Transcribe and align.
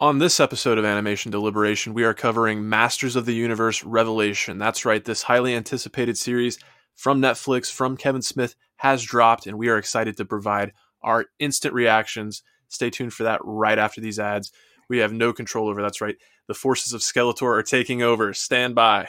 On 0.00 0.18
this 0.18 0.38
episode 0.38 0.78
of 0.78 0.84
Animation 0.84 1.32
Deliberation, 1.32 1.92
we 1.92 2.04
are 2.04 2.14
covering 2.14 2.68
Masters 2.68 3.16
of 3.16 3.26
the 3.26 3.34
Universe 3.34 3.82
Revelation. 3.82 4.56
That's 4.56 4.84
right, 4.84 5.04
this 5.04 5.24
highly 5.24 5.56
anticipated 5.56 6.16
series 6.16 6.56
from 6.94 7.20
Netflix, 7.20 7.72
from 7.72 7.96
Kevin 7.96 8.22
Smith, 8.22 8.54
has 8.76 9.02
dropped, 9.02 9.48
and 9.48 9.58
we 9.58 9.68
are 9.68 9.76
excited 9.76 10.16
to 10.16 10.24
provide 10.24 10.72
our 11.02 11.26
instant 11.40 11.74
reactions. 11.74 12.44
Stay 12.68 12.90
tuned 12.90 13.12
for 13.12 13.24
that 13.24 13.40
right 13.42 13.76
after 13.76 14.00
these 14.00 14.20
ads. 14.20 14.52
We 14.88 14.98
have 14.98 15.12
no 15.12 15.32
control 15.32 15.68
over 15.68 15.82
that's 15.82 16.00
right. 16.00 16.14
The 16.46 16.54
forces 16.54 16.92
of 16.92 17.00
Skeletor 17.00 17.58
are 17.58 17.64
taking 17.64 18.00
over. 18.00 18.32
Stand 18.34 18.76
by. 18.76 19.08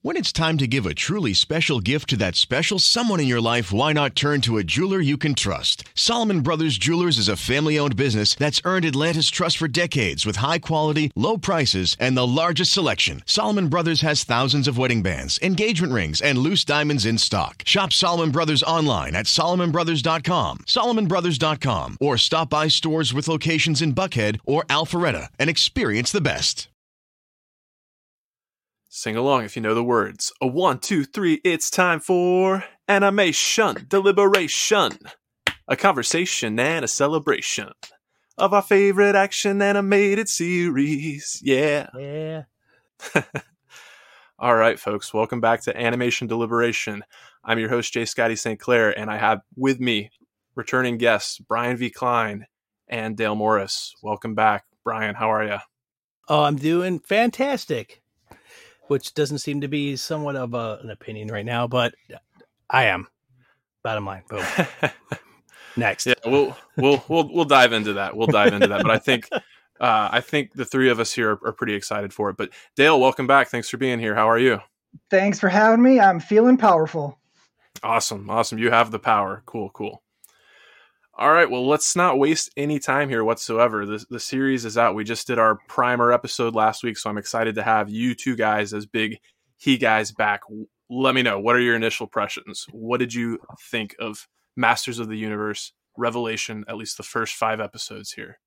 When 0.03 0.17
it's 0.17 0.33
time 0.33 0.57
to 0.57 0.67
give 0.67 0.87
a 0.87 0.95
truly 0.95 1.35
special 1.35 1.79
gift 1.79 2.09
to 2.09 2.17
that 2.17 2.35
special 2.35 2.79
someone 2.79 3.21
in 3.21 3.29
your 3.29 3.43
life, 3.43 3.71
why 3.71 3.93
not 3.93 4.17
turn 4.17 4.41
to 4.41 4.57
a 4.57 4.65
jeweler 4.65 4.99
you 4.99 5.19
can 5.19 5.35
trust? 5.35 5.85
Solomon 5.95 6.41
Brothers 6.41 6.79
Jewelers 6.79 7.19
is 7.19 7.29
a 7.29 7.37
family 7.37 7.79
owned 7.79 7.97
business 7.97 8.35
that's 8.35 8.63
earned 8.65 8.87
Atlanta's 8.87 9.29
trust 9.29 9.59
for 9.59 9.69
decades 9.69 10.25
with 10.25 10.37
high 10.37 10.59
quality, 10.59 11.13
low 11.15 11.37
prices, 11.37 11.99
and 12.01 12.17
the 12.17 12.27
largest 12.27 12.73
selection. 12.73 13.23
Solomon 13.27 13.69
Brothers 13.69 14.01
has 14.01 14.25
thousands 14.25 14.67
of 14.67 14.79
wedding 14.79 15.03
bands, 15.03 15.39
engagement 15.43 15.93
rings, 15.93 16.23
and 16.23 16.39
loose 16.39 16.65
diamonds 16.65 17.05
in 17.05 17.19
stock. 17.19 17.63
Shop 17.67 17.93
Solomon 17.93 18.31
Brothers 18.31 18.63
online 18.63 19.15
at 19.15 19.27
SolomonBrothers.com, 19.27 20.61
SolomonBrothers.com, 20.67 21.99
or 22.01 22.17
stop 22.17 22.49
by 22.49 22.69
stores 22.69 23.13
with 23.13 23.29
locations 23.29 23.83
in 23.83 23.95
Buckhead 23.95 24.39
or 24.47 24.65
Alpharetta 24.71 25.29
and 25.39 25.51
experience 25.51 26.11
the 26.11 26.23
best. 26.23 26.69
Sing 28.93 29.15
along 29.15 29.45
if 29.45 29.55
you 29.55 29.63
know 29.63 29.73
the 29.73 29.85
words. 29.85 30.33
A 30.41 30.49
one, 30.49 30.81
two, 30.81 31.05
three, 31.05 31.41
it's 31.45 31.71
time 31.71 32.01
for 32.01 32.65
animation, 32.89 33.87
deliberation, 33.87 34.99
a 35.69 35.77
conversation 35.77 36.59
and 36.59 36.85
a 36.85 36.89
celebration 36.89 37.71
of 38.37 38.53
our 38.53 38.63
favorite 38.63 39.15
action 39.15 39.63
animated 39.63 40.29
series. 40.29 41.41
Yeah. 41.43 41.87
Yeah. 43.15 43.23
All 44.41 44.57
right, 44.57 44.79
folks, 44.79 45.15
welcome 45.15 45.41
back 45.41 45.63
to 45.63 45.81
Animation 45.81 46.27
Deliberation. 46.27 47.05
I'm 47.45 47.61
your 47.61 47.69
host, 47.69 47.93
Jay 47.93 48.05
Scotty 48.05 48.35
St. 48.35 48.59
Clair, 48.59 48.91
and 48.99 49.09
I 49.09 49.19
have 49.19 49.43
with 49.55 49.79
me 49.79 50.11
returning 50.57 50.99
guests, 50.99 51.39
Brian 51.39 51.77
V. 51.77 51.91
Klein 51.91 52.47
and 52.89 53.17
Dale 53.17 53.37
Morris. 53.37 53.95
Welcome 54.03 54.35
back. 54.35 54.65
Brian, 54.83 55.15
how 55.15 55.31
are 55.33 55.45
you? 55.45 55.59
Oh, 56.29 56.43
I'm 56.43 56.57
doing 56.57 56.99
fantastic. 56.99 58.03
Which 58.91 59.15
doesn't 59.15 59.39
seem 59.39 59.61
to 59.61 59.69
be 59.69 59.95
somewhat 59.95 60.35
of 60.35 60.53
a, 60.53 60.81
an 60.83 60.91
opinion 60.91 61.29
right 61.29 61.47
now, 61.47 61.69
but 61.69 61.95
I 62.69 62.87
am. 62.87 63.07
Bottom 63.85 64.05
line. 64.05 64.25
Boom. 64.29 64.45
Next. 65.77 66.07
Yeah, 66.07 66.15
we'll 66.27 66.57
we'll 66.77 67.05
we'll 67.07 67.33
we'll 67.33 67.45
dive 67.45 67.73
into 67.73 67.93
that. 67.93 68.17
We'll 68.17 68.27
dive 68.27 68.53
into 68.53 68.67
that. 68.67 68.83
But 68.83 68.91
I 68.91 68.99
think 68.99 69.29
uh, 69.33 69.41
I 70.11 70.21
think 70.21 70.55
the 70.55 70.65
three 70.65 70.91
of 70.91 70.99
us 70.99 71.13
here 71.13 71.31
are, 71.35 71.47
are 71.47 71.53
pretty 71.53 71.75
excited 71.75 72.13
for 72.13 72.31
it. 72.31 72.37
But 72.37 72.51
Dale, 72.75 72.99
welcome 72.99 73.29
back. 73.29 73.47
Thanks 73.47 73.71
for 73.71 73.77
being 73.77 74.01
here. 74.01 74.17
How 74.17 74.29
are 74.29 74.39
you? 74.41 74.59
Thanks 75.09 75.39
for 75.39 75.49
having 75.49 75.85
me. 75.85 76.01
I'm 76.01 76.19
feeling 76.19 76.57
powerful. 76.57 77.17
Awesome, 77.85 78.29
awesome. 78.29 78.59
You 78.59 78.73
have 78.73 78.91
the 78.91 78.99
power. 78.99 79.45
Cool, 79.47 79.71
cool. 79.71 80.03
All 81.21 81.31
right, 81.31 81.51
well, 81.51 81.69
let's 81.69 81.95
not 81.95 82.19
waste 82.19 82.49
any 82.57 82.79
time 82.79 83.11
here 83.11 83.23
whatsoever. 83.23 83.85
The, 83.85 84.03
the 84.09 84.19
series 84.19 84.65
is 84.65 84.79
out. 84.79 84.95
We 84.95 85.05
just 85.05 85.27
did 85.27 85.39
our 85.39 85.59
primer 85.69 86.13
episode 86.13 86.55
last 86.55 86.83
week, 86.83 86.97
so 86.97 87.11
I'm 87.11 87.19
excited 87.19 87.57
to 87.57 87.63
have 87.63 87.91
you 87.91 88.15
two 88.15 88.35
guys 88.35 88.73
as 88.73 88.87
big 88.87 89.19
he 89.59 89.77
guys 89.77 90.13
back. 90.13 90.41
Let 90.89 91.15
me 91.15 91.21
know. 91.21 91.39
What 91.39 91.57
are 91.57 91.61
your 91.61 91.77
initial 91.77 92.07
impressions? 92.07 92.65
What 92.73 93.01
did 93.01 93.13
you 93.13 93.39
think 93.71 93.95
of 94.01 94.27
Masters 94.57 94.99
of 94.99 95.09
the 95.09 95.19
Universe 95.19 95.75
Revelation, 95.95 96.65
at 96.67 96.79
least 96.79 96.97
the 96.97 97.03
first 97.03 97.35
five 97.35 97.61
episodes 97.61 98.13
here? 98.13 98.39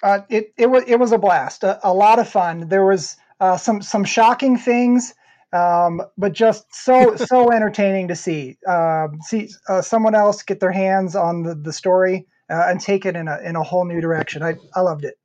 Uh, 0.00 0.20
it, 0.28 0.52
it, 0.56 0.70
was, 0.70 0.84
it 0.86 1.00
was 1.00 1.10
a 1.10 1.18
blast, 1.18 1.64
a, 1.64 1.80
a 1.82 1.92
lot 1.92 2.20
of 2.20 2.28
fun. 2.28 2.68
There 2.68 2.86
was 2.86 3.16
uh, 3.40 3.56
some, 3.56 3.82
some 3.82 4.04
shocking 4.04 4.58
things 4.58 5.12
um, 5.52 6.02
but 6.16 6.32
just 6.32 6.66
so 6.74 7.16
so 7.16 7.50
entertaining 7.52 8.08
to 8.08 8.16
see 8.16 8.58
uh, 8.68 9.08
see 9.22 9.50
uh, 9.68 9.82
someone 9.82 10.14
else 10.14 10.42
get 10.42 10.60
their 10.60 10.72
hands 10.72 11.16
on 11.16 11.42
the, 11.42 11.54
the 11.54 11.72
story 11.72 12.26
uh, 12.50 12.64
and 12.68 12.80
take 12.80 13.06
it 13.06 13.16
in 13.16 13.28
a 13.28 13.38
in 13.44 13.56
a 13.56 13.62
whole 13.62 13.84
new 13.84 14.00
direction. 14.00 14.42
I 14.42 14.56
I 14.74 14.80
loved 14.80 15.04
it. 15.04 15.18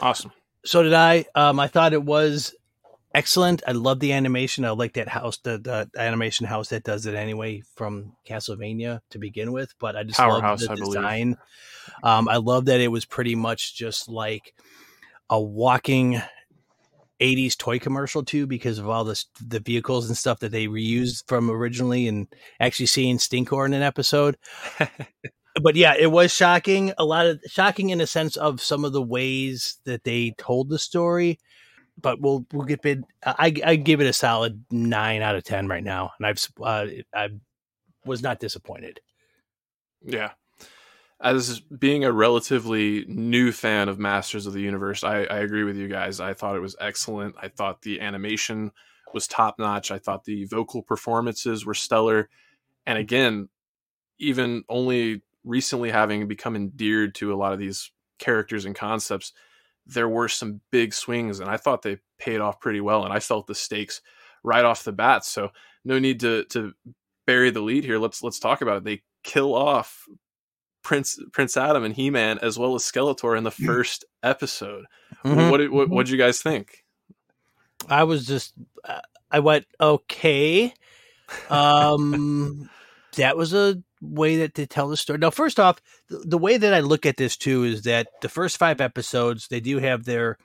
Awesome. 0.00 0.32
So 0.64 0.82
did 0.82 0.94
I. 0.94 1.26
Um, 1.34 1.60
I 1.60 1.66
thought 1.66 1.92
it 1.92 2.02
was 2.02 2.54
excellent. 3.14 3.62
I 3.66 3.72
love 3.72 4.00
the 4.00 4.12
animation. 4.12 4.64
I 4.64 4.70
like 4.70 4.94
that 4.94 5.08
house, 5.08 5.38
the, 5.38 5.58
the 5.58 5.90
animation 6.00 6.46
house 6.46 6.68
that 6.68 6.84
does 6.84 7.06
it 7.06 7.14
anyway 7.14 7.62
from 7.74 8.12
Castlevania 8.26 9.00
to 9.10 9.18
begin 9.18 9.52
with. 9.52 9.74
But 9.78 9.96
I 9.96 10.04
just 10.04 10.18
love 10.18 10.60
the 10.60 10.74
design. 10.76 11.36
Um, 12.02 12.28
I 12.28 12.36
love 12.36 12.66
that 12.66 12.80
it 12.80 12.88
was 12.88 13.04
pretty 13.04 13.34
much 13.34 13.74
just 13.74 14.08
like 14.08 14.54
a 15.30 15.40
walking 15.40 16.20
80s 17.20 17.56
toy 17.56 17.78
commercial 17.78 18.22
too 18.24 18.46
because 18.46 18.78
of 18.78 18.88
all 18.88 19.04
this 19.04 19.26
the 19.44 19.60
vehicles 19.60 20.08
and 20.08 20.16
stuff 20.16 20.40
that 20.40 20.52
they 20.52 20.66
reused 20.66 21.26
from 21.26 21.50
originally 21.50 22.06
and 22.06 22.28
actually 22.60 22.86
seeing 22.86 23.18
Stinkor 23.18 23.66
in 23.66 23.74
an 23.74 23.82
episode. 23.82 24.36
but 25.62 25.76
yeah, 25.76 25.94
it 25.98 26.10
was 26.10 26.32
shocking. 26.32 26.92
A 26.98 27.04
lot 27.04 27.26
of 27.26 27.40
shocking 27.46 27.90
in 27.90 28.00
a 28.00 28.06
sense 28.06 28.36
of 28.36 28.60
some 28.60 28.84
of 28.84 28.92
the 28.92 29.02
ways 29.02 29.78
that 29.84 30.04
they 30.04 30.34
told 30.38 30.68
the 30.68 30.78
story. 30.78 31.38
But 32.00 32.20
we'll 32.20 32.46
we'll 32.52 32.66
get 32.66 32.84
it. 32.84 33.00
I 33.24 33.52
I 33.64 33.74
give 33.74 34.00
it 34.00 34.06
a 34.06 34.12
solid 34.12 34.64
nine 34.70 35.20
out 35.20 35.34
of 35.34 35.42
ten 35.42 35.66
right 35.66 35.82
now, 35.82 36.12
and 36.18 36.26
I've 36.28 36.46
uh, 36.62 36.86
I 37.12 37.30
was 38.04 38.22
not 38.22 38.38
disappointed. 38.38 39.00
Yeah, 40.04 40.30
as 41.20 41.60
being 41.60 42.04
a 42.04 42.12
relatively 42.12 43.04
new 43.08 43.50
fan 43.50 43.88
of 43.88 43.98
Masters 43.98 44.46
of 44.46 44.52
the 44.52 44.60
Universe, 44.60 45.02
I, 45.02 45.24
I, 45.24 45.38
agree 45.38 45.64
with 45.64 45.76
you 45.76 45.88
guys. 45.88 46.20
I 46.20 46.32
thought 46.32 46.54
it 46.54 46.60
was 46.60 46.76
excellent. 46.80 47.34
I 47.40 47.48
thought 47.48 47.82
the 47.82 48.00
animation 48.00 48.70
was 49.12 49.26
top 49.26 49.58
notch. 49.58 49.90
I 49.90 49.98
thought 49.98 50.24
the 50.24 50.44
vocal 50.44 50.82
performances 50.82 51.66
were 51.66 51.74
stellar. 51.74 52.28
And 52.86 52.98
again, 52.98 53.48
even 54.20 54.62
only 54.68 55.22
recently 55.44 55.90
having 55.90 56.28
become 56.28 56.54
endeared 56.54 57.16
to 57.16 57.32
a 57.32 57.36
lot 57.36 57.52
of 57.52 57.58
these 57.58 57.90
characters 58.20 58.64
and 58.64 58.76
concepts, 58.76 59.32
there 59.86 60.08
were 60.08 60.28
some 60.28 60.60
big 60.70 60.92
swings, 60.92 61.40
and 61.40 61.50
I 61.50 61.56
thought 61.56 61.82
they 61.82 61.98
paid 62.18 62.40
off 62.40 62.60
pretty 62.60 62.80
well. 62.80 63.04
And 63.04 63.12
I 63.12 63.20
felt 63.20 63.46
the 63.46 63.54
stakes 63.54 64.02
right 64.44 64.64
off 64.64 64.84
the 64.84 64.92
bat. 64.92 65.24
So 65.24 65.50
no 65.84 65.98
need 65.98 66.20
to 66.20 66.44
to 66.50 66.72
bury 67.26 67.50
the 67.50 67.60
lead 67.60 67.84
here. 67.84 67.98
Let's 67.98 68.22
let's 68.22 68.38
talk 68.38 68.60
about 68.60 68.78
it. 68.78 68.84
They 68.84 69.02
kill 69.24 69.54
off 69.54 70.06
Prince 70.88 71.20
Prince 71.32 71.54
Adam 71.58 71.84
and 71.84 71.94
He 71.94 72.08
Man 72.08 72.38
as 72.40 72.58
well 72.58 72.74
as 72.74 72.82
Skeletor 72.82 73.36
in 73.36 73.44
the 73.44 73.50
mm. 73.50 73.66
first 73.66 74.06
episode. 74.22 74.86
Mm-hmm. 75.22 75.50
What 75.50 75.70
what 75.70 75.90
what 75.90 76.06
did 76.06 76.12
you 76.12 76.16
guys 76.16 76.40
think? 76.40 76.82
I 77.90 78.04
was 78.04 78.24
just 78.24 78.54
uh, 78.84 79.02
I 79.30 79.40
went 79.40 79.66
okay. 79.78 80.72
Um, 81.50 82.70
that 83.18 83.36
was 83.36 83.52
a 83.52 83.82
way 84.00 84.38
that 84.38 84.54
to 84.54 84.66
tell 84.66 84.88
the 84.88 84.96
story. 84.96 85.18
Now, 85.18 85.28
first 85.28 85.60
off, 85.60 85.82
the, 86.08 86.20
the 86.24 86.38
way 86.38 86.56
that 86.56 86.72
I 86.72 86.80
look 86.80 87.04
at 87.04 87.18
this 87.18 87.36
too 87.36 87.64
is 87.64 87.82
that 87.82 88.08
the 88.22 88.30
first 88.30 88.56
five 88.56 88.80
episodes 88.80 89.48
they 89.48 89.60
do 89.60 89.80
have 89.80 90.06
their 90.06 90.38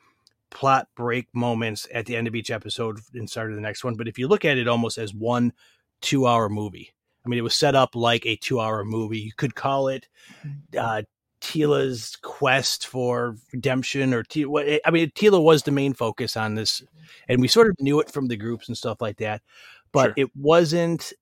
plot 0.49 0.89
break 0.93 1.27
moments 1.33 1.87
at 1.93 2.05
the 2.05 2.17
end 2.17 2.27
of 2.27 2.35
each 2.35 2.51
episode 2.51 2.99
and 3.13 3.29
start 3.29 3.51
of 3.51 3.55
the 3.55 3.61
next 3.61 3.85
one. 3.85 3.95
But 3.95 4.09
if 4.09 4.19
you 4.19 4.27
look 4.27 4.43
at 4.43 4.57
it 4.57 4.67
almost 4.67 4.97
as 4.97 5.13
one 5.13 5.53
two 6.01 6.27
hour 6.27 6.49
movie, 6.49 6.93
I 7.25 7.29
mean, 7.29 7.39
it 7.39 7.43
was 7.43 7.55
set 7.55 7.75
up 7.75 7.95
like 7.95 8.25
a 8.25 8.35
two 8.35 8.59
hour 8.59 8.83
movie. 8.83 9.19
You 9.19 9.33
could 9.35 9.55
call 9.55 9.87
it 9.87 10.07
uh, 10.77 11.03
Teela's 11.41 12.17
quest 12.21 12.87
for 12.87 13.37
redemption, 13.51 14.13
or 14.13 14.23
T- 14.23 14.45
I 14.85 14.91
mean, 14.91 15.11
Teela 15.11 15.41
was 15.43 15.63
the 15.63 15.71
main 15.71 15.93
focus 15.93 16.35
on 16.35 16.55
this, 16.55 16.83
and 17.27 17.41
we 17.41 17.47
sort 17.47 17.67
of 17.67 17.75
knew 17.79 17.99
it 17.99 18.11
from 18.11 18.27
the 18.27 18.37
groups 18.37 18.67
and 18.67 18.77
stuff 18.77 19.01
like 19.01 19.17
that. 19.17 19.41
But 19.91 20.05
sure. 20.05 20.13
it 20.17 20.35
wasn't 20.35 21.13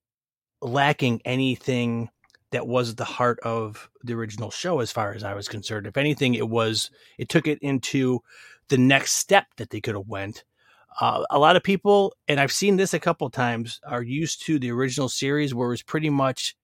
lacking 0.61 1.21
anything 1.25 2.09
that 2.51 2.67
was 2.67 2.95
the 2.95 3.05
heart 3.05 3.39
of 3.41 3.89
the 4.03 4.13
original 4.13 4.51
show, 4.51 4.79
as 4.79 4.91
far 4.91 5.13
as 5.13 5.23
I 5.23 5.33
was 5.33 5.47
concerned. 5.47 5.87
If 5.87 5.97
anything, 5.97 6.35
it 6.35 6.49
was 6.49 6.91
it 7.17 7.29
took 7.29 7.47
it 7.47 7.59
into 7.61 8.21
the 8.69 8.77
next 8.77 9.13
step 9.13 9.47
that 9.57 9.69
they 9.69 9.81
could 9.81 9.95
have 9.95 10.07
went 10.07 10.43
uh, 10.99 11.23
a 11.29 11.39
lot 11.39 11.55
of 11.55 11.63
people, 11.63 12.13
and 12.27 12.39
I've 12.39 12.51
seen 12.51 12.77
this 12.77 12.93
a 12.93 12.99
couple 12.99 13.29
times, 13.29 13.79
are 13.85 14.03
used 14.03 14.45
to 14.45 14.59
the 14.59 14.71
original 14.71 15.09
series 15.09 15.53
where 15.53 15.71
it's 15.73 15.83
pretty 15.83 16.09
much 16.09 16.55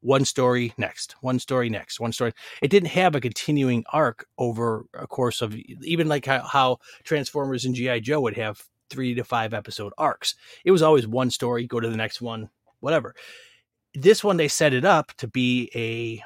one 0.00 0.24
story 0.24 0.72
next, 0.76 1.16
one 1.22 1.38
story 1.38 1.68
next, 1.68 1.98
one 1.98 2.12
story. 2.12 2.32
It 2.62 2.70
didn't 2.70 2.90
have 2.90 3.14
a 3.14 3.20
continuing 3.20 3.84
arc 3.92 4.26
over 4.38 4.86
a 4.94 5.06
course 5.06 5.42
of 5.42 5.56
even 5.56 6.08
like 6.08 6.26
how, 6.26 6.42
how 6.42 6.78
Transformers 7.04 7.64
and 7.64 7.74
GI 7.74 8.00
Joe 8.00 8.20
would 8.20 8.36
have 8.36 8.62
three 8.90 9.14
to 9.14 9.24
five 9.24 9.54
episode 9.54 9.92
arcs. 9.98 10.34
It 10.64 10.70
was 10.70 10.82
always 10.82 11.06
one 11.06 11.30
story, 11.30 11.66
go 11.66 11.80
to 11.80 11.88
the 11.88 11.96
next 11.96 12.20
one, 12.20 12.50
whatever. 12.80 13.14
This 13.94 14.22
one 14.22 14.36
they 14.36 14.48
set 14.48 14.72
it 14.72 14.84
up 14.84 15.12
to 15.18 15.26
be 15.26 15.70
a 15.74 16.22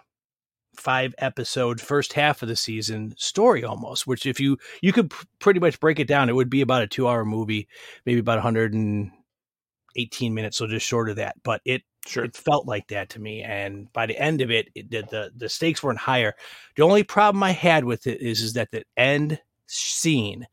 five 0.74 1.14
episode 1.18 1.80
first 1.80 2.12
half 2.14 2.42
of 2.42 2.48
the 2.48 2.56
season 2.56 3.14
story 3.18 3.62
almost 3.62 4.06
which 4.06 4.24
if 4.26 4.40
you 4.40 4.56
you 4.80 4.92
could 4.92 5.10
pr- 5.10 5.24
pretty 5.38 5.60
much 5.60 5.78
break 5.80 6.00
it 6.00 6.06
down 6.08 6.28
it 6.28 6.34
would 6.34 6.48
be 6.50 6.62
about 6.62 6.82
a 6.82 6.86
two 6.86 7.06
hour 7.06 7.24
movie 7.24 7.68
maybe 8.06 8.20
about 8.20 8.38
118 8.38 10.34
minutes, 10.34 10.56
so 10.56 10.66
just 10.66 10.86
short 10.86 11.10
of 11.10 11.16
that. 11.16 11.36
But 11.42 11.60
it 11.64 11.82
Sure. 12.04 12.24
it 12.24 12.36
felt 12.36 12.66
like 12.66 12.88
that 12.88 13.10
to 13.10 13.20
me, 13.20 13.42
and 13.42 13.92
by 13.92 14.06
the 14.06 14.18
end 14.18 14.40
of 14.40 14.50
it, 14.50 14.68
it 14.74 14.90
did 14.90 15.08
the 15.10 15.30
the 15.36 15.48
stakes 15.48 15.84
weren't 15.84 16.00
higher. 16.00 16.34
The 16.74 16.82
only 16.82 17.04
problem 17.04 17.44
I 17.44 17.52
had 17.52 17.84
with 17.84 18.08
it 18.08 18.20
is 18.20 18.40
is 18.40 18.54
that 18.54 18.72
the 18.72 18.82
end 18.96 19.38
scene 19.68 20.46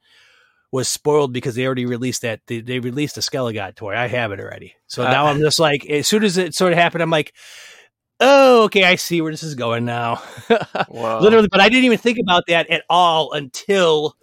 was 0.72 0.88
spoiled 0.88 1.34
because 1.34 1.56
they 1.56 1.66
already 1.66 1.88
released 1.88 2.22
that 2.22 2.42
they, 2.46 2.62
they 2.62 2.80
released 2.80 3.18
a 3.18 3.22
Skelegod 3.22 3.76
toy. 3.76 3.96
I 3.96 4.06
have 4.08 4.32
it 4.32 4.40
already, 4.40 4.76
so 4.86 5.02
Uh, 5.04 5.10
now 5.10 5.26
I'm 5.26 5.40
just 5.40 5.60
like 5.60 5.90
as 5.90 6.08
soon 6.08 6.24
as 6.24 6.38
it 6.38 6.54
sort 6.54 6.72
of 6.72 6.78
happened, 6.78 7.02
I'm 7.02 7.10
like. 7.10 7.34
Oh, 8.20 8.64
okay. 8.66 8.84
I 8.84 8.96
see 8.96 9.22
where 9.22 9.32
this 9.32 9.44
is 9.44 9.56
going 9.56 9.86
now. 9.86 10.22
Well, 10.90 11.22
Literally, 11.22 11.48
but 11.52 11.60
I 11.62 11.70
didn't 11.70 11.86
even 11.86 11.98
think 11.98 12.18
about 12.20 12.44
that 12.48 12.70
at 12.70 12.84
all 12.90 13.32
until 13.34 14.16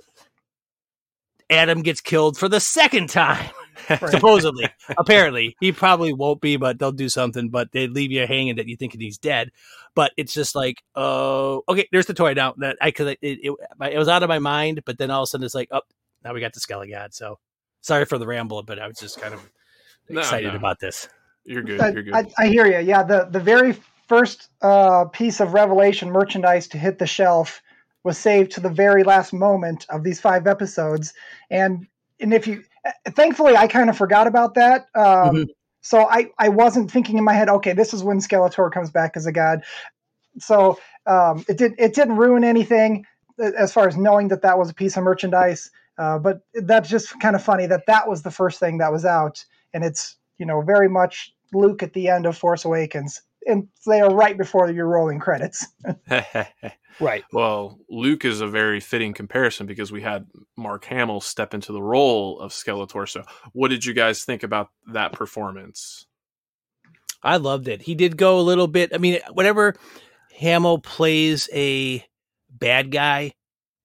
Adam 1.48 1.82
gets 1.82 2.00
killed 2.00 2.36
for 2.36 2.48
the 2.48 2.60
second 2.60 3.08
time. 3.08 3.50
Supposedly, 4.08 4.68
apparently, 4.98 5.54
he 5.60 5.70
probably 5.70 6.12
won't 6.12 6.40
be, 6.40 6.56
but 6.56 6.78
they'll 6.78 6.90
do 6.92 7.08
something. 7.08 7.50
But 7.50 7.70
they 7.72 7.86
leave 7.86 8.10
you 8.10 8.26
hanging 8.26 8.56
that 8.56 8.66
you 8.66 8.76
think 8.76 8.94
he's 8.98 9.18
dead. 9.18 9.50
But 9.94 10.12
it's 10.16 10.34
just 10.34 10.54
like, 10.56 10.82
oh, 10.96 11.62
okay. 11.68 11.86
There's 11.92 12.06
the 12.06 12.14
toy 12.14 12.32
now 12.34 12.54
that 12.58 12.76
I 12.80 12.88
because 12.88 13.08
it, 13.08 13.18
it 13.22 13.54
it 13.92 13.98
was 13.98 14.08
out 14.08 14.22
of 14.24 14.28
my 14.28 14.40
mind. 14.40 14.82
But 14.84 14.98
then 14.98 15.10
all 15.10 15.22
of 15.22 15.26
a 15.26 15.28
sudden, 15.28 15.44
it's 15.44 15.54
like, 15.54 15.68
oh, 15.70 15.82
now 16.24 16.34
we 16.34 16.40
got 16.40 16.52
the 16.52 16.60
Skelegod. 16.60 17.14
So 17.14 17.38
sorry 17.82 18.06
for 18.06 18.18
the 18.18 18.26
ramble, 18.26 18.62
but 18.64 18.78
I 18.80 18.88
was 18.88 18.98
just 18.98 19.20
kind 19.20 19.34
of 19.34 19.48
No, 20.08 20.20
excited 20.20 20.48
no. 20.50 20.56
about 20.56 20.80
this. 20.80 21.08
You're 21.46 21.62
good. 21.62 21.80
I, 21.80 21.90
You're 21.90 22.02
good. 22.02 22.14
I, 22.14 22.26
I 22.38 22.46
hear 22.48 22.66
you. 22.66 22.86
Yeah, 22.86 23.02
the 23.02 23.28
the 23.30 23.40
very 23.40 23.76
first 24.08 24.50
uh, 24.62 25.06
piece 25.06 25.40
of 25.40 25.54
Revelation 25.54 26.10
merchandise 26.10 26.68
to 26.68 26.78
hit 26.78 26.98
the 26.98 27.06
shelf 27.06 27.62
was 28.04 28.18
saved 28.18 28.52
to 28.52 28.60
the 28.60 28.68
very 28.68 29.02
last 29.02 29.32
moment 29.32 29.86
of 29.88 30.02
these 30.02 30.20
five 30.20 30.46
episodes, 30.46 31.14
and 31.50 31.86
and 32.20 32.32
if 32.34 32.46
you, 32.46 32.64
thankfully, 33.10 33.56
I 33.56 33.66
kind 33.66 33.90
of 33.90 33.96
forgot 33.96 34.26
about 34.26 34.54
that. 34.54 34.86
Um, 34.94 35.36
Mhm. 35.36 35.46
So 35.82 36.08
I 36.08 36.30
I 36.36 36.48
wasn't 36.48 36.90
thinking 36.90 37.16
in 37.16 37.22
my 37.22 37.32
head, 37.32 37.48
okay, 37.48 37.72
this 37.72 37.94
is 37.94 38.02
when 38.02 38.18
Skeletor 38.18 38.72
comes 38.72 38.90
back 38.90 39.16
as 39.16 39.26
a 39.26 39.30
god. 39.30 39.62
So 40.38 40.80
um, 41.06 41.44
it 41.48 41.58
did 41.58 41.74
it 41.78 41.94
didn't 41.94 42.16
ruin 42.16 42.42
anything 42.42 43.06
uh, 43.40 43.52
as 43.56 43.72
far 43.72 43.86
as 43.86 43.96
knowing 43.96 44.26
that 44.28 44.42
that 44.42 44.58
was 44.58 44.68
a 44.68 44.74
piece 44.74 44.96
of 44.96 45.04
merchandise. 45.04 45.70
Uh, 45.96 46.18
but 46.18 46.40
that's 46.54 46.88
just 46.88 47.18
kind 47.20 47.36
of 47.36 47.42
funny 47.44 47.66
that 47.66 47.86
that 47.86 48.08
was 48.08 48.22
the 48.22 48.32
first 48.32 48.58
thing 48.58 48.78
that 48.78 48.90
was 48.90 49.04
out, 49.04 49.44
and 49.72 49.84
it's 49.84 50.16
you 50.38 50.46
know 50.46 50.60
very 50.60 50.88
much 50.88 51.35
Luke 51.52 51.82
at 51.82 51.92
the 51.92 52.08
end 52.08 52.26
of 52.26 52.36
Force 52.36 52.64
Awakens, 52.64 53.22
and 53.46 53.68
they 53.86 54.00
are 54.00 54.14
right 54.14 54.36
before 54.36 54.70
your 54.70 54.86
rolling 54.86 55.20
credits. 55.20 55.66
Right. 56.98 57.24
well, 57.30 57.78
Luke 57.90 58.24
is 58.24 58.40
a 58.40 58.46
very 58.46 58.80
fitting 58.80 59.12
comparison 59.12 59.66
because 59.66 59.92
we 59.92 60.00
had 60.00 60.26
Mark 60.56 60.86
Hamill 60.86 61.20
step 61.20 61.52
into 61.52 61.72
the 61.72 61.82
role 61.82 62.40
of 62.40 62.52
Skeletor. 62.52 63.06
So, 63.06 63.22
what 63.52 63.68
did 63.68 63.84
you 63.84 63.92
guys 63.92 64.24
think 64.24 64.42
about 64.42 64.70
that 64.92 65.12
performance? 65.12 66.06
I 67.22 67.36
loved 67.36 67.68
it. 67.68 67.82
He 67.82 67.94
did 67.94 68.16
go 68.16 68.38
a 68.38 68.40
little 68.40 68.66
bit. 68.66 68.94
I 68.94 68.98
mean, 68.98 69.20
whenever 69.32 69.74
Hamill 70.36 70.78
plays 70.78 71.50
a 71.52 72.02
bad 72.48 72.90
guy, 72.90 73.32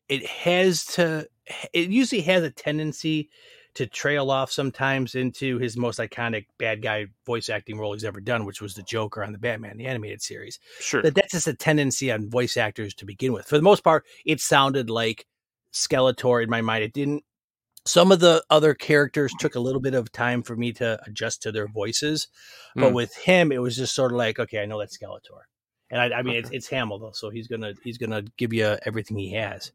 it 0.07 0.25
has 0.25 0.85
to. 0.85 1.27
It 1.73 1.89
usually 1.89 2.21
has 2.21 2.43
a 2.43 2.49
tendency 2.49 3.29
to 3.75 3.87
trail 3.87 4.29
off 4.31 4.51
sometimes 4.51 5.15
into 5.15 5.57
his 5.57 5.77
most 5.77 5.99
iconic 5.99 6.45
bad 6.57 6.81
guy 6.81 7.05
voice 7.25 7.49
acting 7.49 7.77
role 7.79 7.93
he's 7.93 8.03
ever 8.03 8.19
done, 8.19 8.45
which 8.45 8.61
was 8.61 8.73
the 8.73 8.83
Joker 8.83 9.23
on 9.23 9.31
the 9.31 9.37
Batman 9.37 9.77
the 9.77 9.85
animated 9.87 10.21
series. 10.21 10.59
Sure. 10.79 11.01
That 11.01 11.15
that's 11.15 11.31
just 11.31 11.47
a 11.47 11.53
tendency 11.53 12.11
on 12.11 12.29
voice 12.29 12.57
actors 12.57 12.93
to 12.95 13.05
begin 13.05 13.31
with. 13.33 13.45
For 13.47 13.57
the 13.57 13.63
most 13.63 13.83
part, 13.83 14.05
it 14.25 14.41
sounded 14.41 14.89
like 14.89 15.25
Skeletor 15.73 16.43
in 16.43 16.49
my 16.49 16.61
mind. 16.61 16.83
It 16.83 16.93
didn't. 16.93 17.23
Some 17.85 18.11
of 18.11 18.19
the 18.19 18.43
other 18.49 18.75
characters 18.75 19.33
took 19.39 19.55
a 19.55 19.59
little 19.59 19.81
bit 19.81 19.95
of 19.95 20.11
time 20.11 20.43
for 20.43 20.55
me 20.55 20.71
to 20.73 20.99
adjust 21.07 21.41
to 21.43 21.51
their 21.51 21.67
voices, 21.67 22.27
but 22.75 22.89
Hmm. 22.89 22.93
with 22.93 23.15
him, 23.15 23.51
it 23.51 23.57
was 23.59 23.75
just 23.75 23.95
sort 23.95 24.11
of 24.11 24.17
like, 24.17 24.37
okay, 24.37 24.61
I 24.61 24.65
know 24.67 24.77
that's 24.77 24.97
Skeletor, 24.97 25.41
and 25.89 25.99
I, 25.99 26.19
I 26.19 26.21
mean, 26.21 26.35
it's, 26.35 26.51
it's 26.51 26.67
Hamill 26.67 26.99
though, 26.99 27.11
so 27.13 27.31
he's 27.31 27.47
gonna 27.47 27.73
he's 27.83 27.97
gonna 27.97 28.23
give 28.37 28.53
you 28.53 28.77
everything 28.85 29.17
he 29.17 29.31
has. 29.33 29.71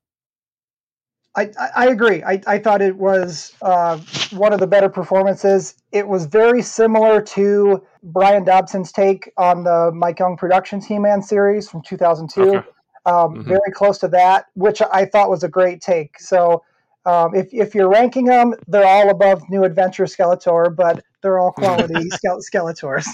I, 1.36 1.50
I, 1.76 1.88
agree. 1.88 2.22
I, 2.22 2.40
I 2.46 2.58
thought 2.58 2.80
it 2.80 2.96
was 2.96 3.52
uh, 3.60 3.98
one 4.30 4.54
of 4.54 4.60
the 4.60 4.66
better 4.66 4.88
performances. 4.88 5.74
It 5.92 6.08
was 6.08 6.24
very 6.24 6.62
similar 6.62 7.20
to 7.20 7.82
Brian 8.02 8.42
Dobson's 8.44 8.90
take 8.90 9.30
on 9.36 9.62
the 9.62 9.92
Mike 9.94 10.18
Young 10.18 10.36
Productions 10.36 10.86
He 10.86 10.98
Man 10.98 11.20
series 11.20 11.68
from 11.68 11.82
2002. 11.82 12.40
Okay. 12.42 12.68
Um, 13.04 13.36
Mhm. 13.36 13.44
Very 13.44 13.70
close 13.72 13.98
to 13.98 14.08
that, 14.08 14.46
which 14.54 14.82
I 14.82 15.04
thought 15.04 15.30
was 15.30 15.44
a 15.44 15.48
great 15.48 15.80
take. 15.80 16.18
So 16.18 16.64
um, 17.04 17.36
if, 17.36 17.46
if 17.52 17.72
you're 17.72 17.88
ranking 17.88 18.24
them, 18.24 18.54
they're 18.66 18.84
all 18.86 19.10
above 19.10 19.42
New 19.48 19.62
Adventure 19.62 20.04
Skeletor, 20.06 20.74
but 20.74 21.04
they're 21.22 21.38
all 21.38 21.52
quality 21.52 21.94
Skeletors. 22.52 23.06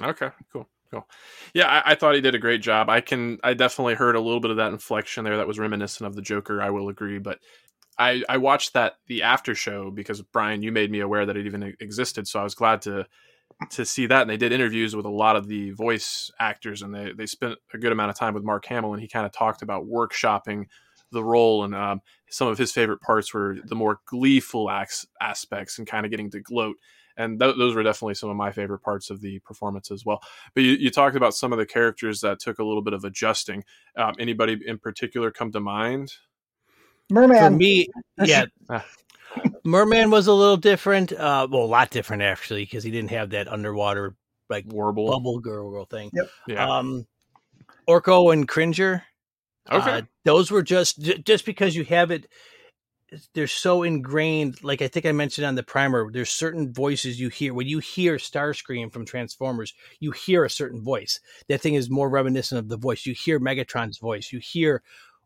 Okay, 0.00 0.28
cool, 0.52 0.68
cool. 0.90 1.08
Yeah, 1.54 1.66
I, 1.66 1.92
I 1.92 1.94
thought 1.94 2.14
he 2.14 2.20
did 2.20 2.34
a 2.34 2.38
great 2.38 2.62
job. 2.62 2.88
I 2.88 3.00
can, 3.00 3.38
I 3.42 3.54
definitely 3.54 3.94
heard 3.94 4.16
a 4.16 4.20
little 4.20 4.40
bit 4.40 4.50
of 4.50 4.58
that 4.58 4.72
inflection 4.72 5.24
there 5.24 5.36
that 5.36 5.46
was 5.46 5.58
reminiscent 5.58 6.06
of 6.06 6.14
the 6.14 6.22
Joker. 6.22 6.62
I 6.62 6.70
will 6.70 6.88
agree, 6.88 7.18
but 7.18 7.38
I, 7.98 8.22
I 8.28 8.36
watched 8.38 8.74
that 8.74 8.96
the 9.06 9.22
after 9.22 9.54
show 9.54 9.90
because 9.90 10.22
Brian, 10.22 10.62
you 10.62 10.72
made 10.72 10.90
me 10.90 11.00
aware 11.00 11.26
that 11.26 11.36
it 11.36 11.46
even 11.46 11.74
existed, 11.80 12.28
so 12.28 12.40
I 12.40 12.44
was 12.44 12.54
glad 12.54 12.82
to 12.82 13.06
to 13.70 13.86
see 13.86 14.06
that. 14.06 14.20
And 14.20 14.28
they 14.28 14.36
did 14.36 14.52
interviews 14.52 14.94
with 14.94 15.06
a 15.06 15.10
lot 15.10 15.36
of 15.36 15.48
the 15.48 15.70
voice 15.70 16.30
actors, 16.38 16.82
and 16.82 16.94
they 16.94 17.12
they 17.12 17.24
spent 17.24 17.58
a 17.72 17.78
good 17.78 17.92
amount 17.92 18.10
of 18.10 18.18
time 18.18 18.34
with 18.34 18.44
Mark 18.44 18.66
Hamill, 18.66 18.92
and 18.92 19.00
he 19.00 19.08
kind 19.08 19.24
of 19.24 19.32
talked 19.32 19.62
about 19.62 19.86
workshopping 19.86 20.66
the 21.12 21.24
role 21.24 21.64
and 21.64 21.74
um, 21.74 22.00
some 22.28 22.48
of 22.48 22.58
his 22.58 22.72
favorite 22.72 23.00
parts 23.00 23.32
were 23.32 23.56
the 23.64 23.74
more 23.74 24.00
gleeful 24.06 24.70
acts, 24.70 25.06
aspects 25.20 25.78
and 25.78 25.86
kind 25.86 26.04
of 26.04 26.10
getting 26.10 26.30
to 26.30 26.40
gloat 26.40 26.76
and 27.16 27.40
th- 27.40 27.56
those 27.56 27.74
were 27.74 27.82
definitely 27.82 28.14
some 28.14 28.28
of 28.30 28.36
my 28.36 28.52
favorite 28.52 28.80
parts 28.80 29.10
of 29.10 29.20
the 29.20 29.38
performance 29.40 29.90
as 29.90 30.04
well. 30.04 30.20
But 30.54 30.64
you, 30.64 30.72
you 30.72 30.90
talked 30.90 31.16
about 31.16 31.34
some 31.34 31.52
of 31.52 31.58
the 31.58 31.66
characters 31.66 32.20
that 32.20 32.38
took 32.40 32.58
a 32.58 32.64
little 32.64 32.82
bit 32.82 32.92
of 32.92 33.04
adjusting. 33.04 33.64
Um, 33.96 34.14
anybody 34.18 34.58
in 34.66 34.78
particular 34.78 35.30
come 35.30 35.52
to 35.52 35.60
mind? 35.60 36.12
Merman. 37.10 37.36
For 37.36 37.42
Merman, 37.44 37.58
me, 37.58 37.86
yeah, 38.24 38.46
Ah. 38.68 38.84
Merman 39.64 40.10
was 40.10 40.26
a 40.26 40.32
little 40.32 40.56
different. 40.56 41.12
Uh, 41.12 41.46
well, 41.50 41.62
a 41.62 41.66
lot 41.66 41.90
different 41.90 42.22
actually, 42.22 42.62
because 42.64 42.84
he 42.84 42.90
didn't 42.90 43.10
have 43.10 43.30
that 43.30 43.48
underwater 43.48 44.16
like 44.48 44.64
Warble. 44.66 45.08
bubble 45.10 45.40
girl 45.40 45.84
thing. 45.84 46.10
Yeah. 46.46 46.78
Um, 46.78 47.06
Orko 47.88 48.32
and 48.32 48.48
Cringer. 48.48 49.04
okay. 49.70 49.90
Uh, 49.90 50.02
those 50.24 50.50
were 50.50 50.62
just 50.62 51.00
j- 51.00 51.18
just 51.18 51.44
because 51.44 51.76
you 51.76 51.84
have 51.84 52.10
it. 52.10 52.26
They're 53.34 53.46
so 53.46 53.84
ingrained. 53.84 54.64
Like 54.64 54.82
I 54.82 54.88
think 54.88 55.06
I 55.06 55.12
mentioned 55.12 55.46
on 55.46 55.54
the 55.54 55.62
primer, 55.62 56.10
there's 56.10 56.30
certain 56.30 56.72
voices 56.72 57.20
you 57.20 57.28
hear 57.28 57.54
when 57.54 57.68
you 57.68 57.78
hear 57.78 58.16
Starscream 58.16 58.92
from 58.92 59.04
Transformers. 59.04 59.74
You 60.00 60.10
hear 60.10 60.44
a 60.44 60.50
certain 60.50 60.82
voice. 60.82 61.20
That 61.48 61.60
thing 61.60 61.74
is 61.74 61.88
more 61.88 62.08
reminiscent 62.10 62.58
of 62.58 62.68
the 62.68 62.76
voice. 62.76 63.06
You 63.06 63.14
hear 63.14 63.38
Megatron's 63.38 63.98
voice. 63.98 64.32
You 64.32 64.40
hear 64.40 64.82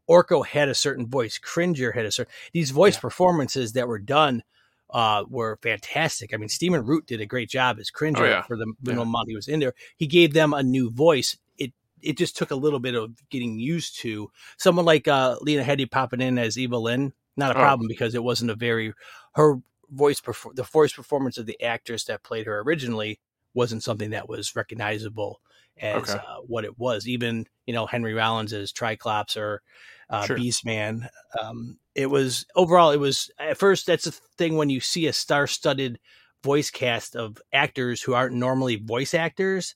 Orko 0.09 0.45
had 0.45 0.69
a 0.69 0.75
certain 0.75 1.07
voice. 1.09 1.39
Cringer 1.39 1.93
had 1.93 2.05
a 2.05 2.11
certain. 2.13 2.33
These 2.53 2.71
voice 2.71 2.99
performances 2.99 3.73
that 3.73 3.89
were 3.89 3.99
done 3.99 4.43
uh, 4.91 5.25
were 5.29 5.59
fantastic. 5.63 6.35
I 6.35 6.37
mean, 6.37 6.49
Stephen 6.51 6.85
Root 6.85 7.07
did 7.07 7.21
a 7.23 7.27
great 7.27 7.49
job 7.49 7.79
as 7.81 7.91
Cringer 7.91 8.25
Oh, 8.25 8.29
yeah. 8.29 8.43
for 8.43 8.57
the 8.59 8.73
minimal 8.83 9.05
amount 9.07 9.29
he 9.29 9.37
was 9.37 9.49
in 9.49 9.61
there. 9.61 9.73
He 9.97 10.07
gave 10.07 10.35
them 10.35 10.53
a 10.53 10.63
new 10.63 10.91
voice. 10.91 11.39
It 11.57 11.73
it 12.03 12.19
just 12.19 12.37
took 12.37 12.51
a 12.51 12.57
little 12.57 12.81
bit 12.81 12.95
of 12.95 13.13
getting 13.31 13.59
used 13.59 14.01
to. 14.01 14.31
Someone 14.59 14.85
like 14.85 15.09
uh, 15.09 15.37
Lena 15.41 15.63
Headey 15.63 15.91
popping 15.91 16.21
in 16.21 16.39
as 16.39 16.59
Evil 16.59 16.83
Lynn, 16.83 17.13
not 17.41 17.51
a 17.51 17.55
Oh. 17.59 17.63
problem 17.63 17.89
because 17.89 18.15
it 18.15 18.23
wasn't 18.23 18.53
a 18.53 18.55
very 18.55 18.93
her 19.35 19.57
voice 19.91 20.21
perfor- 20.21 20.55
the 20.55 20.63
voice 20.63 20.93
performance 20.93 21.37
of 21.39 21.47
the 21.47 21.61
actress 21.61 22.05
that 22.05 22.23
played 22.23 22.47
her 22.47 22.61
originally 22.61 23.19
wasn't 23.55 23.83
something 23.83 24.11
that 24.11 24.29
was 24.29 24.55
recognizable 24.55 25.41
as 25.81 26.09
Okay. 26.09 26.13
uh, 26.15 26.37
what 26.47 26.65
it 26.65 26.79
was. 26.79 27.09
Even 27.09 27.47
you 27.67 27.75
know 27.75 27.87
Henry 27.87 28.15
Rollins 28.15 28.53
as 28.53 28.73
Triclops 28.73 29.37
or 29.37 29.63
uh, 30.09 30.27
Sure. 30.27 30.37
Beastman. 30.37 31.09
Um, 31.41 31.79
it 31.95 32.07
was 32.07 32.47
overall. 32.55 32.91
It 32.93 32.99
was 33.01 33.31
at 33.39 33.59
first. 33.59 33.87
That's 33.87 34.05
the 34.05 34.13
thing 34.39 34.57
when 34.57 34.71
you 34.71 34.81
see 34.81 35.07
a 35.09 35.13
star-studded 35.13 35.99
voice 36.45 36.71
cast 36.71 37.17
of 37.17 37.39
actors 37.53 38.01
who 38.03 38.15
aren't 38.15 38.35
normally 38.35 38.77
voice 38.77 39.15
actors 39.15 39.75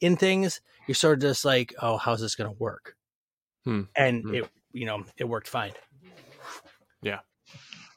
in 0.00 0.16
things. 0.16 0.60
You're 0.86 0.94
sort 0.94 1.18
of 1.18 1.22
just 1.22 1.44
like, 1.44 1.74
oh, 1.82 1.96
how's 1.98 2.20
this 2.20 2.36
going 2.36 2.50
to 2.50 2.56
work? 2.58 2.96
Hmm. 3.64 3.82
And 3.96 4.22
Hmm. 4.24 4.34
it, 4.34 4.50
you 4.72 4.86
know, 4.86 5.04
it 5.16 5.24
worked 5.28 5.48
fine. 5.48 5.72
Yeah, 7.06 7.20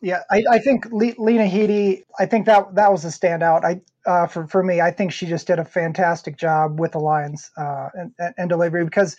Yeah, 0.01 0.21
I, 0.29 0.43
I 0.49 0.59
think 0.59 0.85
Le- 0.91 1.15
Lena 1.17 1.45
Headey. 1.45 2.03
I 2.19 2.25
think 2.27 2.45
that 2.45 2.75
that 2.75 2.91
was 2.91 3.03
a 3.05 3.07
standout. 3.07 3.63
I 3.63 3.81
uh, 4.09 4.27
for 4.27 4.47
for 4.47 4.63
me, 4.63 4.81
I 4.81 4.91
think 4.91 5.11
she 5.11 5.25
just 5.25 5.47
did 5.47 5.59
a 5.59 5.65
fantastic 5.65 6.37
job 6.37 6.79
with 6.79 6.93
the 6.93 6.99
lines 6.99 7.49
uh, 7.57 7.89
and, 7.93 8.13
and, 8.19 8.33
and 8.37 8.49
delivery 8.49 8.85
because 8.85 9.17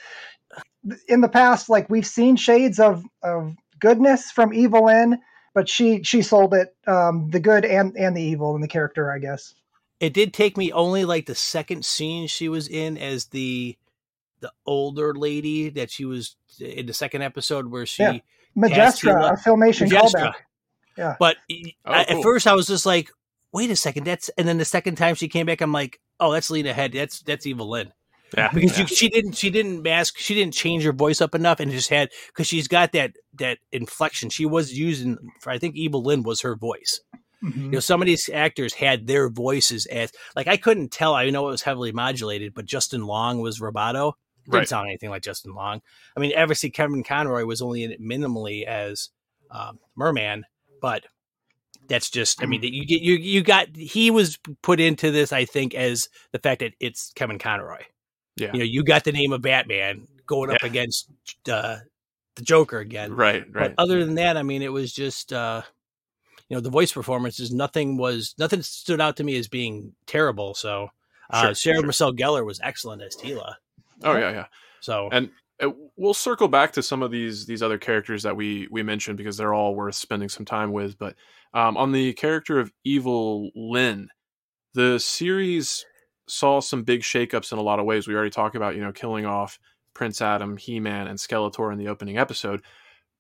in 1.09 1.20
the 1.20 1.28
past, 1.28 1.68
like 1.68 1.90
we've 1.90 2.06
seen 2.06 2.37
shades 2.37 2.78
of 2.78 3.04
of 3.23 3.54
goodness 3.80 4.30
from 4.30 4.54
Evil 4.54 4.87
Lynn, 4.87 5.18
but 5.54 5.68
she 5.68 6.02
she 6.02 6.23
sold 6.23 6.54
it 6.54 6.75
um, 6.87 7.30
the 7.30 7.40
good 7.40 7.64
and 7.64 7.97
and 7.97 8.16
the 8.16 8.23
evil 8.23 8.54
in 8.54 8.62
the 8.62 8.68
character, 8.68 9.12
I 9.12 9.18
guess. 9.18 9.54
It 9.99 10.14
did 10.14 10.32
take 10.32 10.56
me 10.56 10.73
only 10.73 11.04
like 11.04 11.26
the 11.26 11.35
second 11.35 11.85
scene 11.85 12.26
she 12.26 12.49
was 12.49 12.68
in 12.68 12.97
as 12.97 13.26
the 13.26 13.76
the 14.40 14.52
older 14.64 15.14
lady 15.14 15.68
that 15.68 15.90
she 15.90 16.04
was 16.04 16.37
in 16.59 16.87
the 16.87 16.94
second 16.94 17.23
episode 17.23 17.66
where 17.66 17.85
she 17.85 18.02
Yeah. 18.02 18.18
Majestra, 18.57 19.33
a 19.33 19.37
filmation 19.37 19.88
Majestra. 19.90 20.21
callback. 20.21 20.33
Yeah. 20.97 21.16
But 21.19 21.37
Oh, 21.50 21.54
I- 21.92 22.04
cool. 22.04 22.16
at 22.19 22.23
first, 22.23 22.47
I 22.47 22.54
was 22.54 22.66
just 22.66 22.85
like, 22.87 23.11
wait 23.52 23.71
a 23.71 23.76
second, 23.76 24.04
that's 24.04 24.28
and 24.30 24.47
then 24.47 24.59
the 24.59 24.64
second 24.64 24.97
time 24.97 25.14
she 25.14 25.28
came 25.28 25.47
back, 25.47 25.61
I'm 25.61 25.73
like, 25.73 26.00
oh, 26.19 26.33
that's 26.33 26.50
Lena 26.50 26.73
Headey. 26.75 26.95
That's 26.95 27.21
that's 27.23 27.47
Evil 27.47 27.71
Lynn. 27.71 27.92
Yeah, 28.37 28.50
because 28.52 28.78
yeah. 28.78 28.85
She, 28.87 28.95
she 28.95 29.09
didn't 29.09 29.33
she 29.33 29.50
didn't 29.50 29.83
mask 29.83 30.16
she 30.19 30.35
didn't 30.35 30.54
change 30.54 30.85
her 30.85 30.92
voice 30.92 31.21
up 31.21 31.35
enough 31.35 31.59
and 31.59 31.73
just 31.73 31.90
had 31.90 32.11
because 32.28 32.47
she's 32.47 32.69
got 32.69 32.92
that 32.92 33.12
that 33.35 33.59
inflection 33.73 34.30
she 34.30 34.47
was 34.47 34.73
using 34.73 35.19
for 35.40 35.50
I 35.50 35.59
think 35.59 35.75
Evil 35.75 36.02
Lynn 36.04 36.23
was 36.23 36.42
her 36.42 36.54
voice. 36.54 37.00
Mm-hmm. 37.42 37.64
You 37.64 37.71
know, 37.71 37.80
some 37.80 38.00
of 38.02 38.07
these 38.07 38.28
actors 38.33 38.75
had 38.75 39.07
their 39.09 39.28
voices 39.30 39.87
as 39.87 40.12
like 40.37 40.47
I 40.47 40.59
couldn't 40.59 40.92
tell. 40.92 41.14
I 41.14 41.28
know 41.30 41.49
it 41.49 41.52
was 41.52 41.62
heavily 41.62 41.90
modulated, 41.90 42.54
but 42.54 42.66
Justin 42.66 43.04
Long 43.04 43.40
was 43.40 43.59
Roboto. 43.59 44.12
Didn't 44.44 44.54
Right. 44.54 44.68
sound 44.68 44.88
anything 44.88 45.11
like 45.11 45.23
Justin 45.23 45.54
Long. 45.54 45.82
I 46.16 46.20
mean, 46.20 46.32
obviously 46.37 46.70
Kevin 46.70 47.02
Conroy 47.04 47.44
was 47.44 47.61
only 47.62 47.85
in 47.85 47.92
it 47.92 48.00
minimally 48.00 48.64
as 48.64 49.11
um, 49.50 49.78
Merman, 49.97 50.44
but 50.80 51.04
that's 51.88 52.11
just. 52.11 52.42
I 52.42 52.47
mean, 52.47 52.62
you 52.62 52.87
get 52.87 53.00
you 53.02 53.14
you 53.14 53.42
got 53.42 53.75
he 53.76 54.11
was 54.11 54.38
put 54.62 54.80
into 54.80 55.11
this. 55.11 55.32
I 55.32 55.44
think 55.44 55.75
as 55.75 56.09
the 56.32 56.38
fact 56.38 56.61
that 56.61 56.73
it's 56.80 57.12
Kevin 57.14 57.38
Conroy. 57.38 57.80
Yeah. 58.37 58.50
You 58.52 58.61
know, 58.61 58.64
you 58.64 58.85
got 58.85 59.04
the 59.04 59.12
name 59.12 59.32
of 59.32 59.42
Batman 59.42 60.06
going 60.26 60.50
up 60.50 60.62
against 60.62 61.11
uh, 61.50 61.78
the 62.37 62.42
Joker 62.42 62.78
again. 62.78 63.12
right, 63.14 63.44
right. 63.52 63.75
But 63.76 63.82
other 63.82 64.04
than 64.04 64.14
that, 64.14 64.37
I 64.37 64.42
mean, 64.42 64.62
it 64.62 64.73
was 64.73 64.92
just 64.92 65.32
uh, 65.32 65.62
you 66.49 66.56
know 66.56 66.61
the 66.61 66.70
voice 66.70 66.92
performances. 66.92 67.52
Nothing 67.52 67.97
was 67.97 68.35
nothing 68.38 68.62
stood 68.62 69.00
out 69.00 69.16
to 69.18 69.25
me 69.25 69.37
as 69.37 69.49
being 69.49 69.92
terrible. 70.06 70.54
So 70.54 70.88
uh, 71.30 71.42
Sure, 71.47 71.54
Sarah 71.54 71.76
sure. 71.78 71.87
Michelle 71.87 72.12
Gellar 72.14 72.47
was 72.47 72.61
excellent 72.62 73.02
as 73.02 73.16
Teela. 73.16 73.54
Oh 74.02 74.16
yeah, 74.16 74.30
yeah. 74.30 74.47
So 74.80 75.09
And 75.12 75.30
uh, 75.62 75.71
we'll 75.97 76.14
circle 76.14 76.49
back 76.49 76.73
to 76.73 76.83
some 76.83 77.02
of 77.02 77.11
these 77.11 77.47
these 77.47 77.62
other 77.62 77.78
characters 77.78 78.23
that 78.23 78.37
we 78.37 78.69
we 78.71 78.83
mentioned 78.83 79.19
because 79.19 79.37
they're 79.37 79.54
all 79.54 79.75
worth 79.75 79.95
spending 79.95 80.28
some 80.28 80.45
time 80.45 80.73
with. 80.73 80.99
But 80.99 81.16
um, 81.52 81.76
on 81.76 81.92
the 81.92 82.12
character 82.14 82.59
of 82.59 82.73
Evil 82.85 83.50
Lynn, 83.54 84.09
the 84.75 84.99
series 84.99 85.85
saw 86.28 86.61
some 86.61 86.85
big 86.85 87.00
shakeups 87.00 87.52
in 87.52 87.59
a 87.59 87.62
lot 87.62 87.80
of 87.80 87.87
ways. 87.87 88.07
We 88.07 88.14
already 88.14 88.30
talked 88.30 88.57
about 88.57 88.75
you 88.75 88.83
know 88.83 88.92
killing 88.92 89.26
off 89.26 89.59
Prince 89.95 90.23
Adam, 90.23 90.57
He 90.57 90.80
Man, 90.80 91.07
and 91.07 91.19
Skeletor 91.19 91.73
in 91.73 91.78
the 91.78 91.88
opening 91.88 92.19
episode, 92.19 92.62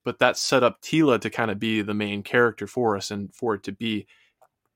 but 0.04 0.18
that 0.20 0.36
set 0.36 0.62
up 0.62 0.80
Teela 0.80 1.20
to 1.20 1.30
kind 1.30 1.50
of 1.50 1.58
be 1.58 1.82
the 1.82 1.94
main 1.94 2.22
character 2.22 2.66
for 2.66 2.96
us 2.96 3.10
and 3.10 3.34
for 3.34 3.54
it 3.54 3.62
to 3.64 3.72
be 3.72 4.06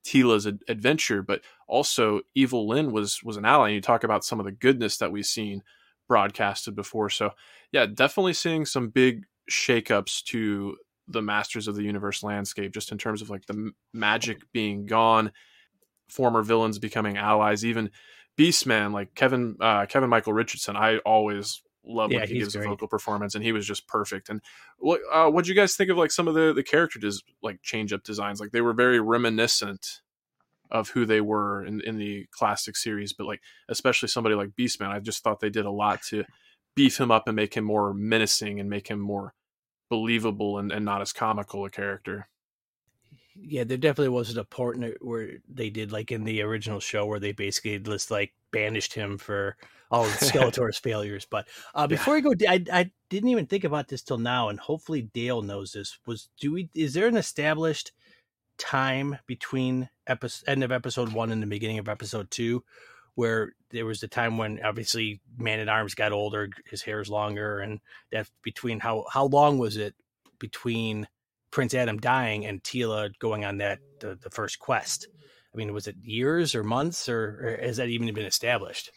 Teela's 0.05 0.47
ad- 0.47 0.63
adventure. 0.69 1.23
But 1.23 1.41
also, 1.67 2.21
Evil 2.35 2.69
Lynn 2.69 2.93
was 2.93 3.23
was 3.23 3.37
an 3.37 3.45
ally. 3.45 3.69
And 3.69 3.75
you 3.77 3.81
talk 3.81 4.05
about 4.05 4.25
some 4.25 4.39
of 4.39 4.45
the 4.45 4.53
goodness 4.53 4.99
that 4.99 5.13
we've 5.13 5.25
seen 5.25 5.63
broadcasted 6.09 6.75
before. 6.75 7.11
So 7.11 7.31
yeah, 7.73 7.87
definitely 7.87 8.35
seeing 8.35 8.65
some 8.65 8.89
big 8.89 9.25
shakeups 9.51 10.25
to 10.25 10.77
the 11.09 11.23
Masters 11.23 11.69
of 11.69 11.77
the 11.77 11.83
Universe 11.83 12.23
landscape, 12.23 12.73
just 12.73 12.93
in 12.93 12.99
terms 12.99 13.23
of 13.23 13.31
like 13.31 13.47
the 13.47 13.73
magic 13.93 14.39
being 14.53 14.87
gone, 14.87 15.33
former 16.09 16.43
villains 16.43 16.79
becoming 16.79 17.17
allies, 17.17 17.65
even 17.65 17.91
Beastman, 18.39 18.93
like 18.93 19.15
Kevin 19.15 19.57
uh, 19.61 19.87
Kevin 19.87 20.11
Michael 20.11 20.33
Richardson. 20.33 20.77
I 20.77 20.99
always 20.99 21.63
love 21.87 22.11
Yeah, 22.11 22.21
when 22.21 22.29
he 22.29 22.39
gives 22.39 22.57
a 22.57 22.63
vocal 22.63 22.89
performance, 22.89 23.35
and 23.35 23.45
he 23.45 23.53
was 23.53 23.67
just 23.67 23.87
perfect. 23.87 24.29
And 24.29 24.41
what 24.79 25.01
uh, 25.13 25.31
what 25.31 25.47
you 25.47 25.55
guys 25.55 25.77
think 25.77 25.91
of 25.91 25.97
like 25.97 26.11
some 26.11 26.29
of 26.29 26.35
the 26.35 26.53
the 26.53 26.63
character 26.63 26.99
des- 26.99 27.23
like 27.43 27.63
change 27.63 27.93
up 27.93 28.03
designs? 28.03 28.41
Like 28.41 28.53
they 28.53 28.61
were 28.63 28.73
very 28.73 29.01
reminiscent 29.01 30.01
of 30.71 30.91
who 30.91 31.05
they 31.05 31.21
were 31.21 31.65
in, 31.65 31.81
in 31.83 31.99
the 31.99 32.27
classic 32.31 32.77
series, 32.77 33.13
but 33.13 33.27
like 33.27 33.41
especially 33.69 34.09
somebody 34.09 34.35
like 34.35 34.51
Beastman, 34.59 34.89
I 34.89 35.01
just 35.01 35.23
thought 35.23 35.41
they 35.41 35.51
did 35.51 35.67
a 35.67 35.71
lot 35.71 36.03
to 36.11 36.25
beef 36.75 36.99
him 36.99 37.11
up 37.11 37.29
and 37.29 37.37
make 37.37 37.55
him 37.55 37.65
more 37.65 37.95
menacing 37.95 38.61
and 38.61 38.69
make 38.69 38.89
him 38.89 38.99
more 38.99 39.35
believable 39.91 40.59
and, 40.59 40.73
and 40.73 40.85
not 40.85 41.01
as 41.01 41.13
comical 41.13 41.65
a 41.65 41.71
character. 41.71 42.29
yeah, 43.41 43.65
there 43.65 43.77
definitely 43.77 44.11
wasn't 44.11 44.39
a 44.39 44.45
part 44.45 44.77
in 44.77 44.85
it 44.85 44.99
where 45.01 45.31
they 45.49 45.71
did 45.71 45.93
like 45.93 46.13
in 46.13 46.25
the 46.25 46.43
original 46.43 46.81
show 46.81 47.07
where 47.07 47.21
they 47.21 47.33
basically 47.33 47.79
just 47.79 48.11
like 48.11 48.33
banished 48.53 48.95
him 48.95 49.19
for 49.19 49.57
all 49.91 50.05
Skeletor's 50.21 50.79
failures. 50.79 51.27
But 51.29 51.49
uh, 51.75 51.87
before 51.87 52.17
I 52.17 52.21
go, 52.21 52.33
I 52.49 52.65
I 52.73 52.91
didn't 53.09 53.31
even 53.31 53.47
think 53.47 53.65
about 53.65 53.89
this 53.89 54.03
till 54.03 54.19
now, 54.19 54.49
and 54.49 54.59
hopefully 54.59 55.03
Dale 55.03 55.43
knows 55.43 55.73
this. 55.73 55.99
Was 56.07 56.29
do 56.41 56.53
we? 56.53 56.71
Is 56.75 56.95
there 56.95 57.09
an 57.09 57.17
established 57.17 57.93
time 58.59 59.19
between 59.27 59.89
episode 60.07 60.49
end 60.49 60.65
of 60.65 60.73
episode 60.73 61.13
one 61.13 61.33
and 61.33 61.43
the 61.43 61.47
beginning 61.47 61.79
of 61.79 61.89
episode 61.89 62.31
two? 62.31 62.65
Where 63.15 63.53
there 63.71 63.87
was 63.87 64.01
the 64.01 64.09
time 64.09 64.39
when 64.39 64.61
obviously 64.65 65.21
Man 65.39 65.61
at 65.61 65.69
Arms 65.69 65.95
got 65.95 66.13
older, 66.13 66.49
his 66.67 66.83
hair 66.83 67.01
is 67.01 67.09
longer, 67.09 67.61
and 67.61 67.81
that 68.11 68.29
between 68.43 68.81
how 68.81 69.05
how 69.11 69.27
long 69.27 69.59
was 69.59 69.77
it 69.77 69.95
between 70.39 71.07
Prince 71.51 71.75
Adam 71.75 71.99
dying 71.99 72.45
and 72.45 72.63
Teela 72.65 73.17
going 73.21 73.45
on 73.45 73.59
that 73.59 73.79
the, 74.01 74.19
the 74.21 74.31
first 74.31 74.59
quest. 74.59 75.07
I 75.53 75.57
mean, 75.57 75.73
was 75.73 75.87
it 75.87 75.95
years 76.03 76.57
or 76.57 76.65
months, 76.65 77.09
or, 77.09 77.59
or 77.61 77.65
has 77.65 77.77
that 77.77 77.89
even 77.89 78.13
been 78.13 78.27
established? 78.27 78.91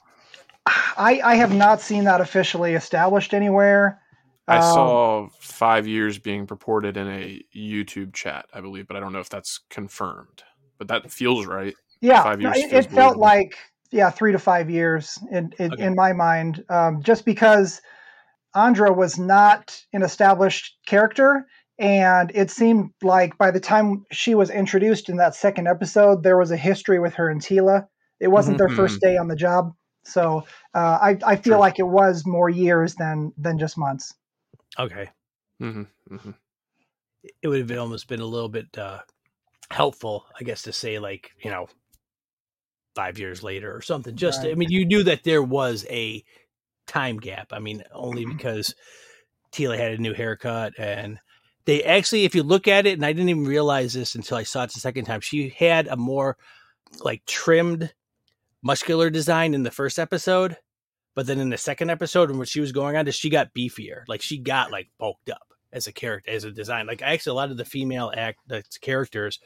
I, 0.65 1.21
I 1.23 1.35
have 1.35 1.53
not 1.53 1.81
seen 1.81 2.05
that 2.05 2.19
officially 2.19 2.73
established 2.73 3.35
anywhere. 3.35 4.01
I 4.47 4.57
Um, 4.57 4.61
saw 4.61 5.27
five 5.39 5.87
years 5.87 6.19
being 6.19 6.47
purported 6.47 6.95
in 6.97 7.07
a 7.07 7.41
YouTube 7.55 8.13
chat, 8.13 8.45
I 8.53 8.61
believe, 8.61 8.87
but 8.87 8.95
I 8.95 8.99
don't 8.99 9.11
know 9.13 9.19
if 9.19 9.29
that's 9.29 9.59
confirmed. 9.69 10.43
But 10.77 10.87
that 10.89 11.11
feels 11.11 11.45
right. 11.45 11.75
yeah, 12.01 12.23
five 12.23 12.41
years 12.41 12.55
it, 12.57 12.71
it 12.73 12.91
felt 12.91 13.17
like 13.17 13.57
yeah, 13.91 14.09
three 14.09 14.31
to 14.31 14.39
five 14.39 14.69
years 14.69 15.17
in 15.31 15.51
in, 15.59 15.73
Okay. 15.73 15.83
in 15.83 15.95
my 15.95 16.13
mind, 16.13 16.63
um, 16.69 17.01
just 17.01 17.25
because 17.25 17.81
Andra 18.55 18.91
was 18.93 19.17
not 19.19 19.79
an 19.93 20.03
established 20.03 20.77
character, 20.85 21.45
and 21.79 22.31
it 22.35 22.51
seemed 22.51 22.91
like 23.01 23.37
by 23.37 23.51
the 23.51 23.59
time 23.59 24.05
she 24.11 24.35
was 24.35 24.49
introduced 24.49 25.09
in 25.09 25.17
that 25.17 25.35
second 25.35 25.67
episode, 25.67 26.23
there 26.23 26.37
was 26.37 26.51
a 26.51 26.57
history 26.57 26.99
with 26.99 27.13
her 27.15 27.29
and 27.29 27.41
Teela. 27.41 27.87
It 28.19 28.29
wasn't 28.29 28.57
their 28.57 28.69
first 28.69 29.01
day 29.01 29.17
on 29.17 29.27
the 29.27 29.35
job, 29.35 29.73
so 30.05 30.43
uh, 30.73 30.99
I 31.01 31.17
I 31.25 31.35
feel 31.35 31.57
True. 31.57 31.59
like 31.59 31.79
it 31.79 31.87
was 31.87 32.25
more 32.25 32.49
years 32.49 32.95
than 32.95 33.33
than 33.37 33.57
just 33.59 33.77
months. 33.77 34.13
Okay, 34.79 35.09
hmm 35.59 35.83
hmm 36.09 36.31
it 37.41 37.47
would 37.47 37.69
have 37.69 37.79
almost 37.79 38.07
been 38.07 38.19
a 38.19 38.25
little 38.25 38.49
bit 38.49 38.77
uh, 38.77 38.99
helpful, 39.69 40.25
I 40.39 40.43
guess, 40.43 40.61
to 40.63 40.71
say 40.71 40.99
like 40.99 41.31
you 41.43 41.51
know 41.51 41.67
five 42.95 43.19
years 43.19 43.43
later 43.43 43.75
or 43.75 43.81
something. 43.81 44.15
Just 44.15 44.43
I 44.43 44.53
mean, 44.55 44.69
you 44.69 44.85
knew 44.85 45.03
that 45.03 45.23
there 45.23 45.43
was 45.43 45.85
a 45.89 46.23
time 46.87 47.17
gap. 47.17 47.47
I 47.51 47.59
mean, 47.59 47.83
only 47.93 48.25
because 48.25 48.75
Teela 49.51 49.77
had 49.77 49.93
a 49.93 50.01
new 50.01 50.13
haircut 50.13 50.73
and. 50.77 51.19
They 51.65 51.83
actually, 51.83 52.23
if 52.23 52.33
you 52.33 52.43
look 52.43 52.65
at 52.69 52.85
it, 52.85 52.93
and 52.93 53.05
I 53.05 53.11
didn't 53.11 53.27
even 53.27 53.43
realize 53.43 53.91
this 53.91 54.15
until 54.15 54.37
I 54.37 54.43
saw 54.43 54.63
it 54.63 54.71
the 54.71 54.79
second 54.79 55.03
time, 55.03 55.19
she 55.19 55.49
had 55.49 55.87
a 55.87 55.97
more 55.97 56.37
like 57.03 57.25
trimmed 57.25 57.93
muscular 58.63 59.09
design 59.09 59.53
in 59.53 59.63
the 59.63 59.71
first 59.71 59.99
episode, 59.99 60.55
but 61.17 61.25
then 61.25 61.39
in 61.39 61.49
the 61.49 61.57
second 61.57 61.89
episode, 61.89 62.29
when 62.29 62.45
she 62.45 62.59
was 62.59 62.71
going 62.71 62.95
on, 62.95 63.09
she 63.09 63.31
got 63.31 63.51
beefier. 63.51 64.03
Like 64.07 64.21
she 64.21 64.37
got 64.37 64.71
like 64.71 64.91
bulked 64.99 65.31
up 65.31 65.51
as 65.73 65.87
a 65.87 65.91
character, 65.91 66.29
as 66.29 66.43
a 66.43 66.51
design. 66.51 66.85
Like 66.85 67.01
actually, 67.01 67.31
a 67.31 67.33
lot 67.33 67.49
of 67.49 67.57
the 67.57 67.65
female 67.65 68.13
act 68.15 68.37
the 68.45 68.63
characters 68.81 69.39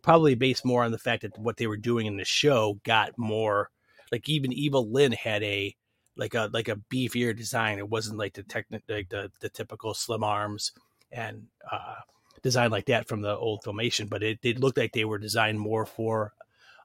probably 0.00 0.36
based 0.36 0.64
more 0.64 0.84
on 0.84 0.90
the 0.90 0.96
fact 0.96 1.20
that 1.20 1.38
what 1.38 1.58
they 1.58 1.66
were 1.66 1.76
doing 1.76 2.06
in 2.06 2.16
the 2.16 2.24
show 2.24 2.80
got 2.82 3.12
more. 3.18 3.68
Like 4.10 4.26
even 4.26 4.54
Evil 4.54 4.90
Lynn 4.90 5.12
had 5.12 5.42
a 5.42 5.76
like 6.16 6.32
a 6.32 6.48
like 6.50 6.68
a 6.68 6.80
beefier 6.90 7.36
design. 7.36 7.76
It 7.76 7.90
wasn't 7.90 8.16
like 8.16 8.32
the 8.32 8.44
techni- 8.44 8.80
like 8.88 9.10
the 9.10 9.30
the 9.42 9.50
typical 9.50 9.92
slim 9.92 10.24
arms 10.24 10.72
and 11.12 11.42
uh 11.70 11.96
design 12.42 12.70
like 12.70 12.86
that 12.86 13.06
from 13.06 13.20
the 13.20 13.36
old 13.36 13.60
filmation, 13.62 14.08
but 14.08 14.22
it, 14.22 14.38
it 14.42 14.60
looked 14.60 14.78
like 14.78 14.92
they 14.92 15.04
were 15.04 15.18
designed 15.18 15.60
more 15.60 15.84
for 15.84 16.32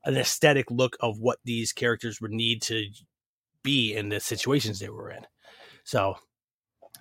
an 0.04 0.18
aesthetic 0.18 0.70
look 0.70 0.98
of 1.00 1.22
what 1.22 1.40
these 1.46 1.72
characters 1.72 2.20
would 2.20 2.32
need 2.32 2.62
to 2.64 2.88
be 3.64 3.96
in 3.96 4.10
the 4.10 4.20
situations 4.20 4.80
they 4.80 4.90
were 4.90 5.12
in. 5.12 5.26
So 5.84 6.16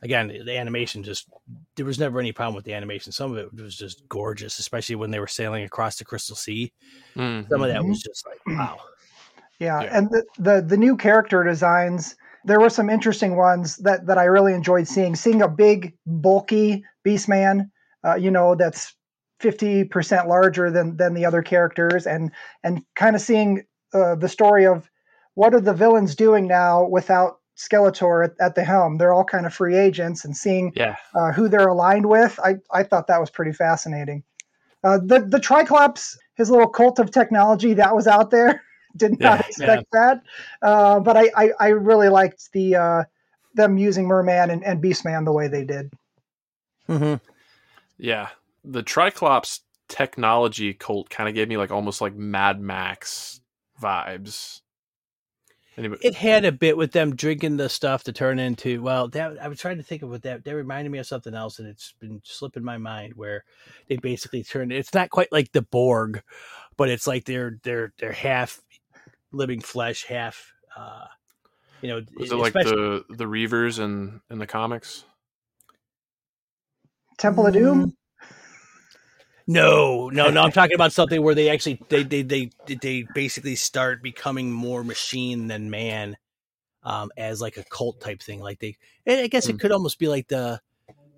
again, 0.02 0.28
the 0.45 0.57
animation 0.57 1.02
just 1.02 1.28
there 1.76 1.87
was 1.87 1.99
never 1.99 2.21
any 2.21 2.33
problem 2.33 2.54
with 2.54 2.64
the 2.64 2.75
animation. 2.75 3.12
Some 3.12 3.33
of 3.33 3.38
it 3.38 3.54
was 3.54 3.76
just 3.76 4.09
gorgeous, 4.09 4.59
especially 4.59 4.97
when 4.97 5.11
they 5.11 5.21
were 5.21 5.26
sailing 5.26 5.64
across 5.64 5.97
the 5.97 6.04
Crystal 6.04 6.37
Sea. 6.37 6.73
Some 7.14 7.62
of 7.62 7.69
that 7.69 7.85
was 7.85 8.02
just 8.02 8.26
like 8.26 8.40
wow. 8.59 8.78
Yeah, 9.59 9.83
Yeah. 9.83 9.97
and 9.97 10.11
the, 10.11 10.25
the 10.38 10.64
the 10.66 10.76
new 10.76 10.97
character 10.97 11.45
designs, 11.45 12.16
there 12.45 12.59
were 12.61 12.71
some 12.71 12.90
interesting 12.90 13.37
ones 13.37 13.76
that 13.78 14.07
that 14.07 14.19
I 14.19 14.25
really 14.25 14.54
enjoyed 14.54 14.88
seeing. 14.88 15.14
Seeing 15.14 15.42
a 15.42 15.49
big, 15.49 15.95
bulky 16.07 16.85
Beastman, 17.07 17.71
uh, 18.04 18.16
you 18.16 18.31
know, 18.31 18.54
that's 18.54 18.95
fifty 19.38 19.85
percent 19.85 20.28
larger 20.28 20.71
than 20.71 20.97
than 20.97 21.14
the 21.14 21.25
other 21.25 21.42
characters, 21.42 22.07
and 22.07 22.33
and 22.64 22.85
kind 22.97 23.14
of 23.14 23.23
seeing 23.23 23.64
uh, 23.95 24.16
the 24.16 24.28
story 24.28 24.66
of 24.66 24.90
what 25.35 25.55
are 25.55 25.61
the 25.61 25.75
villains 25.75 26.15
doing 26.15 26.47
now 26.47 26.85
without 26.85 27.39
Skeletor 27.57 28.25
at, 28.25 28.33
at 28.41 28.55
the 28.55 28.65
helm. 28.65 28.99
They're 28.99 29.12
all 29.12 29.25
kind 29.25 29.47
of 29.47 29.55
free 29.55 29.77
agents, 29.77 30.25
and 30.25 30.37
seeing 30.37 30.73
Yeah. 30.75 30.97
uh, 31.15 31.33
who 31.33 31.49
they're 31.49 31.69
aligned 31.69 32.07
with. 32.07 32.39
I, 32.43 32.57
I 32.71 32.83
thought 32.83 33.07
that 33.07 33.21
was 33.21 33.31
pretty 33.31 33.53
fascinating. 33.53 34.25
Uh, 34.85 34.99
the 34.99 35.21
the 35.21 35.39
Triclops, 35.39 36.17
his 36.35 36.51
little 36.51 36.69
cult 36.69 36.99
of 36.99 37.11
technology 37.11 37.75
that 37.75 37.95
was 37.95 38.07
out 38.07 38.31
there. 38.31 38.62
Did 38.97 39.19
not 39.21 39.41
Yeah, 39.41 39.47
expect 39.49 39.87
that, 39.93 40.23
uh, 40.61 41.01
but 41.01 41.17
I, 41.17 41.31
I, 41.35 41.51
I 41.59 41.69
really 41.69 42.11
liked 42.11 42.53
the 42.53 42.77
uh, 42.77 43.05
them 43.55 43.79
using 43.79 44.07
Merman 44.07 44.51
and, 44.51 44.62
and 44.62 44.83
Beastman 44.83 45.25
the 45.25 45.33
way 45.33 45.49
they 45.49 45.65
did. 45.65 45.91
Mm-hmm. 46.91 47.15
Yeah. 47.97 48.29
The 48.65 48.83
Triclops 48.83 49.61
technology 49.89 50.75
cult 50.75 51.09
kind 51.09 51.27
of 51.27 51.35
gave 51.35 51.49
me 51.49 51.57
like 51.57 51.71
almost 51.71 52.03
like 52.03 52.15
Mad 52.15 52.61
Max 52.61 53.41
vibes. 53.81 54.61
Anybody? 55.76 56.07
It 56.07 56.14
had 56.14 56.45
a 56.45 56.52
bit 56.52 56.76
with 56.76 56.93
them 56.93 57.17
drinking 57.17 57.57
the 57.57 57.69
stuff 57.69 58.05
to 58.05 58.12
turn 58.12 58.38
into. 58.38 58.83
Well, 58.83 59.09
that 59.09 59.41
I 59.41 59.49
was 59.49 59.59
trying 59.59 59.79
to 59.79 59.83
think 59.83 60.02
of 60.02 60.11
what 60.11 60.23
that. 60.23 60.45
That 60.45 60.55
reminded 60.55 60.91
me 60.91 60.99
of 60.99 61.07
something 61.07 61.35
else, 61.35 61.59
and 61.59 61.67
it's 61.67 61.95
been 61.99 62.21
slipping 62.25 62.62
my 62.62 62.76
mind. 62.76 63.14
Where 63.14 63.45
they 63.88 63.97
basically 63.97 64.43
turn. 64.43 64.71
It's 64.71 64.93
not 64.93 65.11
quite 65.11 65.33
like 65.33 65.52
the 65.52 65.62
Borg, 65.62 66.23
but 66.76 66.91
it's 66.91 67.07
like 67.07 67.25
they're 67.25 67.59
they're 67.62 67.93
they're 67.99 68.12
half 68.12 68.61
living 69.33 69.61
flesh, 69.61 70.05
half. 70.05 70.52
uh 70.76 71.07
You 71.81 71.88
know, 71.88 72.00
is 72.21 72.33
it 72.33 72.37
like 72.37 72.52
the 72.52 73.05
the 73.09 73.25
Reavers 73.25 73.79
in 73.83 74.21
in 74.31 74.38
the 74.38 74.47
comics? 74.47 75.05
Temple 77.17 77.47
of 77.47 77.55
Doom. 77.55 77.97
No, 79.47 80.09
no, 80.11 80.31
no. 80.31 80.43
I'm 80.43 80.53
talking 80.53 80.75
about 80.75 80.93
something 80.93 81.23
where 81.23 81.35
they 81.35 81.51
actually 81.51 81.81
they 81.89 82.03
they 82.03 82.23
they 82.23 82.51
they 82.67 83.07
basically 83.15 83.57
start 83.57 84.03
becoming 84.03 84.53
more 84.53 84.85
machine 84.85 85.49
than 85.49 85.71
man, 85.71 86.17
um, 86.83 87.11
as 87.17 87.41
like 87.41 87.57
a 87.57 87.65
cult 87.65 88.01
type 88.01 88.23
thing. 88.23 88.41
Like 88.41 88.61
they, 88.61 88.77
I 89.07 89.27
guess 89.27 89.49
it 89.49 89.53
hmm. 89.53 89.59
could 89.59 89.73
almost 89.73 89.99
be 89.99 90.09
like 90.09 90.29
the, 90.29 90.61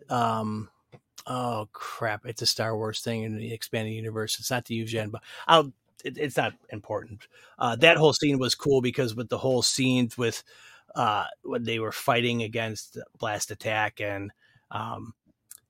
um, 0.09 0.71
oh 1.27 1.69
crap, 1.73 2.27
it's 2.27 2.43
a 2.43 2.47
Star 2.47 2.77
Wars 2.77 3.01
thing 3.01 3.23
in 3.23 3.37
the 3.37 3.53
expanded 3.53 3.95
universe. 3.95 4.39
It's 4.39 4.51
not 4.51 4.65
the 4.65 4.75
Eugen, 4.75 5.11
but 5.11 5.23
I'll. 5.47 5.73
It, 6.05 6.19
it's 6.19 6.37
not 6.37 6.53
important. 6.69 7.27
Uh, 7.59 7.77
that 7.77 7.97
whole 7.97 8.13
scene 8.13 8.39
was 8.39 8.55
cool 8.55 8.83
because 8.83 9.15
with 9.15 9.31
the 9.31 9.39
whole 9.39 9.63
scenes 9.63 10.19
with, 10.19 10.45
uh, 10.95 11.25
when 11.43 11.65
they 11.65 11.79
were 11.79 11.93
fighting 11.93 12.43
against 12.43 12.99
Blast 13.19 13.51
Attack 13.51 14.03
and, 14.03 14.31
um, 14.71 15.15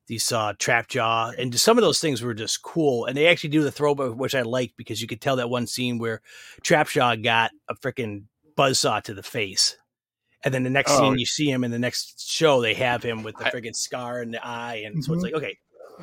you 0.09 0.19
saw 0.19 0.53
Trap 0.53 0.89
Jaw, 0.89 1.33
and 1.39 1.59
some 1.59 1.79
of 1.79 1.83
those 1.83 2.01
things 2.01 2.23
were 2.23 2.35
just 2.35 2.63
cool. 2.63 3.07
And 3.07 3.17
they 3.17 3.27
actually 3.27 3.51
do 3.51 3.63
the 3.63 3.73
throwback, 3.73 4.15
which 4.15 4.35
I 4.35 4.43
liked 4.43 4.77
because 4.77 5.01
you 5.01 5.09
could 5.09 5.21
tell 5.21 5.37
that 5.37 5.51
one 5.51 5.67
scene 5.67 5.99
where 5.99 6.21
Trap 6.63 6.89
Jaw 6.89 7.17
got 7.17 7.53
a 7.69 7.75
freaking 7.75 8.25
buzzsaw 8.57 9.03
to 9.03 9.15
the 9.15 9.23
face. 9.23 9.77
And 10.45 10.53
then 10.53 10.63
the 10.63 10.71
next 10.71 10.93
oh. 10.93 10.99
scene 10.99 11.19
you 11.19 11.27
see 11.27 11.51
him 11.51 11.65
in 11.65 11.71
the 11.71 11.79
next 11.79 12.29
show, 12.29 12.61
they 12.61 12.75
have 12.75 13.03
him 13.03 13.23
with 13.23 13.37
the 13.37 13.45
freaking 13.45 13.75
scar 13.75 14.23
in 14.23 14.31
the 14.31 14.47
eye, 14.47 14.83
and 14.85 14.97
mm-hmm. 14.97 15.01
so 15.01 15.15
it's 15.15 15.25
mm-hmm. 15.25 15.35
like 15.35 15.43
okay. 15.43 15.59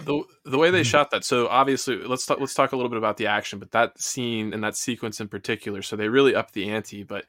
The 0.05 0.23
the 0.45 0.57
way 0.57 0.71
they 0.71 0.83
shot 0.83 1.11
that, 1.11 1.23
so 1.23 1.47
obviously 1.47 1.97
let's 1.97 2.25
talk, 2.25 2.39
let's 2.39 2.53
talk 2.53 2.71
a 2.71 2.75
little 2.75 2.89
bit 2.89 2.97
about 2.97 3.17
the 3.17 3.27
action, 3.27 3.59
but 3.59 3.71
that 3.71 3.99
scene 3.99 4.53
and 4.53 4.63
that 4.63 4.77
sequence 4.77 5.19
in 5.19 5.27
particular, 5.27 5.81
so 5.81 5.95
they 5.95 6.07
really 6.07 6.33
upped 6.33 6.53
the 6.53 6.69
ante. 6.69 7.03
But 7.03 7.25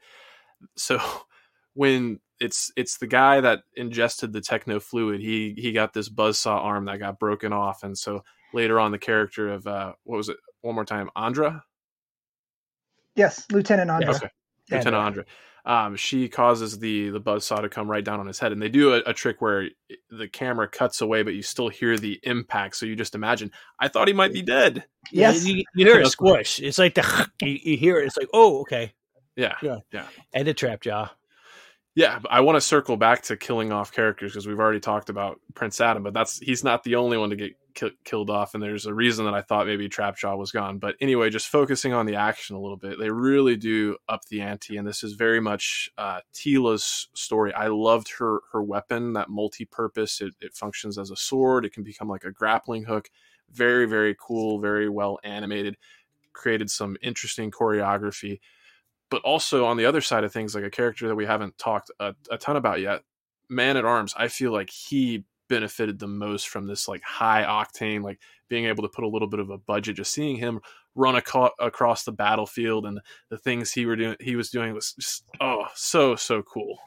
so 0.75 0.99
when 1.73 2.19
it's 2.43 2.71
it's 2.75 2.97
the 2.97 3.07
guy 3.07 3.39
that 3.39 3.61
ingested 3.75 4.33
the 4.33 4.41
techno 4.41 4.79
fluid. 4.79 5.21
He 5.21 5.55
he 5.57 5.71
got 5.71 5.93
this 5.93 6.09
buzzsaw 6.09 6.57
arm 6.57 6.85
that 6.85 6.99
got 6.99 7.17
broken 7.17 7.53
off, 7.53 7.83
and 7.83 7.97
so 7.97 8.23
later 8.53 8.79
on, 8.79 8.91
the 8.91 8.99
character 8.99 9.49
of 9.49 9.65
uh, 9.65 9.93
what 10.03 10.17
was 10.17 10.29
it? 10.29 10.37
One 10.61 10.75
more 10.75 10.85
time, 10.85 11.09
Andra. 11.15 11.63
Yes, 13.15 13.45
Lieutenant 13.49 13.89
Andra. 13.89 14.15
Okay, 14.15 14.29
yeah, 14.69 14.77
Lieutenant 14.77 15.05
Andra. 15.05 15.25
Um, 15.65 15.95
she 15.95 16.27
causes 16.27 16.79
the 16.79 17.11
the 17.11 17.21
buzzsaw 17.21 17.61
to 17.61 17.69
come 17.69 17.89
right 17.89 18.03
down 18.03 18.19
on 18.19 18.27
his 18.27 18.39
head, 18.39 18.51
and 18.51 18.61
they 18.61 18.67
do 18.67 18.93
a, 18.93 19.01
a, 19.05 19.13
trick 19.13 19.41
where 19.41 19.69
the 20.09 20.27
camera 20.27 20.67
cuts 20.67 20.99
away, 20.99 21.23
but 21.23 21.35
you 21.35 21.41
still 21.41 21.69
hear 21.69 21.97
the 21.97 22.19
impact. 22.23 22.75
So 22.75 22.85
you 22.85 22.97
just 22.97 23.15
imagine. 23.15 23.51
I 23.79 23.87
thought 23.87 24.09
he 24.09 24.13
might 24.13 24.33
be 24.33 24.41
dead. 24.41 24.83
Yes, 25.13 25.45
you, 25.45 25.63
you 25.75 25.85
hear 25.85 26.01
a 26.01 26.05
squish. 26.09 26.59
It's 26.59 26.77
like 26.77 26.95
the 26.95 27.29
you, 27.41 27.57
you 27.63 27.77
hear 27.77 27.99
it. 27.99 28.07
It's 28.07 28.17
like 28.17 28.29
oh 28.33 28.59
okay. 28.61 28.93
Yeah, 29.37 29.55
yeah, 29.61 29.77
yeah. 29.93 30.07
And 30.33 30.45
the 30.45 30.53
trap 30.53 30.81
jaw. 30.81 31.09
Yeah, 31.95 32.19
I 32.27 32.41
want 32.41 32.55
to 32.55 32.61
circle 32.61 32.97
back 32.97 33.21
to 33.23 33.37
killing 33.37 33.71
off 33.71 33.91
characters 33.91 34.31
because 34.31 34.47
we've 34.47 34.59
already 34.59 34.79
talked 34.79 35.09
about 35.09 35.39
Prince 35.53 35.79
Adam, 35.79 36.01
but 36.01 36.13
that's 36.13 36.39
he's 36.39 36.63
not 36.63 36.83
the 36.83 36.95
only 36.95 37.17
one 37.17 37.29
to 37.29 37.35
get 37.35 37.55
ki- 37.75 37.95
killed 38.03 38.31
off, 38.31 38.55
and 38.55 38.63
there's 38.63 38.87
a 38.87 38.93
reason 38.93 39.25
that 39.25 39.35
I 39.35 39.41
thought 39.41 39.67
maybe 39.67 39.87
Trapjaw 39.89 40.35
was 40.35 40.51
gone. 40.51 40.79
But 40.79 40.95
anyway, 40.99 41.29
just 41.29 41.49
focusing 41.49 41.93
on 41.93 42.07
the 42.07 42.15
action 42.15 42.55
a 42.55 42.59
little 42.59 42.77
bit, 42.77 42.97
they 42.97 43.11
really 43.11 43.55
do 43.57 43.97
up 44.09 44.25
the 44.25 44.41
ante, 44.41 44.77
and 44.77 44.87
this 44.87 45.03
is 45.03 45.13
very 45.13 45.39
much 45.39 45.91
uh, 45.99 46.21
Teela's 46.33 47.09
story. 47.13 47.53
I 47.53 47.67
loved 47.67 48.11
her 48.17 48.39
her 48.53 48.63
weapon, 48.63 49.13
that 49.13 49.29
multi-purpose. 49.29 50.19
It, 50.19 50.33
it 50.41 50.55
functions 50.55 50.97
as 50.97 51.11
a 51.11 51.15
sword. 51.15 51.63
It 51.63 51.73
can 51.73 51.83
become 51.83 52.07
like 52.07 52.23
a 52.23 52.31
grappling 52.31 52.85
hook. 52.85 53.11
Very 53.51 53.85
very 53.85 54.15
cool, 54.19 54.59
very 54.59 54.89
well 54.89 55.19
animated. 55.23 55.77
Created 56.33 56.71
some 56.71 56.97
interesting 57.03 57.51
choreography 57.51 58.39
but 59.13 59.21
also 59.21 59.65
on 59.67 59.77
the 59.77 59.85
other 59.85 60.01
side 60.01 60.23
of 60.23 60.33
things, 60.33 60.55
like 60.55 60.63
a 60.63 60.71
character 60.71 61.07
that 61.07 61.13
we 61.13 61.23
haven't 61.23 61.55
talked 61.59 61.91
a, 61.99 62.15
a 62.31 62.37
ton 62.39 62.55
about 62.55 62.79
yet, 62.79 63.03
Man 63.47 63.77
at 63.77 63.85
Arms. 63.85 64.15
I 64.17 64.27
feel 64.27 64.51
like 64.51 64.71
he 64.71 65.23
benefited 65.47 65.99
the 65.99 66.07
most 66.07 66.49
from 66.49 66.65
this 66.65 66.87
like 66.87 67.03
high 67.03 67.43
octane, 67.43 68.01
like 68.01 68.19
being 68.49 68.65
able 68.65 68.81
to 68.81 68.89
put 68.89 69.03
a 69.03 69.07
little 69.07 69.27
bit 69.27 69.39
of 69.39 69.51
a 69.51 69.57
budget. 69.59 69.97
Just 69.97 70.11
seeing 70.11 70.37
him 70.37 70.61
run 70.95 71.15
aco- 71.15 71.51
across 71.59 72.05
the 72.05 72.11
battlefield 72.11 72.87
and 72.87 73.01
the 73.29 73.37
things 73.37 73.71
he 73.71 73.85
were 73.85 73.95
doing, 73.95 74.15
he 74.19 74.35
was 74.35 74.49
doing 74.49 74.73
was 74.73 74.93
just 74.93 75.25
oh 75.39 75.67
so 75.75 76.15
so 76.15 76.41
cool. 76.41 76.79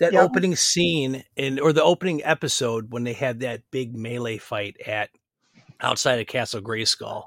That 0.00 0.14
yep. 0.14 0.24
opening 0.24 0.56
scene 0.56 1.22
in 1.36 1.60
or 1.60 1.72
the 1.72 1.84
opening 1.84 2.24
episode 2.24 2.90
when 2.90 3.04
they 3.04 3.12
had 3.12 3.38
that 3.38 3.62
big 3.70 3.94
melee 3.94 4.38
fight 4.38 4.78
at 4.84 5.10
outside 5.80 6.18
of 6.18 6.26
Castle 6.26 6.60
Grayskull 6.60 7.26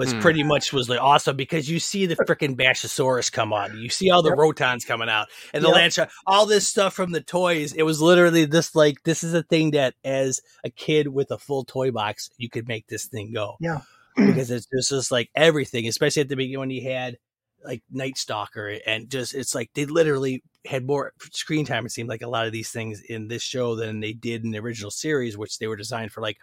was 0.00 0.14
mm. 0.14 0.20
pretty 0.22 0.42
much 0.42 0.72
was 0.72 0.88
like 0.88 1.00
awesome 1.00 1.36
because 1.36 1.68
you 1.68 1.78
see 1.78 2.06
the 2.06 2.16
freaking 2.16 2.56
Bashasaurus 2.56 3.30
come 3.30 3.52
on, 3.52 3.76
you 3.76 3.90
see 3.90 4.10
all 4.10 4.22
the 4.22 4.30
yep. 4.30 4.38
Rotons 4.38 4.86
coming 4.86 5.10
out, 5.10 5.28
and 5.52 5.62
the 5.62 5.68
yep. 5.68 5.76
Lancer, 5.76 6.08
all 6.26 6.46
this 6.46 6.66
stuff 6.66 6.94
from 6.94 7.12
the 7.12 7.20
toys. 7.20 7.74
It 7.74 7.82
was 7.82 8.00
literally 8.00 8.46
this 8.46 8.74
like 8.74 9.02
this 9.04 9.22
is 9.22 9.34
a 9.34 9.42
thing 9.42 9.72
that 9.72 9.94
as 10.02 10.40
a 10.64 10.70
kid 10.70 11.08
with 11.08 11.30
a 11.30 11.36
full 11.36 11.64
toy 11.64 11.90
box, 11.90 12.30
you 12.38 12.48
could 12.48 12.66
make 12.66 12.86
this 12.86 13.04
thing 13.04 13.30
go. 13.34 13.56
Yeah, 13.60 13.80
because 14.16 14.50
it's 14.50 14.66
just, 14.74 14.88
just 14.88 15.12
like 15.12 15.28
everything, 15.34 15.86
especially 15.86 16.22
at 16.22 16.30
the 16.30 16.36
beginning 16.36 16.60
when 16.60 16.70
you 16.70 16.82
had 16.90 17.18
like 17.62 17.82
Night 17.90 18.16
Stalker 18.16 18.78
and 18.86 19.10
just 19.10 19.34
it's 19.34 19.54
like 19.54 19.70
they 19.74 19.84
literally 19.84 20.42
had 20.64 20.86
more 20.86 21.12
screen 21.32 21.66
time. 21.66 21.84
It 21.84 21.92
seemed 21.92 22.08
like 22.08 22.22
a 22.22 22.28
lot 22.28 22.46
of 22.46 22.52
these 22.52 22.70
things 22.70 23.02
in 23.02 23.28
this 23.28 23.42
show 23.42 23.76
than 23.76 24.00
they 24.00 24.14
did 24.14 24.44
in 24.44 24.52
the 24.52 24.60
original 24.60 24.90
series, 24.90 25.36
which 25.36 25.58
they 25.58 25.66
were 25.66 25.76
designed 25.76 26.10
for 26.10 26.22
like 26.22 26.38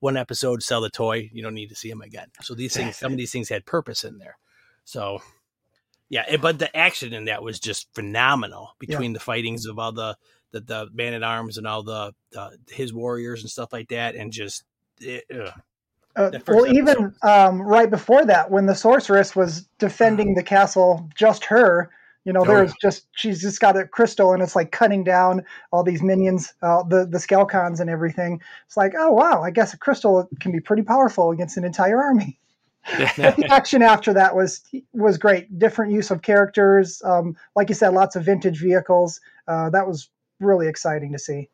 one 0.00 0.16
episode, 0.16 0.62
sell 0.62 0.80
the 0.80 0.90
toy. 0.90 1.30
You 1.32 1.42
don't 1.42 1.54
need 1.54 1.68
to 1.68 1.74
see 1.74 1.88
them 1.88 2.02
again. 2.02 2.28
So 2.42 2.54
these 2.54 2.74
things, 2.74 2.96
some 2.96 3.12
of 3.12 3.18
these 3.18 3.32
things 3.32 3.48
had 3.48 3.66
purpose 3.66 4.04
in 4.04 4.18
there. 4.18 4.38
So 4.84 5.20
yeah, 6.08 6.24
it, 6.28 6.40
but 6.40 6.58
the 6.58 6.74
action 6.76 7.12
in 7.12 7.26
that 7.26 7.42
was 7.42 7.60
just 7.60 7.92
phenomenal 7.94 8.70
between 8.78 9.10
yeah. 9.10 9.18
the 9.18 9.24
fightings 9.24 9.66
of 9.66 9.78
all 9.78 9.92
the, 9.92 10.16
the, 10.52 10.60
the 10.60 10.88
man 10.94 11.14
at 11.14 11.22
arms 11.22 11.58
and 11.58 11.66
all 11.66 11.82
the, 11.82 12.14
the, 12.32 12.58
his 12.70 12.92
warriors 12.92 13.42
and 13.42 13.50
stuff 13.50 13.72
like 13.72 13.88
that. 13.88 14.14
And 14.14 14.32
just, 14.32 14.64
it, 15.00 15.24
uh, 15.30 15.50
well, 16.16 16.34
episode. 16.34 16.72
even 16.76 17.14
um, 17.22 17.62
right 17.62 17.90
before 17.90 18.24
that, 18.24 18.50
when 18.50 18.66
the 18.66 18.74
sorceress 18.74 19.36
was 19.36 19.68
defending 19.78 20.34
the 20.34 20.42
castle, 20.42 21.08
just 21.14 21.44
her, 21.44 21.90
you 22.28 22.34
know, 22.34 22.42
oh, 22.42 22.44
there's 22.44 22.72
yeah. 22.72 22.90
just 22.90 23.06
she's 23.12 23.40
just 23.40 23.58
got 23.58 23.74
a 23.78 23.86
crystal 23.86 24.34
and 24.34 24.42
it's 24.42 24.54
like 24.54 24.70
cutting 24.70 25.02
down 25.02 25.42
all 25.72 25.82
these 25.82 26.02
minions, 26.02 26.52
uh, 26.60 26.82
the 26.82 27.06
the 27.06 27.16
Skelcons 27.16 27.80
and 27.80 27.88
everything. 27.88 28.38
It's 28.66 28.76
like, 28.76 28.92
oh 28.98 29.10
wow, 29.10 29.42
I 29.42 29.50
guess 29.50 29.72
a 29.72 29.78
crystal 29.78 30.28
can 30.38 30.52
be 30.52 30.60
pretty 30.60 30.82
powerful 30.82 31.30
against 31.30 31.56
an 31.56 31.64
entire 31.64 31.98
army. 31.98 32.38
the 32.98 33.48
action 33.50 33.80
after 33.80 34.12
that 34.12 34.36
was 34.36 34.62
was 34.92 35.16
great. 35.16 35.58
Different 35.58 35.90
use 35.90 36.10
of 36.10 36.20
characters, 36.20 37.00
um, 37.02 37.34
like 37.56 37.70
you 37.70 37.74
said, 37.74 37.94
lots 37.94 38.14
of 38.14 38.26
vintage 38.26 38.60
vehicles. 38.60 39.22
Uh, 39.46 39.70
that 39.70 39.88
was 39.88 40.10
really 40.38 40.68
exciting 40.68 41.12
to 41.14 41.18
see. 41.18 41.48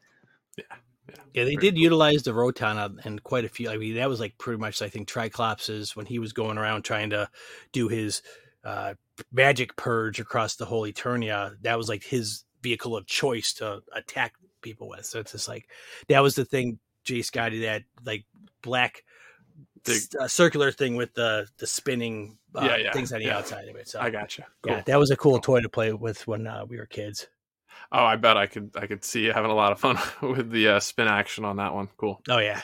Yeah. 0.59 0.65
Yeah, 1.09 1.17
yeah 1.35 1.45
they 1.45 1.55
did 1.55 1.75
cool. 1.75 1.83
utilize 1.83 2.25
the 2.25 2.35
Roton 2.35 2.99
and 3.05 3.23
quite 3.23 3.45
a 3.45 3.49
few. 3.49 3.71
I 3.71 3.77
mean, 3.77 3.95
that 3.95 4.09
was 4.09 4.19
like 4.19 4.39
pretty 4.39 4.59
much, 4.59 4.83
I 4.83 4.89
think, 4.89 5.07
Triclops's 5.07 5.95
when 5.95 6.07
he 6.07 6.19
was 6.19 6.33
going 6.33 6.59
around 6.59 6.83
trying 6.83 7.11
to 7.11 7.29
do 7.73 7.87
his 7.87 8.23
uh, 8.65 8.95
magic 9.33 9.77
purge 9.77 10.21
across 10.21 10.57
the 10.57 10.65
whole 10.65 10.83
Eternia, 10.83 11.57
that 11.63 11.77
was 11.79 11.89
like 11.89 12.03
his 12.03 12.45
vehicle 12.63 12.97
of 12.97 13.07
choice 13.07 13.53
to 13.55 13.83
attack 13.95 14.35
people 14.63 14.89
with. 14.89 15.05
So 15.05 15.21
it's 15.21 15.33
just 15.33 15.49
like 15.49 15.69
that 16.09 16.21
was 16.21 16.35
the 16.35 16.45
thing 16.45 16.79
Jay 17.05 17.23
Scotty 17.23 17.61
that 17.61 17.83
like 18.05 18.25
black 18.63 19.05
uh, 20.19 20.27
circular 20.27 20.73
thing 20.73 20.97
with 20.97 21.15
the 21.15 21.47
the 21.59 21.67
spinning 21.67 22.39
uh, 22.55 22.65
yeah, 22.65 22.77
yeah, 22.77 22.93
things 22.93 23.13
on 23.13 23.21
the 23.21 23.27
yeah. 23.27 23.39
outside 23.39 23.69
of 23.69 23.77
it. 23.77 23.89
So 23.89 24.01
I 24.01 24.11
gotcha. 24.11 24.47
Cool. 24.63 24.73
Yeah, 24.73 24.83
that 24.87 24.99
was 24.99 25.11
a 25.11 25.17
cool 25.17 25.39
toy 25.39 25.61
to 25.61 25.69
play 25.69 25.93
with 25.93 26.27
when 26.27 26.47
uh, 26.47 26.65
we 26.67 26.79
were 26.79 26.87
kids. 26.87 27.29
Oh, 27.93 28.05
I 28.05 28.17
bet 28.17 28.37
I 28.37 28.47
could 28.47 28.71
I 28.77 28.87
could 28.87 29.05
see 29.05 29.25
you 29.25 29.33
having 29.33 29.51
a 29.51 29.55
lot 29.55 29.73
of 29.73 29.79
fun 29.79 29.99
with 30.23 30.51
the 30.51 30.69
uh, 30.69 30.81
spin 30.81 31.09
action 31.09 31.45
on 31.45 31.57
that 31.57 31.75
one. 31.75 31.89
Cool. 31.97 32.21
Oh 32.29 32.39
yeah. 32.39 32.63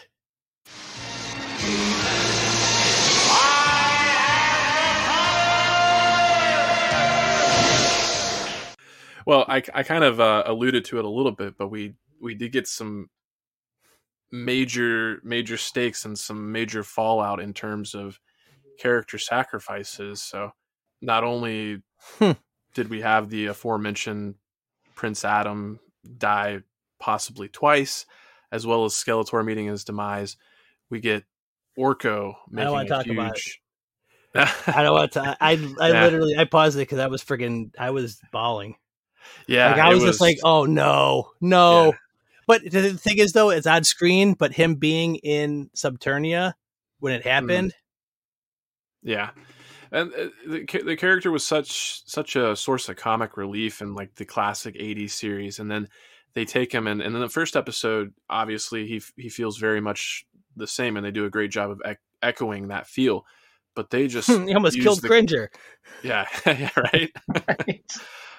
Well, 9.27 9.45
I, 9.49 9.63
I 9.75 9.83
kind 9.83 10.05
of 10.05 10.21
uh, 10.21 10.45
alluded 10.47 10.85
to 10.87 10.99
it 10.99 11.05
a 11.05 11.09
little 11.09 11.33
bit, 11.33 11.57
but 11.59 11.69
we 11.69 11.95
we 12.21 12.35
did 12.35 12.53
get 12.53 12.69
some 12.69 13.09
major 14.33 15.21
major 15.25 15.57
stakes 15.57 16.05
and 16.05 16.19
some 16.19 16.53
major 16.53 16.83
fallout 16.85 17.41
in 17.41 17.53
terms 17.53 17.95
of 17.95 18.19
character 18.79 19.19
sacrifices. 19.19 20.23
So 20.23 20.53
not 21.01 21.25
only 21.25 21.83
hmm. 22.19 22.33
did 22.75 22.89
we 22.89 23.01
have 23.01 23.31
the 23.31 23.47
aforementioned 23.47 24.37
Prince 24.95 25.25
Adam 25.25 25.81
die 26.19 26.61
possibly 26.99 27.49
twice, 27.49 28.07
as 28.53 28.67
well 28.67 28.85
as 28.85 28.93
Skeletor 28.93 29.45
meeting 29.45 29.67
his 29.67 29.85
demise, 29.85 30.37
we 30.91 31.01
get 31.01 31.25
Orko 31.79 32.35
I 32.57 32.65
don't 32.65 32.73
want 32.73 32.85
a 32.85 32.89
to 32.89 32.95
talk 32.95 33.07
about 33.07 33.37
it. 33.37 33.43
I 34.67 34.83
don't 34.83 34.95
want 34.95 35.13
to. 35.13 35.37
I 35.41 35.53
I 35.81 35.93
Yeah. 35.93 36.05
literally 36.05 36.37
I 36.37 36.45
paused 36.45 36.77
it 36.77 36.83
because 36.83 36.99
I 36.99 37.09
was 37.09 37.25
freaking 37.25 37.73
I 37.79 37.91
was 37.91 38.21
bawling. 38.33 38.77
Yeah, 39.47 39.71
like 39.73 39.81
I 39.81 39.91
it 39.91 39.95
was, 39.95 40.05
just 40.05 40.21
like, 40.21 40.39
oh 40.45 40.65
no, 40.65 41.31
no. 41.41 41.87
Yeah. 41.87 41.91
But 42.47 42.63
the 42.71 42.95
thing 42.95 43.19
is, 43.19 43.33
though, 43.33 43.51
it's 43.51 43.67
on 43.67 43.85
screen. 43.85 44.35
But 44.35 44.53
him 44.53 44.75
being 44.75 45.17
in 45.17 45.71
Subternia 45.77 46.55
when 46.99 47.13
Mm-hmm. 47.21 47.29
it 47.29 47.31
happened, 47.31 47.75
Yeah, 49.03 49.31
and 49.93 50.13
uh, 50.13 50.29
the 50.47 50.65
the 50.85 50.97
character 50.97 51.31
was 51.31 51.47
such 51.47 52.03
such 52.09 52.37
a 52.37 52.55
source 52.57 52.89
of 52.89 52.97
comic 52.97 53.37
relief 53.37 53.81
in 53.81 53.95
like 53.95 54.15
the 54.17 54.25
classic 54.25 54.75
'80s 54.75 55.11
series, 55.13 55.59
and 55.59 55.71
then 55.71 55.89
they 56.35 56.45
take 56.45 56.73
him 56.73 56.87
and 56.87 57.01
and 57.01 57.15
in 57.15 57.21
the 57.21 57.29
first 57.29 57.57
episode, 57.57 58.13
obviously 58.29 58.87
he 58.87 59.01
he 59.17 59.29
feels 59.29 59.59
very 59.59 59.81
much 59.81 60.25
the 60.57 60.67
same, 60.67 60.97
and 60.97 61.07
they 61.07 61.11
do 61.11 61.25
a 61.25 61.31
great 61.31 61.51
job 61.51 61.71
of 61.71 61.81
ec- 61.85 62.01
echoing 62.23 62.69
that 62.69 62.87
feel. 62.87 63.25
But 63.77 63.91
they 63.91 64.09
just 64.09 64.29
he 64.29 64.55
almost 64.55 64.79
killed 64.81 65.01
the- 65.03 65.09
Cringer. 65.09 65.51
Yeah, 66.03 66.27
yeah, 66.47 66.71
right. 66.93 67.11
Right. 67.49 67.83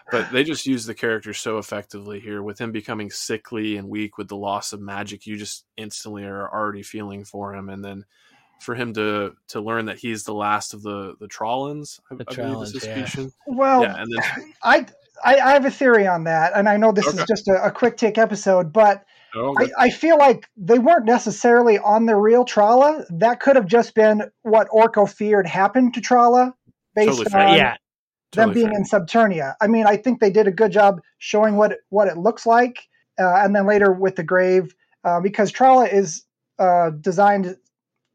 But 0.09 0.31
they 0.31 0.43
just 0.43 0.65
use 0.65 0.85
the 0.85 0.93
character 0.93 1.33
so 1.33 1.57
effectively 1.57 2.19
here 2.19 2.41
with 2.41 2.59
him 2.59 2.71
becoming 2.71 3.09
sickly 3.11 3.77
and 3.77 3.89
weak 3.89 4.17
with 4.17 4.27
the 4.27 4.35
loss 4.35 4.73
of 4.73 4.81
magic 4.81 5.25
you 5.25 5.37
just 5.37 5.65
instantly 5.77 6.23
are 6.23 6.49
already 6.51 6.83
feeling 6.83 7.23
for 7.23 7.53
him 7.53 7.69
and 7.69 7.83
then 7.83 8.05
for 8.61 8.75
him 8.75 8.93
to 8.93 9.33
to 9.47 9.59
learn 9.59 9.85
that 9.85 9.99
he's 9.99 10.23
the 10.23 10.33
last 10.33 10.73
of 10.73 10.83
the 10.83 11.15
the 11.19 11.27
Trollans, 11.27 11.99
I, 12.11 12.15
The 12.15 12.25
I 12.29 12.35
believe 12.35 12.61
is 12.61 12.85
yeah. 12.85 13.05
species. 13.05 13.33
Well, 13.47 13.81
Yeah, 13.81 13.95
and 13.97 14.11
then 14.11 14.53
I, 14.63 14.85
I 15.23 15.35
I 15.39 15.53
have 15.53 15.65
a 15.65 15.71
theory 15.71 16.07
on 16.07 16.25
that, 16.25 16.53
and 16.55 16.69
I 16.69 16.77
know 16.77 16.91
this 16.91 17.07
Okay. 17.07 17.17
is 17.17 17.25
just 17.25 17.47
a, 17.47 17.65
a 17.65 17.71
quick 17.71 17.97
take 17.97 18.17
episode, 18.17 18.71
but 18.71 19.03
oh, 19.35 19.55
I, 19.57 19.85
I 19.85 19.89
feel 19.89 20.17
like 20.17 20.47
they 20.55 20.77
weren't 20.79 21.05
necessarily 21.05 21.79
on 21.79 22.05
the 22.05 22.15
real 22.15 22.45
Trolla. 22.45 23.05
That 23.09 23.39
could 23.39 23.55
have 23.55 23.67
just 23.67 23.95
been 23.95 24.23
what 24.43 24.69
Orko 24.69 25.11
feared 25.11 25.47
happened 25.47 25.95
to 25.95 26.01
Trolla, 26.01 26.53
based 26.95 27.07
Totally 27.07 27.25
on 27.33 27.47
fair. 27.47 27.57
yeah, 27.57 27.75
them 28.33 28.53
being 28.53 28.69
fair. 28.69 28.77
in 28.77 28.83
Subternia. 28.83 29.55
I 29.61 29.67
mean, 29.67 29.85
I 29.85 29.97
think 29.97 30.19
they 30.19 30.31
did 30.31 30.47
a 30.47 30.51
good 30.51 30.71
job 30.71 31.01
showing 31.17 31.55
what 31.57 31.73
it, 31.73 31.79
what 31.89 32.07
it 32.07 32.17
looks 32.17 32.45
like, 32.45 32.87
uh, 33.19 33.35
and 33.35 33.55
then 33.55 33.65
later 33.67 33.91
with 33.91 34.15
the 34.15 34.23
grave, 34.23 34.73
uh, 35.03 35.19
because 35.19 35.51
Trolla 35.51 35.91
is 35.91 36.23
uh, 36.59 36.91
designed 36.91 37.57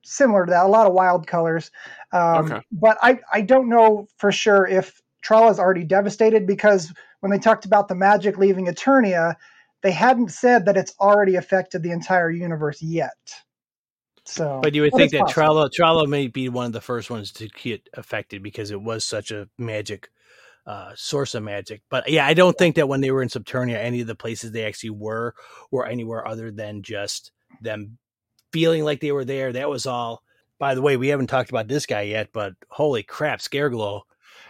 similar 0.04 0.46
to 0.46 0.50
that, 0.50 0.64
a 0.64 0.68
lot 0.68 0.86
of 0.86 0.92
wild 0.92 1.26
colors. 1.26 1.70
Um, 2.12 2.46
Okay. 2.46 2.60
But 2.72 2.98
I 3.02 3.20
I 3.32 3.40
don't 3.40 3.68
know 3.68 4.06
for 4.18 4.32
sure 4.32 4.66
if 4.66 5.00
Trolla 5.24 5.50
is 5.50 5.58
already 5.58 5.84
devastated 5.84 6.46
because 6.46 6.92
when 7.20 7.32
they 7.32 7.38
talked 7.38 7.64
about 7.64 7.88
the 7.88 7.94
magic 7.94 8.38
leaving 8.38 8.66
Eternia, 8.66 9.34
they 9.82 9.90
hadn't 9.90 10.30
said 10.30 10.64
that 10.66 10.76
it's 10.76 10.94
already 11.00 11.36
affected 11.36 11.82
the 11.82 11.90
entire 11.90 12.30
universe 12.30 12.80
yet. 12.80 13.16
So, 14.26 14.60
but 14.62 14.74
you 14.74 14.82
would 14.82 14.90
but 14.92 14.98
think 14.98 15.12
that 15.12 15.20
possible. 15.26 15.42
Trolla 15.42 15.70
Trolla 15.70 16.06
may 16.08 16.26
be 16.26 16.48
one 16.48 16.66
of 16.66 16.72
the 16.72 16.80
first 16.80 17.10
ones 17.10 17.30
to 17.32 17.48
get 17.48 17.88
affected 17.94 18.42
because 18.42 18.70
it 18.70 18.80
was 18.80 19.06
such 19.06 19.30
a 19.30 19.48
magic 19.56 20.08
uh, 20.66 20.90
source 20.96 21.34
of 21.34 21.44
magic. 21.44 21.82
But 21.88 22.08
yeah, 22.08 22.26
I 22.26 22.34
don't 22.34 22.58
think 22.58 22.74
that 22.76 22.88
when 22.88 23.00
they 23.00 23.12
were 23.12 23.22
in 23.22 23.28
Subternia, 23.28 23.76
any 23.76 24.00
of 24.00 24.08
the 24.08 24.16
places 24.16 24.50
they 24.50 24.64
actually 24.64 24.90
were 24.90 25.34
were 25.70 25.86
anywhere 25.86 26.26
other 26.26 26.50
than 26.50 26.82
just 26.82 27.30
them 27.60 27.98
feeling 28.52 28.84
like 28.84 29.00
they 29.00 29.12
were 29.12 29.24
there. 29.24 29.52
That 29.52 29.68
was 29.68 29.86
all. 29.86 30.22
By 30.58 30.74
the 30.74 30.82
way, 30.82 30.96
we 30.96 31.08
haven't 31.08 31.26
talked 31.26 31.50
about 31.50 31.68
this 31.68 31.86
guy 31.86 32.02
yet, 32.02 32.30
but 32.32 32.54
holy 32.68 33.02
crap, 33.02 33.40
Scareglow. 33.40 34.02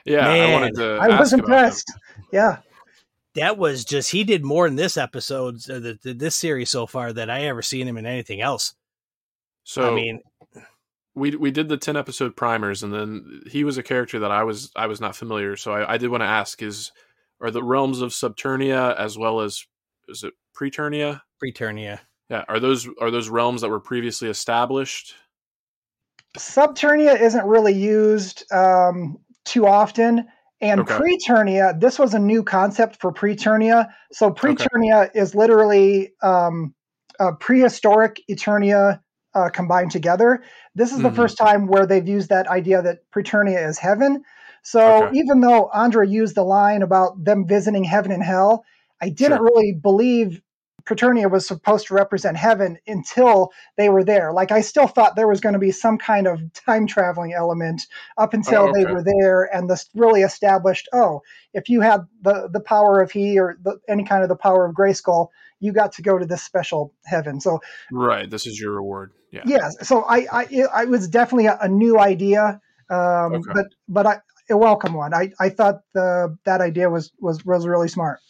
yeah, 0.04 0.28
I 0.28 0.52
wanted 0.52 0.74
to. 0.76 0.98
I 1.02 1.08
was 1.08 1.32
ask 1.32 1.34
about 1.34 1.48
that. 1.48 1.54
impressed. 1.56 1.92
Yeah. 2.32 2.58
That 3.34 3.58
was 3.58 3.84
just 3.84 4.12
he 4.12 4.24
did 4.24 4.44
more 4.44 4.66
in 4.66 4.76
this 4.76 4.96
episode, 4.96 5.56
uh, 5.68 5.80
the, 5.80 5.98
the, 6.02 6.14
this 6.14 6.34
series 6.34 6.70
so 6.70 6.86
far 6.86 7.12
that 7.12 7.28
I 7.28 7.42
ever 7.42 7.60
seen 7.60 7.86
him 7.86 7.98
in 7.98 8.06
anything 8.06 8.40
else. 8.40 8.74
So 9.66 9.90
I 9.90 9.94
mean, 9.96 10.20
we 11.16 11.34
we 11.34 11.50
did 11.50 11.68
the 11.68 11.76
ten 11.76 11.96
episode 11.96 12.36
primers, 12.36 12.84
and 12.84 12.94
then 12.94 13.42
he 13.50 13.64
was 13.64 13.76
a 13.76 13.82
character 13.82 14.20
that 14.20 14.30
I 14.30 14.44
was 14.44 14.70
I 14.76 14.86
was 14.86 15.00
not 15.00 15.16
familiar. 15.16 15.56
So 15.56 15.72
I, 15.72 15.94
I 15.94 15.98
did 15.98 16.08
want 16.08 16.20
to 16.20 16.26
ask: 16.26 16.62
is 16.62 16.92
are 17.40 17.50
the 17.50 17.64
realms 17.64 18.00
of 18.00 18.12
Subternia 18.12 18.96
as 18.96 19.18
well 19.18 19.40
as 19.40 19.66
is 20.06 20.22
it 20.22 20.34
Preternia? 20.56 21.22
Preternia. 21.42 21.98
Yeah, 22.30 22.44
are 22.48 22.60
those 22.60 22.88
are 23.00 23.10
those 23.10 23.28
realms 23.28 23.60
that 23.62 23.68
were 23.68 23.80
previously 23.80 24.28
established? 24.28 25.14
Subternia 26.38 27.20
isn't 27.20 27.44
really 27.44 27.74
used 27.74 28.44
um, 28.52 29.18
too 29.44 29.66
often. 29.66 30.28
And 30.60 30.82
Okay. 30.82 30.94
Preternia, 30.94 31.78
this 31.78 31.98
was 31.98 32.14
a 32.14 32.20
new 32.20 32.44
concept 32.44 33.00
for 33.00 33.12
Preternia. 33.12 33.88
So 34.12 34.30
Preternia 34.30 35.10
is 35.12 35.34
literally 35.34 36.12
um, 36.22 36.72
a 37.18 37.32
prehistoric 37.34 38.22
Eternia 38.30 39.00
uh, 39.36 39.50
combined 39.50 39.90
together. 39.92 40.42
This 40.74 40.92
is 40.92 41.02
the 41.02 41.10
Mhm. 41.10 41.14
first 41.14 41.36
time 41.36 41.66
where 41.66 41.86
they've 41.86 42.08
used 42.08 42.30
that 42.30 42.48
idea 42.48 42.82
that 42.82 43.00
Preternia 43.12 43.68
is 43.68 43.78
heaven. 43.78 44.24
So 44.62 44.88
Okay. 44.88 45.10
even 45.12 45.40
though 45.40 45.68
Andra 45.74 46.06
used 46.08 46.34
the 46.34 46.42
line 46.44 46.82
about 46.82 47.22
them 47.22 47.46
visiting 47.46 47.84
heaven 47.84 48.10
and 48.10 48.22
hell, 48.22 48.64
I 49.00 49.10
didn't 49.10 49.38
Sure. 49.38 49.48
really 49.48 49.72
believe 49.72 50.40
Preternia 50.86 51.30
was 51.30 51.46
supposed 51.46 51.88
to 51.88 51.94
represent 51.94 52.36
heaven 52.36 52.78
until 52.86 53.50
they 53.76 53.88
were 53.88 54.04
there. 54.04 54.32
Like 54.32 54.52
I 54.52 54.60
still 54.60 54.86
thought 54.86 55.16
there 55.16 55.28
was 55.28 55.40
going 55.40 55.52
to 55.52 55.58
be 55.58 55.72
some 55.72 55.98
kind 55.98 56.26
of 56.26 56.40
time 56.52 56.86
traveling 56.86 57.32
element 57.34 57.82
up 58.16 58.32
until 58.34 58.68
Oh, 58.68 58.72
they 58.72 58.84
were 58.84 59.02
there 59.02 59.54
and 59.54 59.68
this 59.68 59.90
really 59.94 60.22
established, 60.22 60.88
oh, 60.92 61.22
if 61.54 61.68
you 61.68 61.80
had 61.80 62.02
the 62.22 62.48
the 62.52 62.60
power 62.60 63.00
of 63.00 63.10
he 63.10 63.38
or 63.38 63.58
the, 63.62 63.78
any 63.88 64.04
kind 64.04 64.22
of 64.22 64.28
the 64.28 64.36
power 64.36 64.64
of 64.64 64.74
Grayskull, 64.74 65.28
you 65.60 65.72
got 65.72 65.92
to 65.92 66.02
go 66.02 66.18
to 66.18 66.26
this 66.26 66.42
special 66.42 66.92
heaven. 67.04 67.40
So 67.40 67.60
Right, 67.92 68.28
this 68.30 68.46
is 68.46 68.58
your 68.60 68.72
reward. 68.72 69.12
Yeah. 69.32 69.42
yes, 69.46 69.76
so 69.86 70.02
I 70.04 70.26
I 70.32 70.46
it, 70.50 70.68
I 70.74 70.84
was 70.86 71.08
definitely 71.08 71.46
a, 71.46 71.58
a 71.60 71.68
new 71.68 71.98
idea, 71.98 72.60
um, 72.90 73.34
Okay. 73.34 73.50
but 73.54 73.66
but 73.88 74.06
I 74.06 74.18
a 74.50 74.56
welcome 74.56 74.94
one. 74.94 75.12
I 75.14 75.32
I 75.40 75.48
thought 75.48 75.80
the 75.94 76.36
that 76.44 76.60
idea 76.60 76.88
was 76.88 77.10
was 77.20 77.44
was 77.44 77.66
really 77.66 77.88
smart. 77.88 78.20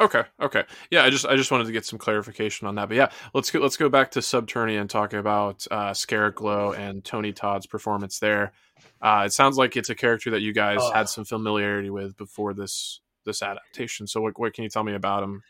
Okay. 0.00 0.24
Okay. 0.42 0.64
Yeah. 0.90 1.04
I 1.04 1.10
just 1.10 1.24
I 1.24 1.36
just 1.36 1.50
wanted 1.52 1.66
to 1.66 1.72
get 1.72 1.86
some 1.86 1.98
clarification 2.00 2.66
on 2.66 2.74
that. 2.74 2.88
But 2.88 2.96
yeah, 2.96 3.10
let's 3.32 3.50
go 3.52 3.60
let's 3.60 3.76
go 3.76 3.88
back 3.88 4.10
to 4.12 4.18
Subternia 4.20 4.80
and 4.80 4.90
talk 4.90 5.12
about 5.12 5.66
uh, 5.70 5.92
Scareglow 5.92 6.76
and 6.76 7.04
Tony 7.04 7.32
Todd's 7.32 7.66
performance 7.68 8.18
there. 8.18 8.52
Uh, 9.00 9.22
it 9.26 9.32
sounds 9.32 9.56
like 9.56 9.76
it's 9.76 9.90
a 9.90 9.94
character 9.94 10.30
that 10.32 10.40
you 10.40 10.52
guys 10.52 10.78
Oh. 10.80 10.92
had 10.92 11.08
some 11.08 11.24
familiarity 11.24 11.90
with 11.90 12.16
before 12.16 12.54
this 12.54 13.00
this 13.24 13.40
adaptation. 13.40 14.06
So 14.08 14.20
what 14.20 14.38
what 14.38 14.52
can 14.52 14.64
you 14.64 14.70
tell 14.70 14.82
me 14.84 14.94
about 14.94 15.22
him? 15.22 15.42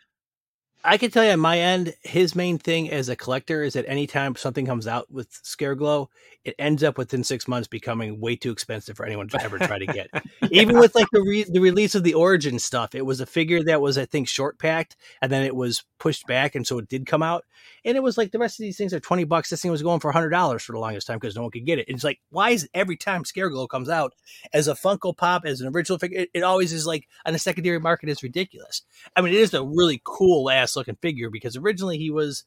I 0.84 0.98
can 0.98 1.10
tell 1.10 1.24
you 1.24 1.30
on 1.30 1.40
my 1.40 1.58
end, 1.58 1.94
his 2.02 2.34
main 2.34 2.58
thing 2.58 2.90
as 2.90 3.08
a 3.08 3.16
collector 3.16 3.62
is 3.62 3.72
that 3.72 3.88
anytime 3.88 4.36
something 4.36 4.66
comes 4.66 4.86
out 4.86 5.10
with 5.10 5.30
Scareglow, 5.42 6.08
it 6.44 6.54
ends 6.58 6.84
up 6.84 6.98
within 6.98 7.24
six 7.24 7.48
months 7.48 7.66
becoming 7.66 8.20
way 8.20 8.36
too 8.36 8.52
expensive 8.52 8.94
for 8.96 9.06
anyone 9.06 9.28
to 9.28 9.42
ever 9.42 9.58
try 9.58 9.78
to 9.78 9.86
get. 9.86 10.10
Even 10.50 10.78
with 10.78 10.94
like 10.94 11.08
the 11.10 11.22
re- 11.22 11.46
the 11.48 11.60
release 11.60 11.94
of 11.94 12.04
the 12.04 12.12
Origin 12.12 12.58
stuff, 12.58 12.94
it 12.94 13.06
was 13.06 13.20
a 13.20 13.26
figure 13.26 13.62
that 13.64 13.80
was 13.80 13.96
I 13.96 14.04
think 14.04 14.28
short 14.28 14.58
packed, 14.58 14.96
and 15.22 15.32
then 15.32 15.42
it 15.42 15.56
was 15.56 15.84
pushed 16.04 16.26
back, 16.26 16.54
and 16.54 16.66
so 16.66 16.76
it 16.76 16.86
did 16.86 17.06
come 17.06 17.22
out, 17.22 17.46
and 17.82 17.96
it 17.96 18.02
was 18.02 18.18
like 18.18 18.30
the 18.30 18.38
rest 18.38 18.60
of 18.60 18.64
these 18.64 18.76
things 18.76 18.92
are 18.92 19.00
twenty 19.00 19.24
bucks. 19.24 19.48
This 19.48 19.62
thing 19.62 19.70
was 19.70 19.82
going 19.82 20.00
for 20.00 20.12
hundred 20.12 20.28
dollars 20.28 20.62
for 20.62 20.72
the 20.72 20.78
longest 20.78 21.06
time 21.06 21.18
because 21.18 21.34
no 21.34 21.40
one 21.40 21.50
could 21.50 21.64
get 21.64 21.78
it. 21.78 21.88
And 21.88 21.94
it's 21.94 22.04
like, 22.04 22.20
why 22.28 22.50
is 22.50 22.68
every 22.74 22.98
time 22.98 23.24
Scareglow 23.24 23.66
comes 23.66 23.88
out 23.88 24.12
as 24.52 24.68
a 24.68 24.74
Funko 24.74 25.16
Pop 25.16 25.46
as 25.46 25.62
an 25.62 25.74
original 25.74 25.98
figure, 25.98 26.20
it, 26.20 26.30
it 26.34 26.42
always 26.42 26.74
is 26.74 26.86
like 26.86 27.08
on 27.24 27.32
the 27.32 27.38
secondary 27.38 27.80
market 27.80 28.10
is 28.10 28.22
ridiculous. 28.22 28.82
I 29.16 29.22
mean, 29.22 29.32
it 29.32 29.40
is 29.40 29.54
a 29.54 29.64
really 29.64 30.02
cool 30.04 30.50
ass 30.50 30.76
looking 30.76 30.98
figure 31.00 31.30
because 31.30 31.56
originally 31.56 31.96
he 31.96 32.10
was 32.10 32.44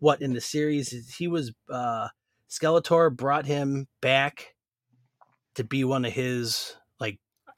what 0.00 0.20
in 0.20 0.32
the 0.32 0.40
series 0.40 1.14
he 1.16 1.28
was 1.28 1.52
uh 1.70 2.08
Skeletor 2.50 3.16
brought 3.16 3.46
him 3.46 3.86
back 4.00 4.56
to 5.54 5.62
be 5.62 5.84
one 5.84 6.04
of 6.04 6.12
his 6.12 6.74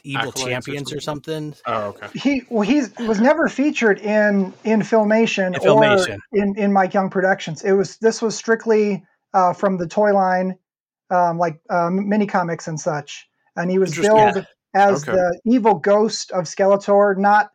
evil 0.05 0.29
Acolytes 0.29 0.67
champions 0.67 0.93
or 0.93 1.01
something. 1.01 1.55
Oh, 1.67 1.89
okay. 1.89 2.09
He 2.15 2.43
well, 2.51 2.63
he's 2.63 2.97
was 2.99 3.21
never 3.21 3.49
featured 3.49 4.01
in 4.01 4.53
in 4.65 4.81
filmation, 4.81 5.55
In 5.55 5.61
Filmation. 5.61 6.19
or 6.33 6.41
in 6.41 6.59
in 6.59 6.73
Mike 6.73 6.95
Young 6.95 7.11
Productions. 7.11 7.63
It 7.63 7.73
was 7.73 7.97
this 7.99 8.23
was 8.23 8.37
strictly 8.37 9.05
uh, 9.35 9.53
from 9.53 9.77
the 9.79 9.87
toy 9.87 10.13
line, 10.13 10.59
um, 11.11 11.39
like 11.39 11.61
um, 11.71 12.09
mini 12.09 12.27
comics 12.27 12.69
and 12.69 12.79
such. 12.79 13.29
And 13.57 13.71
he 13.71 13.79
was 13.79 13.91
Interesting. 13.91 14.17
billed 14.17 14.47
as 14.75 15.03
Okay. 15.03 15.13
the 15.13 15.41
evil 15.47 15.75
ghost 15.75 16.31
of 16.33 16.45
Skeletor, 16.45 17.17
not 17.17 17.51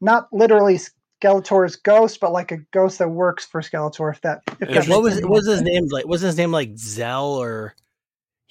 not 0.00 0.28
literally 0.32 0.78
Skeletor's 1.22 1.76
ghost, 1.76 2.20
but 2.20 2.32
like 2.32 2.52
a 2.52 2.58
ghost 2.72 2.98
that 2.98 3.08
works 3.08 3.44
for 3.44 3.60
Skeletor. 3.60 4.12
If 4.12 4.20
that, 4.22 4.40
if 4.60 4.68
Yeah, 4.68 4.94
what 4.94 5.02
was 5.02 5.14
any 5.14 5.22
what 5.22 5.32
was 5.32 5.46
his 5.46 5.62
name 5.62 5.84
like? 5.90 6.06
Was 6.06 6.20
his 6.20 6.36
name 6.36 6.52
like 6.52 6.76
Zell 6.76 7.34
or 7.34 7.74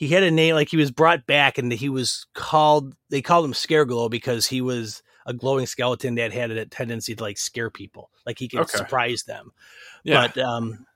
he 0.02 0.08
had 0.08 0.24
a 0.24 0.32
name 0.32 0.56
like 0.56 0.70
he 0.70 0.78
was 0.78 0.90
brought 0.90 1.28
back 1.28 1.60
and 1.60 1.72
he 1.72 1.88
was 1.88 2.26
called 2.34 2.96
they 3.12 3.22
called 3.22 3.46
him 3.46 3.54
Scareglow 3.54 4.10
because 4.10 4.48
he 4.48 4.60
was 4.60 5.04
a 5.28 5.34
glowing 5.34 5.68
skeleton 5.68 6.16
that 6.16 6.34
had 6.34 6.50
a 6.50 6.66
tendency 6.66 7.14
to 7.14 7.22
like 7.22 7.38
scare 7.38 7.70
people, 7.70 8.10
like 8.26 8.40
he 8.40 8.48
could 8.48 8.62
Okay. 8.62 8.78
surprise 8.80 9.22
them. 9.26 9.52
Yeah. 10.04 10.28
But 10.34 10.44
um, 10.44 10.88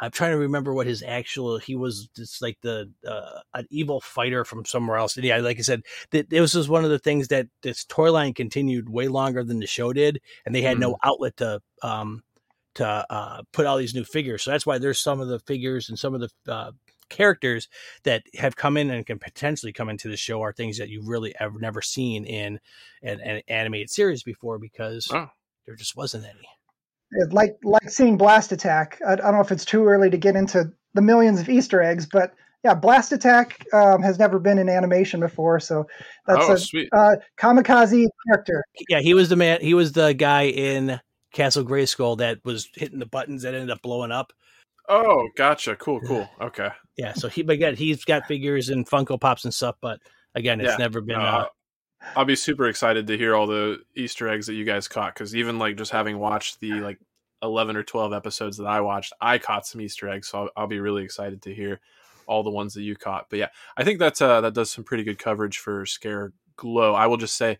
I'm 0.00 0.10
trying 0.10 0.30
to 0.30 0.38
remember 0.38 0.72
what 0.72 0.86
his 0.86 1.02
actual. 1.02 1.58
He 1.58 1.76
was 1.76 2.08
just 2.16 2.40
like 2.40 2.56
the 2.62 2.90
uh, 3.06 3.40
an 3.52 3.66
evil 3.68 4.00
fighter 4.00 4.42
from 4.46 4.64
somewhere 4.64 4.96
else. 4.96 5.16
And 5.16 5.26
yeah, 5.26 5.36
like 5.36 5.58
I 5.58 5.62
said, 5.62 5.82
th- 6.10 6.28
this 6.30 6.54
was 6.54 6.66
one 6.66 6.82
of 6.82 6.90
the 6.90 6.98
things 6.98 7.28
that 7.28 7.48
this 7.62 7.84
toy 7.84 8.10
line 8.10 8.32
continued 8.32 8.88
way 8.88 9.08
longer 9.08 9.44
than 9.44 9.58
the 9.58 9.66
show 9.66 9.92
did, 9.92 10.22
and 10.46 10.54
they 10.54 10.62
had 10.62 10.78
no 10.78 10.96
outlet 11.04 11.36
to 11.36 11.60
um 11.82 12.22
to 12.76 12.86
uh, 12.86 13.42
put 13.52 13.66
all 13.66 13.76
these 13.76 13.94
new 13.94 14.04
figures. 14.04 14.44
So 14.44 14.50
that's 14.50 14.64
why 14.64 14.78
there's 14.78 15.00
some 15.00 15.20
of 15.20 15.28
the 15.28 15.40
figures 15.40 15.90
and 15.90 15.98
some 15.98 16.14
of 16.14 16.22
the 16.22 16.30
uh, 16.50 16.72
characters 17.08 17.68
that 18.04 18.22
have 18.38 18.56
come 18.56 18.76
in 18.76 18.90
and 18.90 19.06
can 19.06 19.18
potentially 19.18 19.72
come 19.72 19.88
into 19.88 20.08
the 20.08 20.16
show 20.16 20.42
are 20.42 20.52
things 20.52 20.78
that 20.78 20.88
you've 20.88 21.08
really 21.08 21.34
ever 21.40 21.58
never 21.58 21.82
seen 21.82 22.24
in 22.24 22.58
an, 23.02 23.20
an 23.20 23.42
animated 23.48 23.90
series 23.90 24.22
before 24.22 24.58
because 24.58 25.08
Oh. 25.12 25.28
there 25.66 25.76
just 25.76 25.96
wasn't 25.96 26.24
any. 26.24 26.48
Like 27.30 27.56
like 27.62 27.88
seeing 27.88 28.16
Blast 28.16 28.50
Attack. 28.52 29.00
I, 29.06 29.12
I 29.12 29.16
don't 29.16 29.34
know 29.34 29.40
if 29.40 29.52
it's 29.52 29.64
too 29.64 29.84
early 29.86 30.10
to 30.10 30.16
get 30.16 30.34
into 30.36 30.72
the 30.94 31.02
millions 31.02 31.40
of 31.40 31.48
Easter 31.48 31.80
eggs, 31.80 32.06
but 32.10 32.34
yeah, 32.64 32.74
Blast 32.74 33.12
Attack 33.12 33.64
um, 33.72 34.02
has 34.02 34.18
never 34.18 34.40
been 34.40 34.58
in 34.58 34.68
animation 34.68 35.20
before, 35.20 35.60
so 35.60 35.86
that's 36.26 36.48
oh, 36.48 36.54
a 36.54 36.58
sweet. 36.58 36.88
uh, 36.92 37.14
kamikaze 37.38 38.08
character. 38.26 38.64
Yeah, 38.88 39.00
he 39.00 39.14
was 39.14 39.28
the 39.28 39.36
man. 39.36 39.60
He 39.60 39.72
was 39.72 39.92
the 39.92 40.14
guy 40.14 40.46
in 40.46 41.00
Castle 41.32 41.64
Grayskull 41.64 42.18
that 42.18 42.38
was 42.44 42.68
hitting 42.74 42.98
the 42.98 43.06
buttons 43.06 43.42
that 43.42 43.54
ended 43.54 43.70
up 43.70 43.82
blowing 43.82 44.10
up. 44.10 44.32
Oh, 44.88 45.28
gotcha. 45.36 45.76
Cool, 45.76 46.00
cool. 46.00 46.28
Okay. 46.40 46.68
Yeah, 46.96 47.12
so 47.12 47.28
he, 47.28 47.42
but 47.42 47.54
again, 47.54 47.76
he's 47.76 48.04
got 48.04 48.26
figures 48.26 48.68
and 48.70 48.86
Funko 48.88 49.20
Pops 49.20 49.44
and 49.44 49.52
stuff, 49.52 49.76
but 49.80 50.00
again, 50.34 50.60
it's 50.60 50.70
Yeah. 50.72 50.76
never 50.78 51.00
been. 51.00 51.16
Uh, 51.16 51.20
Uh, 51.20 51.46
I'll 52.14 52.24
be 52.24 52.36
super 52.36 52.66
excited 52.68 53.06
to 53.08 53.18
hear 53.18 53.34
all 53.34 53.46
the 53.46 53.80
Easter 53.96 54.28
eggs 54.28 54.46
that 54.46 54.54
you 54.54 54.64
guys 54.64 54.86
caught 54.88 55.12
because 55.14 55.34
even 55.34 55.58
like 55.58 55.76
just 55.76 55.90
having 55.90 56.18
watched 56.18 56.60
the 56.60 56.80
like 56.80 56.98
eleven 57.42 57.76
or 57.76 57.82
twelve 57.82 58.12
episodes 58.12 58.56
that 58.58 58.66
I 58.66 58.80
watched, 58.80 59.12
I 59.20 59.38
caught 59.38 59.66
some 59.66 59.80
Easter 59.80 60.08
eggs. 60.08 60.28
So 60.28 60.42
I'll, 60.42 60.50
I'll 60.56 60.66
be 60.66 60.80
really 60.80 61.02
excited 61.04 61.42
to 61.42 61.54
hear 61.54 61.80
all 62.26 62.42
the 62.42 62.50
ones 62.50 62.74
that 62.74 62.82
you 62.82 62.96
caught. 62.96 63.26
But 63.28 63.38
yeah, 63.40 63.48
I 63.76 63.84
think 63.84 63.98
that's 63.98 64.22
uh, 64.22 64.40
that 64.42 64.54
does 64.54 64.70
some 64.70 64.84
pretty 64.84 65.04
good 65.04 65.18
coverage 65.18 65.58
for 65.58 65.84
Scare 65.84 66.32
Glow. 66.56 66.94
I 66.94 67.06
will 67.06 67.16
just 67.18 67.36
say 67.36 67.58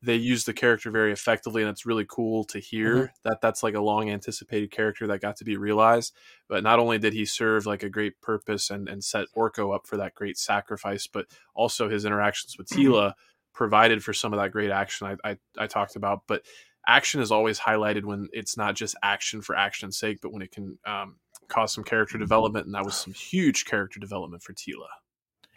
they 0.00 0.14
use 0.14 0.44
the 0.44 0.52
character 0.52 0.90
very 0.90 1.12
effectively, 1.12 1.62
and 1.62 1.70
it's 1.70 1.86
really 1.86 2.06
cool 2.08 2.44
to 2.44 2.58
hear 2.58 2.94
mm-hmm. 2.94 3.04
that 3.24 3.40
that's 3.40 3.62
like 3.62 3.74
a 3.74 3.80
long 3.80 4.10
anticipated 4.10 4.70
character 4.70 5.06
that 5.06 5.20
got 5.20 5.36
to 5.36 5.44
be 5.44 5.56
realized. 5.56 6.14
But 6.48 6.62
not 6.62 6.78
only 6.78 6.98
did 6.98 7.14
he 7.14 7.24
serve 7.24 7.66
like 7.66 7.82
a 7.82 7.88
great 7.88 8.20
purpose 8.20 8.70
and 8.70 8.88
and 8.88 9.02
set 9.02 9.26
Orko 9.36 9.74
up 9.74 9.86
for 9.86 9.96
that 9.96 10.14
great 10.14 10.38
sacrifice, 10.38 11.06
but 11.06 11.26
also 11.54 11.88
his 11.88 12.04
interactions 12.04 12.56
with 12.56 12.68
mm-hmm. 12.68 12.92
Teela 12.92 13.12
provided 13.52 14.04
for 14.04 14.12
some 14.12 14.32
of 14.32 14.38
that 14.38 14.52
great 14.52 14.70
action 14.70 15.18
I, 15.24 15.30
I, 15.30 15.36
I 15.58 15.66
talked 15.66 15.96
about. 15.96 16.22
But 16.28 16.42
action 16.86 17.20
is 17.20 17.32
always 17.32 17.58
highlighted 17.58 18.04
when 18.04 18.28
it's 18.32 18.56
not 18.56 18.76
just 18.76 18.94
action 19.02 19.42
for 19.42 19.56
action's 19.56 19.98
sake, 19.98 20.18
but 20.22 20.32
when 20.32 20.42
it 20.42 20.52
can 20.52 20.78
um, 20.86 21.16
cause 21.48 21.72
some 21.72 21.82
character 21.82 22.14
mm-hmm. 22.14 22.22
development, 22.22 22.66
and 22.66 22.74
that 22.76 22.84
was 22.84 22.94
some 22.94 23.12
huge 23.12 23.64
character 23.64 23.98
development 23.98 24.44
for 24.44 24.52
Teela. 24.52 24.86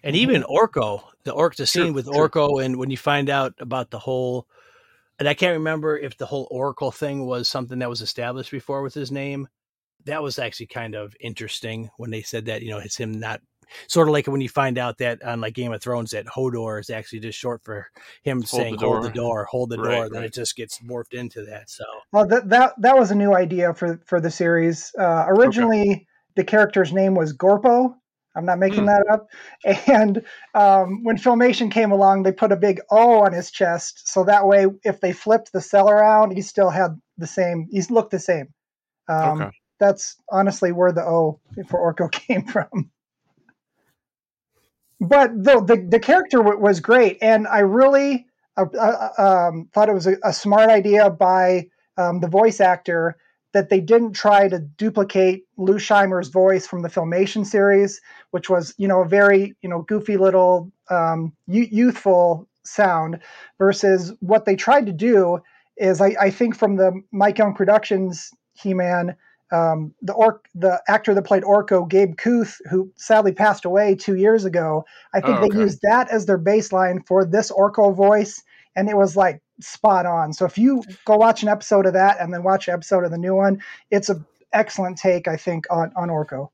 And 0.03 0.15
even 0.15 0.43
Orko, 0.43 1.03
the 1.23 1.31
orc, 1.31 1.55
the 1.55 1.65
scene 1.65 1.87
Sure, 1.87 1.93
with 1.93 2.05
sure. 2.05 2.29
Orko, 2.29 2.63
and 2.63 2.77
when 2.77 2.89
you 2.89 2.97
find 2.97 3.29
out 3.29 3.53
about 3.59 3.91
the 3.91 3.99
whole, 3.99 4.47
and 5.19 5.27
I 5.27 5.33
can't 5.33 5.57
remember 5.57 5.97
if 5.97 6.17
the 6.17 6.25
whole 6.25 6.47
Oracle 6.49 6.91
thing 6.91 7.25
was 7.25 7.47
something 7.47 7.79
that 7.79 7.89
was 7.89 8.01
established 8.01 8.51
before 8.51 8.81
with 8.81 8.93
his 8.93 9.11
name. 9.11 9.47
That 10.05 10.23
was 10.23 10.39
actually 10.39 10.65
kind 10.65 10.95
of 10.95 11.15
interesting 11.19 11.91
when 11.97 12.09
they 12.09 12.23
said 12.23 12.45
that. 12.45 12.63
You 12.63 12.71
know, 12.71 12.79
it's 12.79 12.97
him 12.97 13.19
not 13.19 13.39
sort 13.87 14.07
of 14.07 14.13
like 14.13 14.27
when 14.27 14.41
you 14.41 14.49
find 14.49 14.77
out 14.77 14.97
that 14.97 15.21
on 15.23 15.41
like 15.41 15.53
Game 15.53 15.71
of 15.71 15.81
Thrones 15.81 16.11
that 16.11 16.25
Hodor 16.25 16.79
is 16.79 16.89
actually 16.89 17.19
just 17.19 17.37
short 17.37 17.63
for 17.63 17.87
him 18.23 18.43
saying 18.43 18.77
the 18.77 18.85
"hold 18.85 19.03
the 19.03 19.09
door." 19.09 19.13
door, 19.13 19.45
hold 19.45 19.69
the 19.69 19.77
Right, 19.77 19.97
door." 19.97 20.09
Then 20.09 20.23
it 20.23 20.33
just 20.33 20.55
gets 20.55 20.79
morphed 20.79 21.13
into 21.13 21.45
that. 21.45 21.69
So 21.69 21.83
Well, 22.11 22.27
that 22.27 22.49
that 22.49 22.73
that 22.79 22.97
was 22.97 23.11
a 23.11 23.15
new 23.15 23.35
idea 23.35 23.73
for 23.73 23.99
for 24.05 24.19
the 24.19 24.31
series. 24.31 24.91
Uh, 24.97 25.25
originally, 25.27 26.07
the 26.35 26.43
character's 26.43 26.91
name 26.91 27.13
was 27.15 27.35
Gorpo. 27.35 27.95
I'm 28.35 28.45
not 28.45 28.59
making 28.59 28.83
Hmm. 28.83 28.85
that 28.85 29.05
up. 29.11 29.29
And 29.87 30.23
um, 30.53 31.03
when 31.03 31.17
Filmation 31.17 31.71
came 31.71 31.91
along, 31.91 32.23
they 32.23 32.31
put 32.31 32.51
a 32.51 32.55
big 32.57 32.79
O 32.89 33.23
on 33.23 33.33
his 33.33 33.51
chest, 33.51 34.07
so 34.07 34.23
that 34.25 34.47
way, 34.47 34.67
if 34.83 35.01
they 35.01 35.11
flipped 35.13 35.51
the 35.51 35.61
cell 35.61 35.89
around, 35.89 36.31
he 36.31 36.41
still 36.41 36.69
had 36.69 36.99
the 37.17 37.27
same. 37.27 37.67
He 37.71 37.81
looked 37.83 38.11
the 38.11 38.19
same. 38.19 38.53
Um, 39.07 39.41
Okay. 39.41 39.49
That's 39.79 40.15
honestly 40.31 40.71
where 40.71 40.91
the 40.91 41.03
O 41.03 41.39
for 41.67 41.93
Orko 41.93 42.11
came 42.11 42.45
from. 42.45 42.91
But 44.99 45.31
the 45.43 45.61
the, 45.61 45.87
the 45.89 45.99
character 45.99 46.37
w- 46.37 46.59
was 46.59 46.79
great, 46.79 47.17
and 47.21 47.47
I 47.47 47.59
really 47.59 48.27
uh, 48.55 48.65
uh, 48.77 49.09
um, 49.17 49.69
thought 49.73 49.89
it 49.89 49.93
was 49.93 50.07
a, 50.07 50.17
a 50.23 50.31
smart 50.31 50.69
idea 50.69 51.09
by 51.09 51.67
um, 51.97 52.19
the 52.19 52.27
voice 52.27 52.61
actor 52.61 53.17
that 53.53 53.69
they 53.69 53.81
didn't 53.81 54.13
try 54.13 54.47
to 54.47 54.59
duplicate 54.59 55.45
Lou 55.57 55.75
Scheimer's 55.75 56.29
voice 56.29 56.65
from 56.65 56.81
the 56.81 56.89
Filmation 56.89 57.45
series, 57.45 58.01
which 58.31 58.49
was 58.49 58.73
you 58.77 58.87
know 58.87 59.01
a 59.01 59.07
very 59.07 59.55
you 59.61 59.69
know 59.69 59.81
goofy 59.81 60.17
little 60.17 60.71
um, 60.89 61.33
youthful 61.47 62.47
sound, 62.63 63.19
versus 63.57 64.13
what 64.19 64.45
they 64.45 64.55
tried 64.55 64.85
to 64.85 64.93
do 64.93 65.39
is 65.77 66.01
I, 66.01 66.15
I 66.19 66.29
think 66.29 66.55
from 66.55 66.75
the 66.75 67.01
Mike 67.11 67.37
Young 67.37 67.53
Productions 67.53 68.31
He-Man. 68.53 69.15
Um, 69.53 69.93
the 70.01 70.13
orc, 70.13 70.47
the 70.55 70.81
actor 70.87 71.13
that 71.13 71.23
played 71.23 71.43
Orko, 71.43 71.85
Gabe 71.85 72.15
Khouth, 72.15 72.55
who 72.69 72.89
sadly 72.95 73.33
passed 73.33 73.65
away 73.65 73.95
two 73.95 74.15
years 74.15 74.45
ago. 74.45 74.85
I 75.13 75.19
think 75.19 75.39
Oh, 75.39 75.41
they 75.41 75.59
used 75.59 75.79
that 75.81 76.09
as 76.09 76.25
their 76.25 76.39
baseline 76.39 77.05
for 77.05 77.25
this 77.25 77.51
Orko 77.51 77.93
voice, 77.93 78.41
and 78.77 78.87
it 78.89 78.95
was 78.95 79.17
like 79.17 79.41
spot 79.63 80.05
on. 80.05 80.33
So 80.33 80.45
if 80.45 80.57
you 80.57 80.83
go 81.05 81.17
watch 81.17 81.43
an 81.43 81.49
episode 81.49 81.85
of 81.85 81.93
that 81.93 82.19
and 82.19 82.33
then 82.33 82.43
watch 82.43 82.67
an 82.67 82.73
episode 82.73 83.03
of 83.03 83.11
the 83.11 83.17
new 83.17 83.35
one, 83.35 83.61
it's 83.89 84.09
an 84.09 84.25
excellent 84.53 84.97
take, 84.97 85.27
I 85.27 85.37
think, 85.37 85.65
on 85.69 85.91
on 85.95 86.09
Orko. 86.09 86.49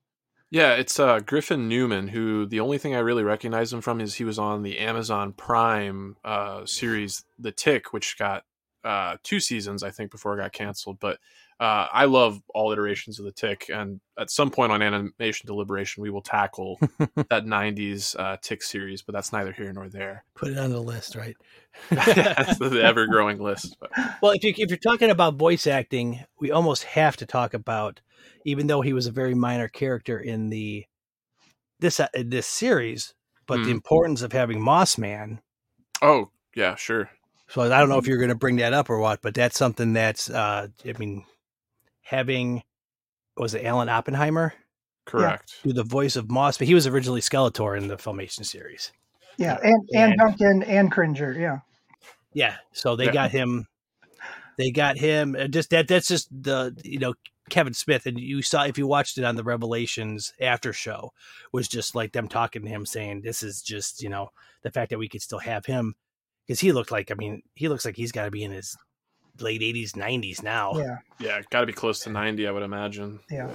Yeah, 0.50 0.76
it's 0.76 0.98
uh, 0.98 1.20
Griffin 1.20 1.68
Newman, 1.68 2.08
who 2.08 2.46
the 2.46 2.62
only 2.62 2.78
thing 2.78 2.96
I 2.96 3.00
really 3.00 3.24
recognize 3.24 3.74
him 3.74 3.82
from 3.82 4.00
is 4.00 4.16
he 4.16 4.24
was 4.24 4.40
on 4.40 4.64
the 4.64 4.80
Amazon 4.80 5.34
Prime 5.34 6.16
uh, 6.24 6.66
series 6.66 7.26
The 7.38 7.52
Tick, 7.52 7.92
which 7.92 8.18
got 8.18 8.44
uh, 8.84 9.18
two 9.24 9.40
seasons, 9.40 9.84
I 9.84 9.92
think, 9.92 10.12
before 10.12 10.38
it 10.38 10.42
got 10.42 10.54
canceled. 10.54 11.00
But 11.00 11.20
uh, 11.60 11.88
I 11.92 12.06
love 12.06 12.42
all 12.54 12.72
iterations 12.72 13.18
of 13.20 13.26
The 13.26 13.32
Tick, 13.32 13.70
and 13.74 14.00
at 14.20 14.30
some 14.30 14.52
point 14.52 14.72
on 14.72 14.82
Animation 14.82 15.48
Deliberation, 15.48 16.04
we 16.04 16.10
will 16.10 16.22
tackle 16.22 16.80
that 17.30 17.46
'90s 17.46 18.16
uh, 18.20 18.38
Tick 18.42 18.62
series. 18.62 19.02
But 19.02 19.14
that's 19.14 19.34
neither 19.34 19.52
here 19.52 19.74
nor 19.74 19.90
there. 19.90 20.24
put 20.36 20.50
it 20.52 20.58
on 20.58 20.70
the 20.72 20.82
list, 20.82 21.16
right? 21.16 21.36
That's 21.92 22.58
the 22.58 22.82
ever-growing 22.84 23.40
list. 23.40 23.78
But, 23.80 23.92
Well, 24.22 24.32
if 24.32 24.44
you 24.44 24.54
if 24.58 24.70
you're 24.70 24.78
talking 24.78 25.10
about 25.12 25.36
voice 25.36 25.68
acting, 25.68 26.24
we 26.40 26.52
almost 26.52 26.84
have 26.84 27.18
to 27.18 27.26
talk 27.26 27.54
about, 27.54 28.02
even 28.46 28.68
though 28.68 28.82
he 28.82 28.94
was 28.94 29.06
a 29.08 29.12
very 29.12 29.34
minor 29.36 29.68
character 29.68 30.20
in 30.20 30.50
the 30.50 30.86
this 31.80 32.00
uh, 32.00 32.08
this 32.16 32.48
series, 32.48 33.14
but 33.48 33.58
the 33.64 33.70
Hmm. 33.70 33.72
importance 33.72 34.22
of 34.24 34.32
having 34.32 34.62
Moss 34.62 34.98
Man. 34.98 35.42
oh 36.02 36.32
yeah, 36.56 36.76
sure. 36.76 37.10
So 37.50 37.62
I 37.62 37.80
don't 37.80 37.90
know 37.90 37.98
if 37.98 38.08
you're 38.08 38.18
going 38.18 38.30
to 38.30 38.36
bring 38.36 38.58
that 38.58 38.74
up 38.74 38.90
or 38.90 39.00
what, 39.00 39.22
but 39.22 39.34
that's 39.34 39.58
something 39.58 39.94
that's 39.94 40.30
uh, 40.30 40.68
I 40.86 40.94
mean, 41.00 41.26
having 42.02 42.64
was 43.38 43.54
it 43.54 43.64
Alan 43.64 43.88
Oppenheimer 43.90 44.54
Correct. 45.06 45.56
do 45.64 45.72
the 45.72 45.84
voice 45.84 46.16
of 46.16 46.30
Moss, 46.30 46.58
but 46.58 46.68
he 46.68 46.74
was 46.74 46.88
originally 46.88 47.22
Skeletor 47.22 47.78
in 47.78 47.88
the 47.88 47.96
Filmation 47.98 48.46
series. 48.46 48.92
Yeah, 49.38 49.58
and 49.64 49.88
and 49.94 50.12
And- 50.14 50.18
Duncan 50.20 50.64
and 50.64 50.92
Cringer. 50.92 51.34
Yeah, 51.34 51.60
Yeah, 52.34 52.56
so 52.74 52.96
they 52.96 53.06
Yeah. 53.06 53.14
got 53.14 53.32
him. 53.32 53.68
They 54.58 54.72
got 54.72 54.98
him. 54.98 55.36
uh, 55.40 55.48
Just 55.48 55.70
that. 55.70 55.88
That's 55.88 56.08
just 56.08 56.28
the 56.32 56.76
you 56.84 56.98
know 57.00 57.14
Kevin 57.50 57.74
Smith, 57.76 58.06
and 58.08 58.20
you 58.20 58.42
saw 58.42 58.64
if 58.66 58.78
you 58.78 58.88
watched 58.88 59.18
it 59.20 59.24
on 59.24 59.36
the 59.36 59.44
Revelations 59.44 60.34
after 60.42 60.74
show 60.74 61.14
was 61.54 61.68
just 61.68 61.94
like 61.96 62.12
them 62.12 62.28
talking 62.28 62.64
to 62.64 62.68
him, 62.68 62.86
saying 62.86 63.22
this 63.22 63.44
is 63.44 63.62
just 63.62 64.02
you 64.02 64.10
know 64.10 64.32
the 64.64 64.72
fact 64.72 64.90
that 64.90 64.98
we 65.00 65.08
could 65.08 65.22
still 65.22 65.40
have 65.40 65.66
him 65.68 65.96
because 66.48 66.60
he 66.60 66.72
looked 66.72 66.92
like 66.92 67.12
I 67.12 67.16
mean 67.16 67.42
he 67.56 67.68
looks 67.68 67.86
like 67.86 67.96
he's 67.96 68.12
got 68.12 68.26
to 68.26 68.32
be 68.32 68.44
in 68.44 68.52
his 68.52 68.76
late 69.40 69.62
eighties, 69.62 69.96
nineties 69.96 70.42
now. 70.42 70.74
yeah, 70.78 70.98
Yeah, 71.20 71.42
got 71.52 71.62
to 71.62 71.68
be 71.68 71.74
close 71.74 72.00
to 72.02 72.10
ninety, 72.10 72.48
I 72.48 72.52
would 72.52 72.64
imagine. 72.64 73.20
yeah. 73.30 73.52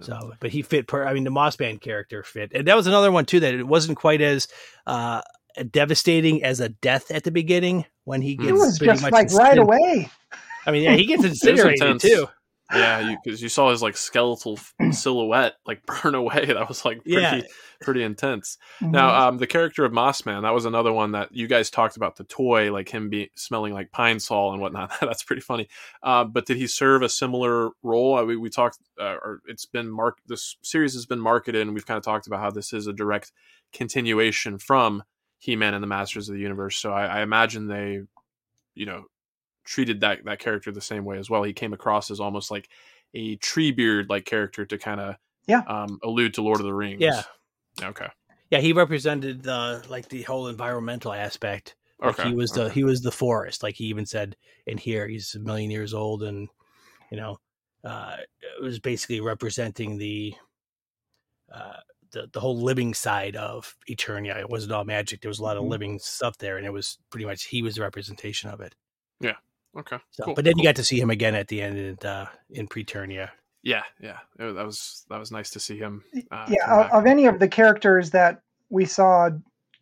So, 0.00 0.32
but 0.40 0.50
he 0.50 0.62
fit. 0.62 0.88
Per, 0.88 1.06
I 1.06 1.14
mean, 1.14 1.22
the 1.22 1.30
Moss 1.30 1.56
Man 1.58 1.78
character 1.78 2.24
fit, 2.24 2.50
and 2.52 2.66
that 2.66 2.74
was 2.76 2.88
another 2.88 3.12
one 3.12 3.26
too 3.26 3.38
that 3.40 3.54
it 3.54 3.66
wasn't 3.66 3.96
quite 3.96 4.20
as 4.20 4.48
uh 4.86 5.22
devastating 5.70 6.42
as 6.42 6.58
a 6.58 6.68
death 6.68 7.12
at 7.12 7.22
the 7.22 7.30
beginning 7.30 7.84
when 8.02 8.20
he 8.20 8.34
gets 8.34 8.48
It 8.48 8.54
was 8.54 8.78
pretty 8.78 8.92
just 8.94 9.02
much 9.02 9.12
like 9.12 9.30
right 9.32 9.56
away. 9.56 10.10
I 10.66 10.72
mean, 10.72 10.82
yeah, 10.82 10.96
he 10.96 11.06
gets 11.06 11.22
incinerated 11.24 12.00
too. 12.00 12.26
Yeah, 12.76 13.14
because 13.24 13.42
you, 13.42 13.48
saw 13.48 13.70
his 13.70 13.82
like 13.82 13.96
skeletal 13.96 14.58
silhouette 14.90 15.54
like 15.66 15.84
burn 16.02 16.14
away. 16.14 16.46
That 16.46 16.68
was 16.68 16.84
like 16.84 17.02
pretty 17.04 17.20
Yeah. 17.20 17.40
pretty 17.80 18.02
intense. 18.02 18.58
Mhm. 18.80 18.90
Now, 18.90 19.28
um, 19.28 19.38
the 19.38 19.46
character 19.46 19.84
of 19.84 19.92
Mossman, 19.92 20.42
that 20.42 20.54
was 20.54 20.64
another 20.64 20.92
one 20.92 21.12
that 21.12 21.34
you 21.34 21.46
guys 21.46 21.70
talked 21.70 21.96
about 21.96 22.16
the 22.16 22.24
toy, 22.24 22.72
like 22.72 22.88
him 22.88 23.08
be 23.10 23.30
smelling 23.34 23.72
like 23.74 23.92
pine 23.92 24.18
sol 24.20 24.52
and 24.52 24.60
whatnot. 24.60 24.92
That's 25.00 25.22
pretty 25.22 25.42
funny. 25.42 25.68
Uh, 26.02 26.24
but 26.24 26.46
did 26.46 26.56
he 26.56 26.66
serve 26.66 27.02
a 27.02 27.08
similar 27.08 27.70
role? 27.82 28.16
Uh, 28.18 28.24
we, 28.24 28.36
we 28.36 28.50
talked, 28.50 28.78
uh, 29.00 29.16
or 29.22 29.40
it's 29.46 29.66
been 29.66 29.90
marked. 29.90 30.20
This 30.26 30.56
series 30.62 30.94
has 30.94 31.06
been 31.06 31.20
marketed, 31.20 31.62
and 31.62 31.74
we've 31.74 31.86
kind 31.86 31.98
of 31.98 32.04
talked 32.04 32.26
about 32.26 32.40
how 32.40 32.50
this 32.50 32.72
is 32.72 32.86
a 32.86 32.92
direct 32.92 33.32
continuation 33.72 34.58
from 34.58 35.02
He-Man 35.38 35.74
and 35.74 35.82
the 35.82 35.86
Masters 35.88 36.28
of 36.28 36.34
the 36.34 36.40
Universe. 36.40 36.76
So 36.76 36.92
I, 36.92 37.06
I 37.06 37.20
imagine 37.22 37.66
they, 37.66 38.00
you 38.74 38.86
know, 38.86 39.04
treated 39.64 40.00
that 40.00 40.24
that 40.24 40.38
character 40.38 40.70
the 40.72 40.80
same 40.80 41.04
way 41.04 41.18
as 41.18 41.28
well. 41.30 41.42
He 41.42 41.52
came 41.52 41.72
across 41.72 42.10
as 42.10 42.20
almost 42.20 42.50
like 42.50 42.68
a 43.14 43.36
tree 43.36 43.70
beard 43.72 44.10
like 44.10 44.24
character 44.24 44.64
to 44.66 44.76
kind 44.78 45.00
of 45.00 45.16
Yeah. 45.46 45.60
um, 45.66 45.98
allude 46.02 46.34
to 46.34 46.42
Lord 46.42 46.60
of 46.60 46.66
the 46.66 46.74
Rings. 46.74 47.00
Yeah. 47.00 47.22
Okay. 47.82 48.08
Yeah, 48.50 48.60
he 48.60 48.72
represented 48.72 49.42
the 49.42 49.84
like 49.88 50.08
the 50.08 50.22
whole 50.22 50.48
environmental 50.48 51.12
aspect. 51.12 51.76
Like 52.00 52.18
Okay. 52.18 52.28
he 52.28 52.34
was 52.34 52.50
the 52.52 52.64
okay. 52.64 52.74
he 52.74 52.84
was 52.84 53.00
the 53.02 53.10
forest. 53.12 53.62
Like 53.62 53.74
he 53.76 53.84
even 53.84 54.04
said 54.06 54.36
in 54.66 54.78
here, 54.78 55.08
he's 55.08 55.34
a 55.34 55.40
million 55.40 55.70
years 55.70 55.94
old, 55.94 56.22
and 56.22 56.48
you 57.10 57.16
know, 57.16 57.38
uh, 57.84 58.16
it 58.58 58.62
was 58.62 58.78
basically 58.78 59.20
representing 59.20 59.96
the 59.96 60.34
uh, 61.52 61.80
the, 62.12 62.28
the 62.32 62.40
whole 62.40 62.60
living 62.60 62.94
side 62.94 63.36
of 63.36 63.76
Eternia. 63.88 64.38
It 64.38 64.48
wasn't 64.48 64.72
all 64.72 64.84
magic. 64.84 65.20
There 65.20 65.28
was 65.28 65.40
a 65.40 65.42
lot 65.42 65.56
of 65.56 65.64
Mhm. 65.64 65.68
living 65.70 65.98
stuff 65.98 66.38
there, 66.38 66.56
and 66.56 66.66
it 66.66 66.70
was 66.72 66.98
pretty 67.10 67.26
much 67.26 67.44
he 67.44 67.62
was 67.62 67.74
the 67.76 67.82
representation 67.82 68.50
of 68.50 68.60
it. 68.60 68.74
Okay. 69.76 69.98
So, 70.10 70.24
cool, 70.24 70.34
but 70.34 70.44
then 70.44 70.54
cool. 70.54 70.62
you 70.62 70.68
got 70.68 70.76
to 70.76 70.84
see 70.84 71.00
him 71.00 71.10
again 71.10 71.34
at 71.34 71.48
the 71.48 71.60
end 71.62 71.78
in, 71.78 72.08
uh, 72.08 72.26
in 72.50 72.68
Preternia. 72.68 73.30
Yeah, 73.62 73.82
yeah. 74.00 74.18
It- 74.38 74.52
that 74.54 74.64
was 74.66 75.04
that 75.08 75.18
was 75.18 75.30
nice 75.30 75.50
to 75.50 75.60
see 75.60 75.78
him. 75.78 76.04
Uh, 76.30 76.46
yeah, 76.48 76.80
of, 76.86 76.90
of 76.92 77.06
any 77.06 77.26
of 77.26 77.38
the 77.40 77.48
characters 77.48 78.10
that 78.10 78.42
we 78.70 78.84
saw 78.84 79.30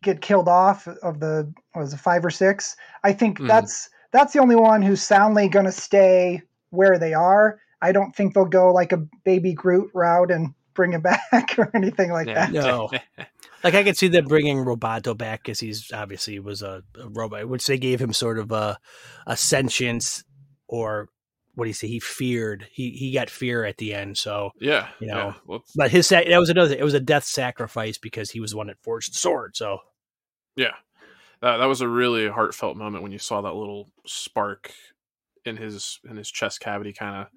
get 0.01 0.21
killed 0.21 0.47
off 0.47 0.87
of 0.87 1.19
the 1.19 1.51
what 1.73 1.81
was 1.81 1.93
it 1.93 1.97
five 1.97 2.25
or 2.25 2.29
six, 2.29 2.75
I 3.03 3.13
think 3.13 3.39
Mhm. 3.39 3.47
that's 3.47 3.89
that's 4.11 4.33
the 4.33 4.39
only 4.39 4.55
one 4.55 4.81
who's 4.81 5.01
soundly 5.01 5.47
going 5.49 5.65
to 5.65 5.71
stay 5.71 6.41
where 6.69 6.97
they 6.97 7.13
are. 7.13 7.59
I 7.81 7.91
don't 7.91 8.15
think 8.15 8.33
they'll 8.33 8.45
go 8.45 8.71
like 8.73 8.91
a 8.93 9.05
baby 9.25 9.53
Groot 9.53 9.91
route 9.93 10.31
and 10.31 10.53
bring 10.73 10.93
him 10.93 11.01
back 11.31 11.57
or 11.57 11.69
anything 11.75 12.11
like 12.11 12.27
Yeah. 12.27 12.47
that. 12.47 12.51
No. 12.51 12.89
Like 13.63 13.75
I 13.75 13.83
could 13.83 13.97
see 13.97 14.09
them 14.09 14.25
bringing 14.25 14.57
Roboto 14.57 15.17
back 15.17 15.43
because 15.43 15.59
he's 15.59 15.91
obviously 15.91 16.39
was 16.39 16.61
a, 16.61 16.83
a 16.99 17.09
robot, 17.09 17.47
which 17.47 17.65
they 17.65 17.77
gave 17.77 18.01
him 18.01 18.13
sort 18.13 18.37
of 18.37 18.51
a, 18.51 18.77
a 19.25 19.37
sentience 19.37 20.23
or 20.67 21.09
what 21.55 21.65
do 21.65 21.69
you 21.69 21.73
say? 21.73 21.87
He 21.87 21.99
feared. 21.99 22.67
He 22.71 22.91
he 22.91 23.13
got 23.13 23.29
fear 23.29 23.63
at 23.63 23.77
the 23.77 23.93
end. 23.93 24.17
So, 24.17 24.51
yeah, 24.59 24.87
You 24.99 25.07
know, 25.07 25.35
yeah. 25.47 25.57
But 25.75 25.91
his 25.91 26.09
that 26.09 26.27
was 26.39 26.49
another. 26.49 26.75
It 26.75 26.83
was 26.83 26.95
a 26.95 26.99
death 26.99 27.25
sacrifice 27.25 27.97
because 27.97 28.31
he 28.31 28.39
was 28.39 28.51
the 28.51 28.57
one 28.57 28.67
that 28.67 28.81
forged 28.81 29.13
the 29.13 29.17
sword. 29.17 29.55
So 29.55 29.79
Yeah, 30.55 30.73
that 31.41 31.57
that 31.57 31.65
was 31.65 31.81
a 31.81 31.87
really 31.87 32.27
heartfelt 32.27 32.75
moment 32.75 33.03
when 33.03 33.11
you 33.11 33.19
saw 33.19 33.41
that 33.41 33.53
little 33.53 33.91
spark 34.05 34.71
in 35.45 35.57
his 35.57 35.99
in 36.09 36.17
his 36.17 36.31
chest 36.31 36.59
cavity 36.59 36.93
kind 36.93 37.21
of 37.21 37.27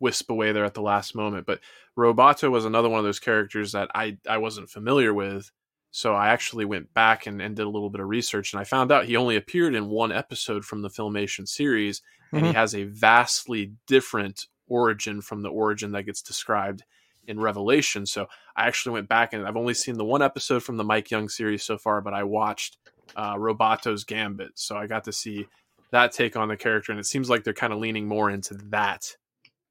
wisp 0.00 0.30
away 0.30 0.52
there 0.52 0.64
at 0.64 0.74
the 0.74 0.82
last 0.82 1.14
moment. 1.14 1.46
But 1.46 1.60
Roboto 1.96 2.50
was 2.50 2.64
another 2.64 2.88
one 2.88 2.98
of 2.98 3.04
those 3.04 3.20
characters 3.20 3.72
that 3.72 3.90
I 3.94 4.16
I 4.28 4.38
wasn't 4.38 4.70
familiar 4.70 5.12
with, 5.12 5.50
so 5.90 6.14
I 6.14 6.28
actually 6.28 6.64
went 6.64 6.92
back 6.94 7.26
and, 7.26 7.40
and 7.40 7.56
did 7.56 7.66
a 7.66 7.70
little 7.70 7.90
bit 7.90 8.00
of 8.00 8.08
research, 8.08 8.52
and 8.52 8.60
I 8.60 8.64
found 8.64 8.92
out 8.92 9.06
he 9.06 9.16
only 9.16 9.36
appeared 9.36 9.74
in 9.74 9.88
one 9.88 10.12
episode 10.12 10.64
from 10.64 10.82
the 10.82 10.90
Filmation 10.90 11.48
series, 11.48 12.02
and 12.32 12.44
he 12.46 12.52
has 12.52 12.74
a 12.74 12.84
vastly 12.84 13.72
different 13.86 14.46
origin 14.68 15.22
from 15.22 15.42
the 15.42 15.48
origin 15.48 15.92
that 15.92 16.02
gets 16.02 16.20
described 16.20 16.84
in 17.26 17.40
Revelation. 17.40 18.06
So 18.06 18.26
I 18.56 18.66
actually 18.66 18.92
went 18.92 19.08
back 19.08 19.32
and 19.32 19.46
I've 19.46 19.56
only 19.56 19.74
seen 19.74 19.96
the 19.96 20.04
one 20.04 20.22
episode 20.22 20.62
from 20.62 20.76
the 20.76 20.84
Mike 20.84 21.10
Young 21.10 21.28
series 21.28 21.62
so 21.62 21.78
far, 21.78 22.00
but 22.00 22.14
I 22.14 22.22
watched 22.24 22.78
uh, 23.16 23.34
Roboto's 23.36 24.04
Gambit, 24.04 24.52
so 24.54 24.76
I 24.76 24.86
got 24.86 25.04
to 25.04 25.12
see 25.12 25.46
that 25.90 26.12
take 26.12 26.36
on 26.36 26.48
the 26.48 26.56
character, 26.56 26.92
and 26.92 27.00
it 27.00 27.06
seems 27.06 27.30
like 27.30 27.44
they're 27.44 27.54
kind 27.54 27.72
of 27.72 27.78
leaning 27.78 28.06
more 28.06 28.30
into 28.30 28.54
that 28.70 29.16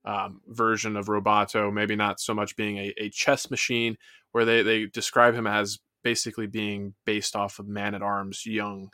um, 0.05 0.41
version 0.47 0.95
of 0.97 1.07
Roboto. 1.07 1.71
Maybe 1.71 1.95
not 1.95 2.19
so 2.19 2.33
much 2.33 2.55
being 2.55 2.77
a, 2.77 2.93
a 2.97 3.09
chess 3.09 3.51
machine, 3.51 3.97
where 4.31 4.45
they 4.45 4.63
they 4.63 4.85
describe 4.85 5.35
him 5.35 5.45
as 5.45 5.77
basically 6.07 6.47
being 6.47 6.93
based 7.05 7.35
off 7.35 7.59
of 7.59 7.67
Man 7.67 7.93
at 7.93 8.01
Arms 8.01 8.45
Young 8.45 8.89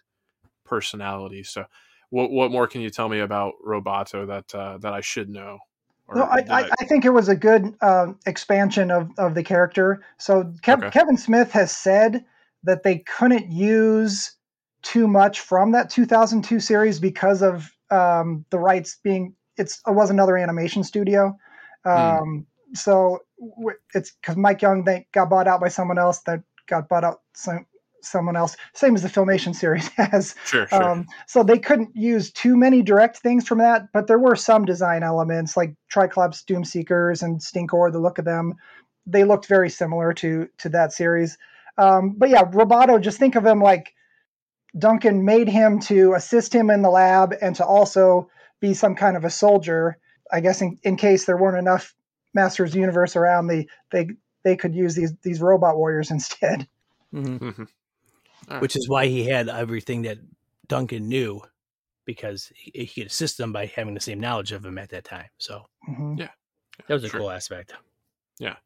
personality. 0.66 1.44
So, 1.44 1.66
what 2.10 2.32
what 2.32 2.52
more 2.52 2.66
can 2.66 2.82
you 2.82 2.90
tell 2.90 3.08
me 3.08 3.20
about 3.20 3.54
Roboto 3.64 4.26
that 4.26 4.56
uh, 4.56 4.80
that 4.80 4.94
I 4.94 5.02
should 5.02 5.30
know? 5.30 5.60
No, 6.16 6.24
I, 6.24 6.44
I, 6.50 6.70
I 6.82 6.86
think 6.86 7.06
it 7.06 7.12
was 7.12 7.30
a 7.30 7.36
good 7.36 7.76
um, 7.82 8.18
expansion 8.26 8.90
of, 8.90 9.12
of 9.18 9.36
the 9.36 9.44
character. 9.44 10.04
So 10.18 10.44
Kev, 10.64 10.80
Okay. 10.80 10.90
Kevin 10.90 11.18
Smith 11.18 11.52
has 11.52 11.72
said 11.72 12.26
that 12.64 12.84
they 12.84 12.98
couldn't 13.00 13.52
use 13.52 14.36
too 14.82 15.08
much 15.08 15.40
from 15.40 15.72
that 15.72 15.90
2002 15.92 16.60
series 16.60 17.00
because 17.00 17.42
of 17.44 17.72
um, 17.92 18.44
the 18.50 18.60
rights 18.60 18.98
being 19.04 19.36
it's 19.58 19.82
it 19.88 19.94
was 19.94 20.10
another 20.10 20.36
animation 20.36 20.84
studio. 20.84 21.38
Um, 21.86 22.48
So 22.74 23.20
it's 23.94 24.12
because 24.12 24.36
Mike 24.36 24.64
Young 24.64 24.84
they 24.84 25.06
got 25.12 25.30
bought 25.30 25.48
out 25.48 25.62
by 25.62 25.70
someone 25.70 26.00
else 26.00 26.20
that 26.26 26.42
got 26.68 26.90
bought 26.90 27.04
out 27.04 27.22
some, 27.34 27.66
someone 28.02 28.36
else, 28.36 28.56
same 28.74 28.96
as 28.96 29.02
the 29.02 29.10
Filmation 29.10 29.56
series 29.56 29.88
has. 29.96 30.36
sure, 30.46 30.68
sure. 30.68 30.84
Um, 30.84 31.08
so 31.28 31.44
they 31.44 31.58
couldn't 31.58 31.96
use 31.96 32.32
too 32.32 32.56
many 32.56 32.82
direct 32.82 33.18
things 33.18 33.48
from 33.48 33.60
that, 33.60 33.92
but 33.94 34.08
there 34.08 34.20
were 34.20 34.36
some 34.36 34.66
design 34.66 35.04
elements 35.04 35.58
like 35.58 35.76
Triclops 35.90 36.44
Doomseekers 36.44 37.24
and 37.24 37.40
Stinkor. 37.40 37.92
The 37.92 38.00
look 38.00 38.20
of 38.20 38.26
them, 38.26 38.56
they 39.06 39.24
looked 39.24 39.48
very 39.48 39.70
similar 39.70 40.14
to 40.14 40.48
to 40.60 40.70
that 40.70 40.94
series. 40.94 41.38
Um, 41.78 42.16
but 42.18 42.30
yeah, 42.30 42.44
Roboto, 42.44 43.02
just 43.02 43.18
think 43.18 43.36
of 43.36 43.46
him 43.46 43.60
like 43.60 43.94
Duncan 44.78 45.26
made 45.26 45.48
him 45.48 45.80
to 45.82 46.14
assist 46.14 46.54
him 46.54 46.70
in 46.70 46.82
the 46.82 46.90
lab 46.90 47.34
and 47.42 47.56
to 47.56 47.66
also 47.66 48.30
be 48.60 48.74
some 48.74 48.96
kind 48.96 49.18
of 49.18 49.26
a 49.26 49.30
soldier. 49.30 49.98
I 50.32 50.40
guess 50.40 50.62
in, 50.62 50.78
in 50.84 50.96
case 50.96 51.26
there 51.26 51.38
weren't 51.38 51.58
enough 51.58 51.94
Masters 52.34 52.76
Universe 52.76 53.16
around, 53.16 53.48
they 53.48 53.68
they 53.92 54.10
they 54.44 54.56
could 54.56 54.76
use 54.76 54.96
these 54.96 55.14
these 55.24 55.42
robot 55.42 55.78
warriors 55.78 56.12
instead. 56.18 56.68
mhm. 57.14 57.40
Mhm. 57.40 57.60
All 58.50 58.56
right. 58.56 58.62
which 58.62 58.76
is 58.76 58.90
why 58.90 59.06
he 59.08 59.26
had 59.26 59.48
everything 59.50 60.02
that 60.04 60.18
Duncan 60.68 61.08
knew 61.08 61.42
because 62.06 62.52
he, 62.56 62.72
he 62.86 62.88
could 63.02 63.08
assist 63.12 63.38
them 63.38 63.54
by 63.54 63.68
having 63.68 63.94
the 63.94 64.00
same 64.02 64.20
knowledge 64.20 64.52
of 64.52 64.66
him 64.66 64.78
at 64.78 64.90
that 64.90 65.06
time. 65.06 65.30
So 65.38 65.66
Mhm. 65.90 66.18
that 66.18 66.94
was 66.94 67.04
a 67.06 67.10
Sure. 67.10 67.22
cool 67.22 67.32
aspect. 67.32 67.74
Yeah. 68.40 68.58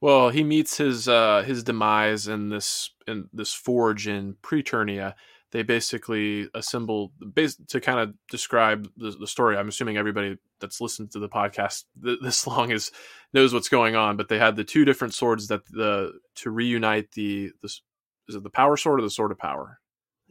Well, 0.00 0.30
he 0.30 0.44
meets 0.44 0.76
his 0.78 1.08
uh, 1.08 1.42
his 1.42 1.62
demise 1.64 2.28
in 2.28 2.48
this 2.50 2.90
in 3.06 3.28
this 3.32 3.52
forge 3.52 4.06
in 4.08 4.34
Preternia. 4.42 5.14
They 5.52 5.62
basically 5.64 6.48
assemble 6.54 7.12
bas- 7.20 7.58
to 7.68 7.80
kind 7.80 7.98
of 7.98 8.14
describe 8.30 8.88
the, 8.96 9.10
the 9.10 9.26
story. 9.26 9.56
I'm 9.56 9.68
assuming 9.68 9.96
everybody 9.96 10.38
that's 10.60 10.80
listened 10.80 11.10
to 11.12 11.18
the 11.18 11.28
podcast 11.28 11.84
th- 12.02 12.18
this 12.22 12.46
long 12.46 12.70
is 12.70 12.92
knows 13.32 13.52
what's 13.52 13.68
going 13.68 13.96
on. 13.96 14.16
But 14.16 14.28
they 14.28 14.38
had 14.38 14.54
the 14.56 14.64
two 14.64 14.84
different 14.84 15.14
swords 15.14 15.48
that 15.48 15.66
the 15.66 16.12
to 16.36 16.50
reunite 16.50 17.10
the 17.12 17.50
this 17.62 17.82
is 18.28 18.36
it 18.36 18.42
the 18.44 18.50
power 18.50 18.76
sword 18.76 19.00
or 19.00 19.02
the 19.02 19.10
sword 19.10 19.32
of 19.32 19.38
power? 19.38 19.80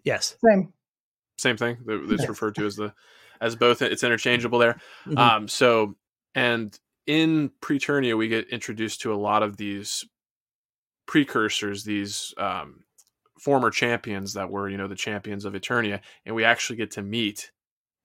Yes. 0.06 0.38
Same. 0.46 0.72
Same 1.38 1.58
thing. 1.58 1.78
That- 1.86 2.04
It's 2.12 2.22
Yes. 2.22 2.30
referred 2.30 2.56
to 2.56 2.66
as 2.66 2.76
the 2.78 2.94
as 3.42 3.56
both. 3.56 3.82
It's 3.82 4.04
interchangeable 4.04 4.60
there. 4.60 4.80
Mhm. 5.06 5.18
Um, 5.18 5.48
so, 5.50 5.96
and 6.36 6.78
in 7.08 7.52
Preternia, 7.62 8.18
we 8.18 8.28
get 8.30 8.48
introduced 8.50 9.02
to 9.02 9.14
a 9.14 9.16
lot 9.16 9.44
of 9.44 9.58
these 9.58 10.06
precursors, 11.08 11.84
these 11.84 12.34
um, 12.38 12.84
former 13.40 13.70
champions 13.72 14.34
that 14.34 14.50
were, 14.50 14.70
you 14.70 14.78
know, 14.78 14.88
the 14.88 14.96
champions 14.96 15.46
of 15.46 15.54
Eternia, 15.54 16.02
and 16.26 16.36
we 16.36 16.44
actually 16.44 16.78
get 16.78 16.92
to 16.92 17.02
meet 17.02 17.52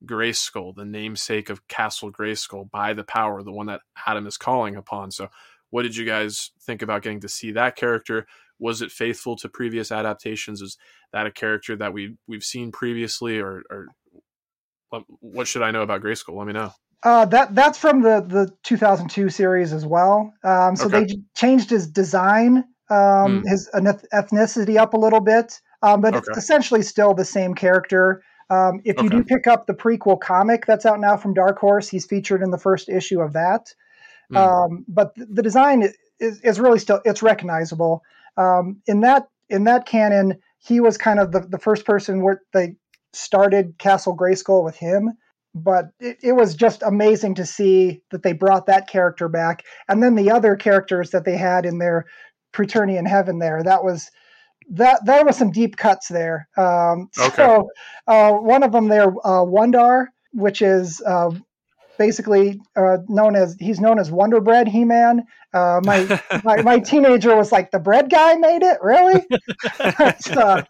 Grayskull, 0.05 0.75
the 0.75 0.85
namesake 0.85 1.51
of 1.51 1.67
Castle 1.69 2.13
Grayskull, 2.13 2.71
by 2.71 2.93
the 2.95 3.05
power, 3.05 3.43
the 3.43 3.53
one 3.53 3.67
that 3.67 3.81
Adam 4.07 4.27
is 4.27 4.37
calling 4.37 4.77
upon. 4.77 5.11
So, 5.11 5.29
what 5.71 5.83
did 5.83 5.97
you 5.97 6.05
guys 6.05 6.51
think 6.63 6.83
about 6.83 7.03
getting 7.03 7.21
to 7.21 7.29
see 7.29 7.53
that 7.53 7.77
character? 7.77 8.27
Was 8.59 8.83
it 8.83 8.93
faithful 8.93 9.37
to 9.37 9.49
previous 9.49 9.91
adaptations? 9.91 10.63
Is 10.63 10.77
that 11.13 11.27
a 11.27 11.31
character 11.31 11.75
that 11.77 11.93
we 11.93 12.17
we've 12.29 12.45
seen 12.45 12.71
previously, 12.71 13.41
or, 13.41 13.63
or 13.71 13.89
what, 15.21 15.49
should 15.49 15.63
I 15.63 15.73
know 15.73 15.83
about 15.83 16.03
Grayskull? 16.03 16.37
Let 16.37 16.47
me 16.47 16.53
know. 16.53 16.73
Uh, 17.03 17.27
that 17.27 17.55
that's 17.55 17.77
from 17.77 18.01
the 18.03 18.21
the 18.27 18.51
2002 18.63 19.29
series 19.29 19.73
as 19.73 19.85
well. 19.85 20.33
Um, 20.43 20.77
so 20.77 20.87
Okay. 20.87 21.05
they 21.07 21.17
changed 21.37 21.69
his 21.71 21.87
design, 21.87 22.65
um, 22.91 23.43
Hmm. 23.43 23.49
his 23.49 23.69
eth- 23.75 24.07
ethnicity 24.13 24.77
up 24.77 24.95
a 24.95 24.99
little 24.99 25.21
bit, 25.21 25.61
um, 25.83 26.01
but 26.01 26.15
Okay. 26.15 26.19
it's 26.29 26.37
essentially 26.37 26.83
still 26.83 27.15
the 27.15 27.25
same 27.25 27.55
character. 27.55 28.23
Um, 28.51 28.81
if 28.85 29.01
you 29.01 29.09
Okay. 29.09 29.17
do 29.17 29.25
pick 29.25 29.47
up 29.47 29.67
the 29.67 29.75
prequel 29.75 30.21
comic 30.21 30.67
that's 30.67 30.85
out 30.87 31.01
now 31.01 31.17
from 31.17 31.35
Dark 31.35 31.59
Horse, 31.59 31.89
he's 31.89 32.07
featured 32.07 32.43
in 32.43 32.51
the 32.51 32.59
first 32.59 32.89
issue 32.89 33.21
of 33.21 33.33
that. 33.33 33.75
Um, 34.35 34.85
but 34.89 35.15
th- 35.15 35.29
the 35.31 35.43
design 35.43 35.83
is, 36.21 36.41
is 36.41 36.61
really 36.61 36.79
still 36.79 37.01
it's 37.05 37.23
recognizable. 37.23 38.03
Um, 38.37 38.83
in 38.87 39.01
that 39.01 39.29
in 39.49 39.65
that 39.65 39.87
canon, 39.87 40.39
he 40.59 40.81
was 40.81 40.99
kind 40.99 41.21
of 41.21 41.33
the, 41.33 41.41
the 41.41 41.59
first 41.59 41.85
person 41.85 42.23
where 42.23 42.43
they 42.53 42.77
started 43.13 43.79
Castle 43.79 44.17
Grayskull 44.17 44.65
with 44.65 44.77
him 44.77 45.13
but 45.55 45.91
it, 46.01 46.19
it 46.23 46.33
was 46.33 46.55
just 46.55 46.83
amazing 46.83 47.37
to 47.37 47.47
see 47.47 48.03
that 48.11 48.23
they 48.23 48.33
brought 48.33 48.67
that 48.67 48.89
character 48.89 49.29
back 49.29 49.63
and 49.89 50.03
then 50.03 50.17
the 50.17 50.31
other 50.31 50.57
characters 50.57 51.11
that 51.11 51.25
they 51.25 51.37
had 51.37 51.65
in 51.65 51.79
their 51.79 52.07
preternian 52.55 53.07
heaven 53.07 53.39
there. 53.39 53.63
That 53.63 53.85
was 53.85 54.11
that 54.71 55.01
there 55.05 55.25
was 55.25 55.37
some 55.37 55.51
deep 55.51 55.77
cuts 55.77 56.09
there. 56.09 56.49
Um 56.57 57.11
Okay. 57.19 57.37
so 57.37 57.69
uh 58.07 58.33
one 58.33 58.63
of 58.63 58.73
them 58.73 58.89
there 58.89 59.09
uh 59.27 59.45
Wun-Dar 59.45 60.11
which 60.33 60.63
is 60.63 61.03
uh 61.07 61.31
basically 61.99 62.61
uh 62.77 62.99
known 63.09 63.37
as 63.37 63.57
he's 63.61 63.81
known 63.81 63.99
as 63.99 64.11
wonder 64.11 64.41
bread 64.41 64.69
he-man. 64.69 65.25
Uh 65.53 65.81
my 65.83 66.09
my, 66.45 66.59
my 66.63 66.79
teenager 66.79 67.37
was 67.37 67.53
like 67.53 67.71
the 67.71 67.79
bread 67.79 68.11
guy 68.11 68.35
made 68.35 68.63
it? 68.63 68.79
Really? 68.83 69.23
So, 70.21 70.63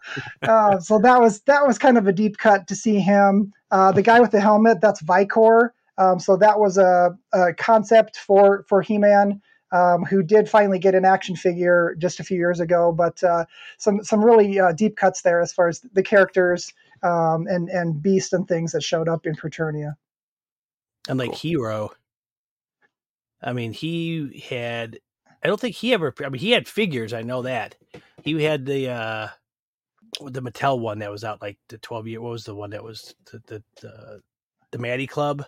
uh, 0.47 0.79
so 0.81 0.99
that 0.99 1.21
was 1.21 1.41
that 1.43 1.67
was 1.67 1.79
kind 1.79 1.99
of 1.99 2.07
a 2.07 2.13
deep 2.13 2.37
cut 2.39 2.67
to 2.69 2.77
see 2.77 2.99
him. 3.01 3.53
Uh, 3.71 3.93
the 3.93 4.03
guy 4.03 4.21
with 4.21 4.31
the 4.31 4.41
helmet 4.41 4.81
that's 4.81 5.03
Vikor. 5.03 5.71
Um, 5.97 6.19
so 6.19 6.37
that 6.37 6.59
was 6.59 6.77
a, 6.77 7.17
a 7.33 7.55
concept 7.55 8.17
for 8.17 8.65
for 8.69 8.83
he-man 8.83 9.41
um, 9.75 10.05
who 10.05 10.23
did 10.23 10.49
finally 10.49 10.79
get 10.81 10.95
an 10.97 11.05
action 11.07 11.37
figure 11.37 11.97
just 11.99 12.21
a 12.21 12.25
few 12.25 12.39
years 12.39 12.61
ago 12.61 12.93
but 12.93 13.23
uh, 13.25 13.45
some 13.79 14.05
some 14.05 14.25
really 14.25 14.61
uh, 14.61 14.73
deep 14.73 14.97
cuts 14.97 15.23
there 15.23 15.41
as 15.41 15.53
far 15.53 15.69
as 15.69 15.81
the 15.95 16.05
characters 16.05 16.73
um, 17.05 17.47
and 17.49 17.71
and 17.71 18.03
beast 18.03 18.35
and 18.35 18.49
things 18.49 18.73
that 18.73 18.83
showed 18.83 19.09
up 19.09 19.27
in 19.27 19.37
Preternia 19.37 19.95
And 21.09 21.19
like 21.19 21.33
Cool. 21.33 21.41
Hero, 21.41 21.93
I 23.43 23.53
mean, 23.55 23.73
he 23.73 24.45
had 24.49 25.01
I 25.43 25.49
don't 25.49 25.61
think 25.61 25.77
he 25.77 25.95
ever. 25.95 26.15
I 26.25 26.31
mean, 26.31 26.41
he 26.41 26.53
had 26.53 26.69
figures. 26.69 27.13
I 27.13 27.23
know 27.23 27.43
that 27.43 27.77
he 28.25 28.43
had 28.43 28.67
the 28.67 28.91
uh 28.91 29.29
the 30.27 30.43
Mattel 30.43 30.81
one 30.81 31.01
that 31.01 31.11
was 31.11 31.25
out 31.25 31.43
like 31.43 31.59
the 31.69 31.79
twelve 31.79 32.09
year. 32.09 32.21
What 32.21 32.33
was 32.33 32.45
the 32.45 32.55
one 32.57 32.71
that 32.71 32.85
was 32.85 33.15
the 33.33 33.43
the 33.47 33.65
the, 33.83 34.23
the 34.73 34.79
Matty 34.79 35.07
Club? 35.07 35.45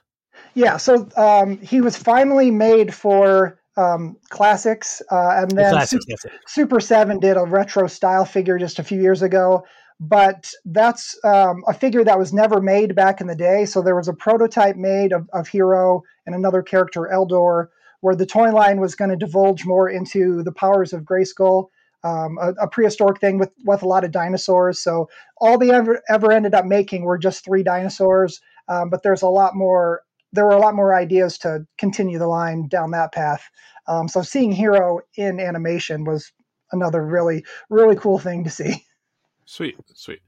Yeah, 0.55 0.79
so 0.79 1.09
um, 1.17 1.59
he 1.59 1.81
was 1.81 1.97
finally 1.97 2.51
made 2.51 2.95
for 2.95 3.61
um, 3.77 4.17
classics, 4.29 5.03
uh, 5.11 5.31
and 5.37 5.51
then 5.51 5.73
Classics, 5.73 6.05
Su- 6.05 6.11
that's 6.11 6.25
it. 6.25 6.33
Super 6.47 6.81
Seven 6.81 7.19
did 7.21 7.37
a 7.37 7.45
retro 7.45 7.87
style 7.87 8.25
figure 8.25 8.59
just 8.59 8.79
a 8.79 8.85
few 8.85 9.01
years 9.01 9.23
ago. 9.23 9.65
But 9.99 10.53
that's 10.67 11.19
um, 11.25 11.65
a 11.67 11.73
figure 11.73 12.05
that 12.05 12.19
was 12.19 12.33
never 12.33 12.61
made 12.61 12.95
back 12.95 13.23
in 13.23 13.29
the 13.29 13.35
day. 13.35 13.65
So 13.65 13.81
there 13.81 13.97
was 13.97 14.09
a 14.09 14.13
prototype 14.13 14.77
made 14.77 15.13
of, 15.13 15.27
of 15.33 15.49
Hero 15.49 16.03
and 16.27 16.35
another 16.35 16.61
character, 16.61 17.09
Eldor, 17.11 17.69
where 18.01 18.15
the 18.15 18.27
toy 18.27 18.53
line 18.53 18.79
was 18.79 18.95
going 18.95 19.09
to 19.09 19.17
divulge 19.17 19.65
more 19.65 19.89
into 19.89 20.43
the 20.43 20.53
powers 20.53 20.93
of 20.93 21.05
Grayskull, 21.05 21.71
um, 22.05 22.37
a, 22.39 22.49
a 22.61 22.69
prehistoric 22.69 23.21
thing 23.21 23.39
with, 23.39 23.51
with 23.65 23.83
a 23.83 23.89
lot 23.89 24.05
of 24.05 24.11
dinosaurs. 24.11 24.79
So 24.81 25.09
all 25.39 25.57
they 25.57 25.71
ever 25.71 26.03
ever 26.11 26.31
ended 26.31 26.55
up 26.55 26.67
making 26.67 27.05
were 27.05 27.17
just 27.17 27.43
three 27.43 27.63
dinosaurs. 27.63 28.43
Um, 28.69 28.91
but 28.91 29.03
there's 29.03 29.23
a 29.23 29.29
lot 29.29 29.55
more. 29.55 30.03
There 30.37 30.45
were 30.45 30.53
a 30.53 30.61
lot 30.61 30.77
more 30.77 30.95
ideas 30.95 31.37
to 31.39 31.67
continue 31.79 32.19
the 32.21 32.29
line 32.29 32.69
down 32.69 32.93
that 32.93 33.13
path. 33.13 33.43
Um, 33.89 34.07
so 34.09 34.23
seeing 34.23 34.53
Hero 34.53 35.01
in 35.17 35.41
animation 35.41 36.05
was 36.05 36.31
another 36.73 37.05
really 37.05 37.45
really 37.71 37.97
cool 37.97 38.19
thing 38.21 38.45
to 38.45 38.51
see. 38.51 38.85
Sweet, 39.49 39.77
sweet. 39.95 40.21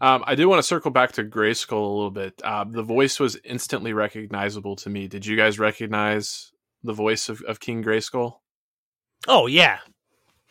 Um, 0.00 0.24
I 0.26 0.34
did 0.34 0.46
want 0.46 0.58
to 0.58 0.62
circle 0.64 0.90
back 0.90 1.12
to 1.12 1.22
Grayskull 1.22 1.72
a 1.72 1.94
little 1.94 2.10
bit. 2.10 2.34
Uh, 2.42 2.64
the 2.68 2.82
voice 2.82 3.20
was 3.20 3.38
instantly 3.44 3.92
recognizable 3.92 4.74
to 4.76 4.90
me. 4.90 5.06
Did 5.06 5.24
you 5.24 5.36
guys 5.36 5.60
recognize 5.60 6.50
the 6.82 6.92
voice 6.92 7.28
of, 7.28 7.40
of 7.42 7.60
King 7.60 7.84
Grayskull? 7.84 8.38
Oh 9.28 9.46
yeah, 9.46 9.78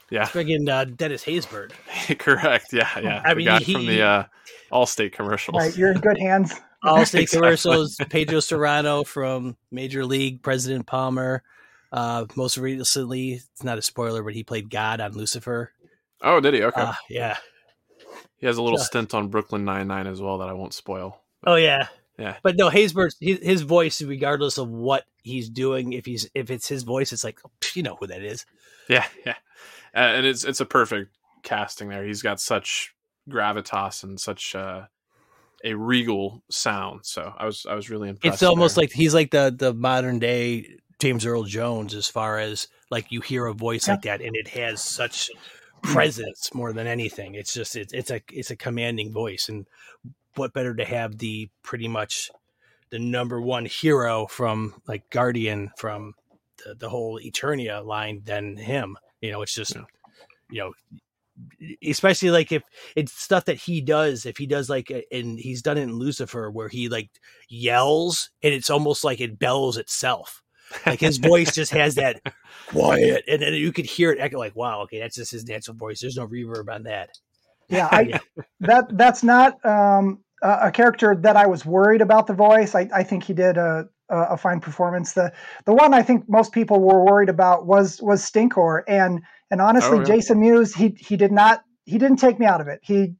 Yeah, 0.09 0.26
friggin' 0.26 0.70
uh, 0.70 0.86
Dennis 0.86 1.26
Haysbert. 1.26 1.72
correct. 2.18 2.68
Yeah, 2.72 2.88
yeah. 2.99 3.22
I 3.26 3.32
the 3.34 3.36
mean, 3.36 3.45
guy 3.47 3.59
he- 3.59 3.74
from 3.74 3.86
the 3.88 4.01
uh, 4.01 4.24
Allstate 4.72 5.11
commercials. 5.11 5.57
Right, 5.57 5.76
you're 5.78 5.91
in 5.91 5.99
good 5.99 6.18
hands. 6.18 6.53
All 6.84 7.06
state 7.06 7.24
Exactly. 7.24 7.48
commercials. 7.48 7.98
Pedro 8.10 8.40
Serrano 8.40 9.04
from 9.04 9.58
Major 9.72 10.06
League, 10.06 10.42
President 10.42 10.86
Palmer. 10.86 11.44
Uh, 11.92 12.26
most 12.36 12.58
recently, 12.58 13.34
it's 13.34 13.64
not 13.64 13.78
a 13.78 13.82
spoiler, 13.82 14.24
but 14.24 14.34
he 14.34 14.44
played 14.44 14.70
God 14.70 15.00
on 15.00 15.14
Lucifer. 15.14 15.72
Oh, 16.22 16.40
did 16.40 16.56
he? 16.56 16.64
Okay. 16.64 16.82
Uh, 16.82 16.94
yeah. 17.10 17.38
he 18.38 18.48
has 18.48 18.58
a 18.58 18.64
little 18.64 18.80
yeah. 18.80 18.86
stint 18.86 19.14
on 19.14 19.28
Brooklyn 19.28 19.64
Nine 19.66 19.88
Nine 19.88 20.08
as 20.08 20.22
well 20.22 20.40
that 20.40 20.50
I 20.50 20.54
won't 20.54 20.74
spoil. 20.74 21.22
Oh 21.46 21.56
yeah. 21.56 21.88
Yeah. 22.18 22.38
But 22.44 22.56
no, 22.56 22.70
Haysbert, 22.70 23.16
his, 23.20 23.40
his 23.40 23.62
voice, 23.62 24.02
regardless 24.02 24.58
of 24.58 24.70
what 24.70 25.06
he's 25.24 25.50
doing, 25.50 25.94
if 25.94 26.06
he's 26.06 26.30
if 26.34 26.52
it's 26.52 26.68
his 26.68 26.84
voice, 26.84 27.12
it's 27.12 27.24
like 27.24 27.40
you 27.74 27.84
know 27.84 27.98
who 28.00 28.08
that 28.08 28.24
is. 28.24 28.46
Yeah, 28.88 29.06
yeah. 29.26 29.36
Uh, 29.96 30.00
and 30.00 30.26
it's 30.26 30.44
it's 30.44 30.60
a 30.60 30.66
perfect 30.66 31.16
casting 31.44 31.90
there. 31.90 32.06
He's 32.06 32.22
got 32.22 32.40
such 32.40 32.94
gravitas 33.30 34.04
and 34.04 34.20
such 34.20 34.56
uh, 34.56 34.84
a 35.64 35.74
regal 35.74 36.43
sound. 36.49 37.01
So 37.05 37.34
I 37.38 37.45
was 37.45 37.66
I 37.70 37.76
was 37.76 37.89
really 37.89 38.09
impressed. 38.09 38.36
It's 38.36 38.43
almost 38.43 38.76
there. 38.76 38.84
like 38.84 38.91
he's 38.91 39.14
like 39.14 39.32
the 39.32 39.53
the 39.55 39.74
modern 39.74 40.20
day 40.20 40.78
James 40.99 41.26
Earl 41.26 41.43
Jones 41.43 41.93
as 41.93 42.07
far 42.07 42.39
as 42.39 42.68
like 42.89 43.11
you 43.11 43.22
hear 43.22 43.45
a 43.45 43.53
voice 43.53 43.88
like 43.88 44.03
that 44.03 44.22
and 44.22 44.36
it 44.36 44.47
has 44.49 44.82
such 44.84 45.30
presence 45.82 46.53
more 46.53 46.74
than 46.74 46.88
anything. 46.88 47.36
It's 47.36 47.53
just 47.53 47.76
it's 47.76 47.93
it's 47.93 48.11
a 48.11 48.22
it's 48.32 48.51
a 48.51 48.55
commanding 48.55 49.11
voice 49.11 49.49
and 49.49 49.66
what 50.36 50.53
better 50.53 50.74
to 50.76 50.86
have 50.86 51.18
the 51.18 51.49
pretty 51.61 51.88
much 51.88 52.32
the 52.89 52.99
number 52.99 53.41
one 53.41 53.66
hero 53.66 54.28
from 54.28 54.82
like 54.88 55.09
Guardian 55.09 55.72
from 55.78 56.14
the, 56.64 56.76
the 56.76 56.89
whole 56.89 57.20
Eternia 57.20 57.84
line 57.86 58.22
than 58.26 58.57
him. 58.57 58.97
You 59.22 59.32
know, 59.32 59.41
it's 59.41 59.55
just 59.55 59.76
Yeah. 59.76 59.84
you 60.49 60.59
know 60.59 60.74
especially 61.84 62.30
like 62.32 62.52
if 62.52 62.64
it's 62.96 63.12
stuff 63.14 63.46
that 63.46 63.58
he 63.58 63.82
does 63.82 64.26
if 64.26 64.38
he 64.38 64.46
does 64.46 64.70
like 64.70 64.92
and 65.12 65.40
he's 65.40 65.62
done 65.62 65.78
it 65.78 65.84
in 65.84 65.94
lucifer 65.94 66.52
where 66.52 66.70
he 66.70 66.90
like 66.90 67.10
yells 67.50 68.30
and 68.44 68.54
it's 68.54 68.70
almost 68.70 69.04
like 69.04 69.20
it 69.20 69.40
bellows 69.40 69.78
itself 69.78 70.44
like 70.86 71.00
his 71.00 71.18
voice 71.18 71.54
just 71.54 71.72
has 71.72 71.96
that 71.96 72.22
quiet 72.68 73.24
and 73.28 73.42
then 73.42 73.54
you 73.54 73.72
could 73.72 73.86
hear 73.86 74.12
it 74.12 74.20
echo 74.20 74.38
like 74.38 74.56
wow 74.56 74.82
okay 74.82 75.00
that's 75.00 75.16
just 75.16 75.32
his 75.32 75.46
natural 75.46 75.76
voice 75.76 76.00
there's 76.02 76.18
no 76.18 76.28
reverb 76.28 76.70
on 76.74 76.84
that 76.84 77.10
Yeah, 77.70 77.88
I, 77.92 78.02
Yeah. 78.02 78.20
that 78.60 78.98
that's 78.98 79.24
not 79.24 79.64
um, 79.66 80.20
a, 80.42 80.68
a 80.68 80.72
character 80.72 81.16
that 81.16 81.36
I 81.36 81.48
was 81.48 81.66
worried 81.66 82.02
about 82.02 82.28
the 82.28 82.34
voice. 82.34 82.76
I, 82.76 82.90
I 82.94 83.04
think 83.04 83.24
he 83.24 83.34
did 83.34 83.58
a, 83.58 83.88
a, 84.10 84.18
a 84.32 84.38
fine 84.38 84.60
performance. 84.60 85.14
The 85.14 85.32
the 85.66 85.74
one 85.74 85.94
I 85.94 86.04
think 86.04 86.28
most 86.30 86.52
people 86.52 86.80
were 86.80 87.04
worried 87.04 87.30
about 87.30 87.66
was 87.66 88.02
was 88.02 88.30
Stinkor, 88.30 88.84
and 88.88 89.22
and 89.54 89.62
honestly, 89.62 89.97
Oh, 89.97 89.99
yeah. 89.99 90.06
Jason 90.06 90.39
Mewes 90.39 90.74
he 90.76 90.95
he 90.99 91.16
did 91.16 91.32
not 91.32 91.64
he 91.86 91.97
didn't 91.97 92.18
take 92.18 92.39
me 92.39 92.45
out 92.45 92.60
of 92.62 92.68
it. 92.68 92.80
He 92.84 93.14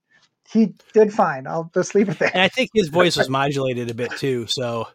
he 0.52 0.74
did 0.94 1.14
fine. 1.14 1.48
I'll 1.48 1.72
just 1.74 1.96
leave 1.96 2.10
it 2.10 2.20
there. 2.20 2.30
and 2.34 2.42
i 2.44 2.48
think 2.50 2.70
his 2.76 2.90
voice 2.90 3.16
was 3.16 3.30
modulated 3.40 3.90
a 3.90 3.94
bit 3.94 4.12
too 4.18 4.46
so 4.48 4.88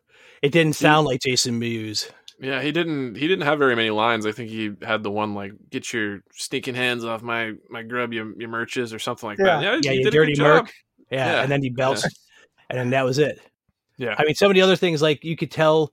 it 0.43 0.53
didn't 0.53 0.75
sound 0.75 1.07
like 1.07 1.21
jason 1.21 1.59
mewes 1.59 2.11
Yeah, 2.41 2.63
he 2.63 2.71
didn't. 2.71 3.17
He 3.17 3.27
didn't 3.27 3.47
have 3.51 3.59
very 3.59 3.75
many 3.75 3.91
lines. 3.91 4.25
I 4.25 4.31
think 4.31 4.49
he 4.51 4.71
had 4.83 5.03
the 5.03 5.11
one 5.11 5.35
like 5.35 5.53
"Get 5.71 5.93
your 5.93 6.21
stinking 6.33 6.77
hands 6.77 7.05
off 7.05 7.21
my 7.23 7.55
my 7.69 7.83
grub, 7.83 8.13
you 8.13 8.33
you 8.39 8.47
merches" 8.47 8.93
or 8.95 9.01
something 9.01 9.29
like 9.31 9.39
that. 9.39 9.61
Yeah. 9.63 9.73
Yeah, 9.73 9.81
yeah 9.83 9.91
he 9.91 9.97
you 9.99 10.05
did 10.05 10.15
a 10.15 10.17
dirty 10.19 10.33
good 10.35 10.43
job. 10.45 10.65
merc 10.65 10.73
yeah, 11.11 11.27
Yeah, 11.33 11.43
and 11.43 11.51
then 11.51 11.63
he 11.63 11.71
belts 11.71 12.05
yeah. 12.05 12.11
and 12.71 12.79
then 12.79 12.91
that 12.91 13.05
was 13.05 13.19
it 13.19 13.41
Yeah, 13.97 14.15
I 14.17 14.23
mean, 14.25 14.37
some 14.37 14.51
of 14.51 14.55
the 14.55 14.63
other 14.63 14.77
things, 14.77 15.03
like 15.03 15.25
you 15.25 15.37
could 15.37 15.51
tell 15.51 15.93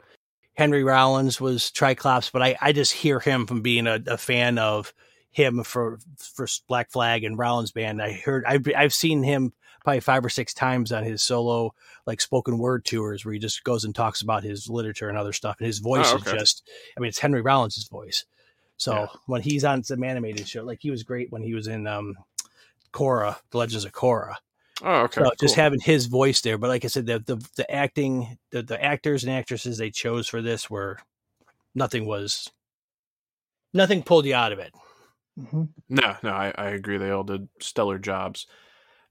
Henry 0.56 0.84
Rollins 0.84 1.42
was 1.42 1.72
Triclops, 1.72 2.30
but 2.32 2.42
I, 2.44 2.56
I 2.62 2.72
just 2.74 2.94
hear 2.94 3.20
him 3.20 3.48
from 3.48 3.62
being 3.62 3.88
a, 3.88 3.98
a 4.06 4.18
fan 4.18 4.60
of 4.60 4.94
him 5.36 5.64
for 5.66 6.00
for 6.18 6.48
Black 6.70 6.90
Flag 6.90 7.26
and 7.26 7.38
Rollins 7.38 7.72
band. 7.72 8.02
I 8.02 8.14
heard 8.14 8.46
I've 8.46 8.66
I've 8.76 8.94
seen 8.94 9.22
him 9.22 9.52
probably 9.84 10.00
five 10.00 10.24
or 10.24 10.30
six 10.30 10.54
times 10.54 10.94
on 10.94 11.04
his 11.04 11.22
solo 11.22 11.74
like 12.08 12.22
spoken 12.22 12.58
word 12.58 12.86
tours 12.86 13.26
where 13.26 13.34
he 13.34 13.40
just 13.40 13.62
goes 13.66 13.84
and 13.84 13.94
talks 13.94 14.22
about 14.22 14.44
his 14.46 14.70
literature 14.70 15.10
and 15.10 15.18
other 15.18 15.34
stuff, 15.34 15.58
and 15.60 15.68
his 15.68 15.80
voice 15.80 16.10
Oh, 16.14 16.18
is 16.18 16.24
just 16.24 16.64
I 16.96 17.02
mean, 17.02 17.10
it's 17.10 17.20
Henry 17.20 17.42
Rollins' 17.42 17.86
voice. 17.92 18.24
So 18.78 18.94
Yeah. 18.94 19.08
when 19.26 19.42
he's 19.42 19.66
on 19.66 19.84
some 19.84 20.06
animated 20.06 20.48
show, 20.48 20.64
like 20.64 20.80
he 20.82 20.90
was 20.90 21.04
great 21.04 21.34
when 21.34 21.44
he 21.44 21.54
was 21.54 21.68
in 21.68 21.86
um 21.86 22.16
Korra, 22.94 23.36
The 23.52 23.58
Legends 23.58 23.84
of 23.84 23.92
Korra. 23.92 24.36
Oh, 24.82 25.02
okay. 25.02 25.22
So 25.22 25.32
just 25.38 25.56
cool. 25.56 25.64
having 25.64 25.80
his 25.82 26.06
voice 26.06 26.40
there, 26.40 26.58
but 26.58 26.70
like 26.70 26.86
I 26.86 26.88
said, 26.88 27.08
the 27.08 27.20
the, 27.20 27.46
the 27.58 27.70
acting, 27.70 28.38
the, 28.52 28.64
the 28.64 28.82
actors 28.82 29.26
and 29.26 29.34
actresses 29.34 29.78
they 29.78 29.92
chose 29.92 30.30
for 30.30 30.42
this 30.42 30.70
were 30.70 30.98
nothing 31.74 32.06
was 32.06 32.50
nothing 33.74 34.02
pulled 34.02 34.26
you 34.26 34.34
out 34.34 34.54
of 34.54 34.60
it. 34.60 34.74
Mhm. 35.38 35.70
No, 35.90 36.16
no, 36.24 36.30
I, 36.32 36.54
I 36.56 36.70
agree. 36.70 36.98
They 36.98 37.12
all 37.12 37.24
did 37.24 37.48
stellar 37.60 38.00
jobs. 38.00 38.48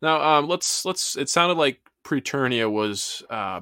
Now, 0.02 0.20
um, 0.38 0.48
let's 0.48 0.84
let's. 0.84 1.16
It 1.16 1.28
sounded 1.28 1.58
like 1.58 1.80
Preternia 2.04 2.70
was 2.70 3.22
uh, 3.30 3.60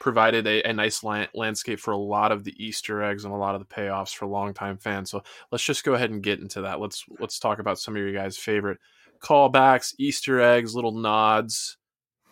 provided 0.00 0.46
a, 0.46 0.62
a 0.68 0.72
nice 0.72 1.04
la- 1.04 1.26
landscape 1.34 1.80
for 1.80 1.92
a 1.92 1.98
lot 1.98 2.32
of 2.32 2.44
the 2.44 2.54
Easter 2.64 3.02
eggs 3.02 3.24
and 3.24 3.34
a 3.34 3.38
lot 3.38 3.54
of 3.54 3.60
the 3.60 3.74
payoffs 3.74 4.14
for 4.14 4.26
longtime 4.26 4.78
fans. 4.78 5.10
So 5.10 5.22
let's 5.52 5.64
just 5.64 5.84
go 5.84 5.94
ahead 5.94 6.10
and 6.10 6.22
get 6.22 6.40
into 6.40 6.62
that. 6.62 6.80
Let's 6.80 7.04
let's 7.20 7.38
talk 7.38 7.58
about 7.58 7.78
some 7.78 7.96
of 7.96 8.02
your 8.02 8.12
guys' 8.12 8.36
favorite 8.38 8.78
callbacks, 9.22 9.94
Easter 9.98 10.40
eggs, 10.40 10.74
little 10.74 10.92
nods. 10.98 11.76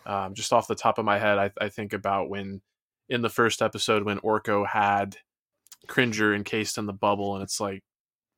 Um, 0.05 0.33
just 0.35 0.53
off 0.53 0.67
the 0.67 0.75
top 0.75 0.99
of 0.99 1.05
my 1.05 1.19
head, 1.19 1.37
I, 1.37 1.51
I 1.59 1.69
think 1.69 1.93
about 1.93 2.29
when 2.29 2.61
in 3.09 3.21
the 3.21 3.29
first 3.29 3.61
episode 3.61 4.03
when 4.03 4.19
Orko 4.19 4.65
had 4.67 5.17
Cringer 5.87 6.33
encased 6.35 6.77
in 6.77 6.85
the 6.85 6.93
bubble, 6.93 7.35
and 7.35 7.43
it's 7.43 7.59
like 7.59 7.83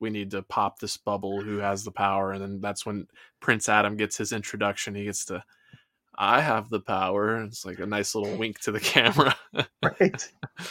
we 0.00 0.10
need 0.10 0.30
to 0.30 0.42
pop 0.42 0.78
this 0.78 0.96
bubble 0.96 1.42
who 1.42 1.58
has 1.58 1.84
the 1.84 1.92
power 1.92 2.32
and 2.32 2.42
then 2.42 2.60
that's 2.60 2.84
when 2.84 3.06
prince 3.40 3.68
adam 3.68 3.96
gets 3.96 4.16
his 4.16 4.32
introduction 4.32 4.94
he 4.94 5.04
gets 5.04 5.24
to 5.26 5.42
i 6.16 6.40
have 6.40 6.68
the 6.70 6.80
power 6.80 7.36
and 7.36 7.48
it's 7.48 7.64
like 7.64 7.78
a 7.78 7.86
nice 7.86 8.14
little 8.14 8.36
wink 8.36 8.58
to 8.58 8.72
the 8.72 8.80
camera 8.80 9.36
Right. 9.82 10.32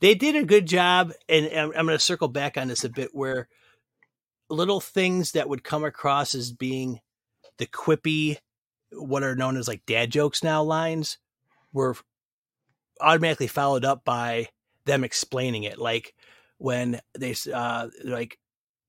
They 0.00 0.14
did 0.14 0.36
a 0.36 0.44
good 0.44 0.66
job, 0.66 1.12
and 1.28 1.46
I'm, 1.46 1.68
I'm 1.68 1.86
going 1.86 1.88
to 1.88 1.98
circle 1.98 2.28
back 2.28 2.58
on 2.58 2.68
this 2.68 2.84
a 2.84 2.90
bit, 2.90 3.14
where 3.14 3.48
little 4.50 4.80
things 4.80 5.32
that 5.32 5.48
would 5.48 5.64
come 5.64 5.84
across 5.84 6.34
as 6.34 6.52
being 6.52 7.00
the 7.58 7.66
quippy, 7.66 8.36
what 8.92 9.22
are 9.22 9.34
known 9.34 9.56
as 9.56 9.66
like 9.68 9.86
dad 9.86 10.10
jokes 10.10 10.44
now 10.44 10.62
lines, 10.62 11.18
were 11.72 11.96
automatically 13.00 13.46
followed 13.46 13.84
up 13.84 14.04
by 14.04 14.48
them 14.84 15.02
explaining 15.02 15.62
it, 15.62 15.78
like 15.78 16.14
when 16.58 17.00
they 17.18 17.34
uh 17.52 17.88
like, 18.04 18.38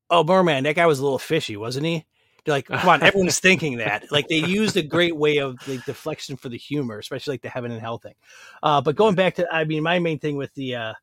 "Oh, 0.09 0.23
Merman, 0.23 0.63
that 0.63 0.75
guy 0.75 0.85
was 0.85 0.99
a 0.99 1.03
little 1.03 1.19
fishy, 1.19 1.57
wasn't 1.57 1.85
he?" 1.85 2.05
They're 2.45 2.55
like, 2.55 2.67
"Come 2.67 2.87
on, 2.89 3.03
everyone's 3.03 3.39
thinking 3.39 3.77
that." 3.77 4.11
Like 4.11 4.27
they 4.27 4.37
used 4.37 4.77
a 4.77 4.81
great 4.83 5.15
way 5.15 5.37
of 5.37 5.55
like 5.67 5.83
deflection 5.85 6.37
for 6.37 6.49
the 6.49 6.57
humor, 6.57 6.97
especially 6.97 7.33
like 7.33 7.41
the 7.41 7.49
heaven 7.49 7.71
and 7.71 7.81
hell 7.81 7.97
thing. 7.97 8.15
Uh, 8.63 8.81
but 8.81 8.95
going 8.95 9.15
back 9.15 9.35
to, 9.35 9.47
I 9.51 9.65
mean, 9.65 9.83
my 9.83 9.99
main 9.99 10.19
thing 10.19 10.37
with 10.37 10.53
the, 10.53 10.75
uh, 10.75 10.93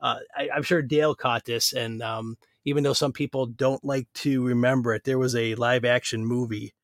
uh, 0.00 0.18
I, 0.36 0.48
I'm 0.54 0.64
sure 0.64 0.82
Dale 0.82 1.14
caught 1.14 1.44
this, 1.44 1.72
and 1.72 2.02
um, 2.02 2.36
even 2.64 2.82
though 2.82 2.92
some 2.92 3.12
people 3.12 3.46
don't 3.46 3.84
like 3.84 4.08
to 4.14 4.44
remember 4.44 4.92
it, 4.94 5.04
there 5.04 5.18
was 5.18 5.36
a 5.36 5.54
live 5.54 5.84
action 5.84 6.24
movie 6.24 6.74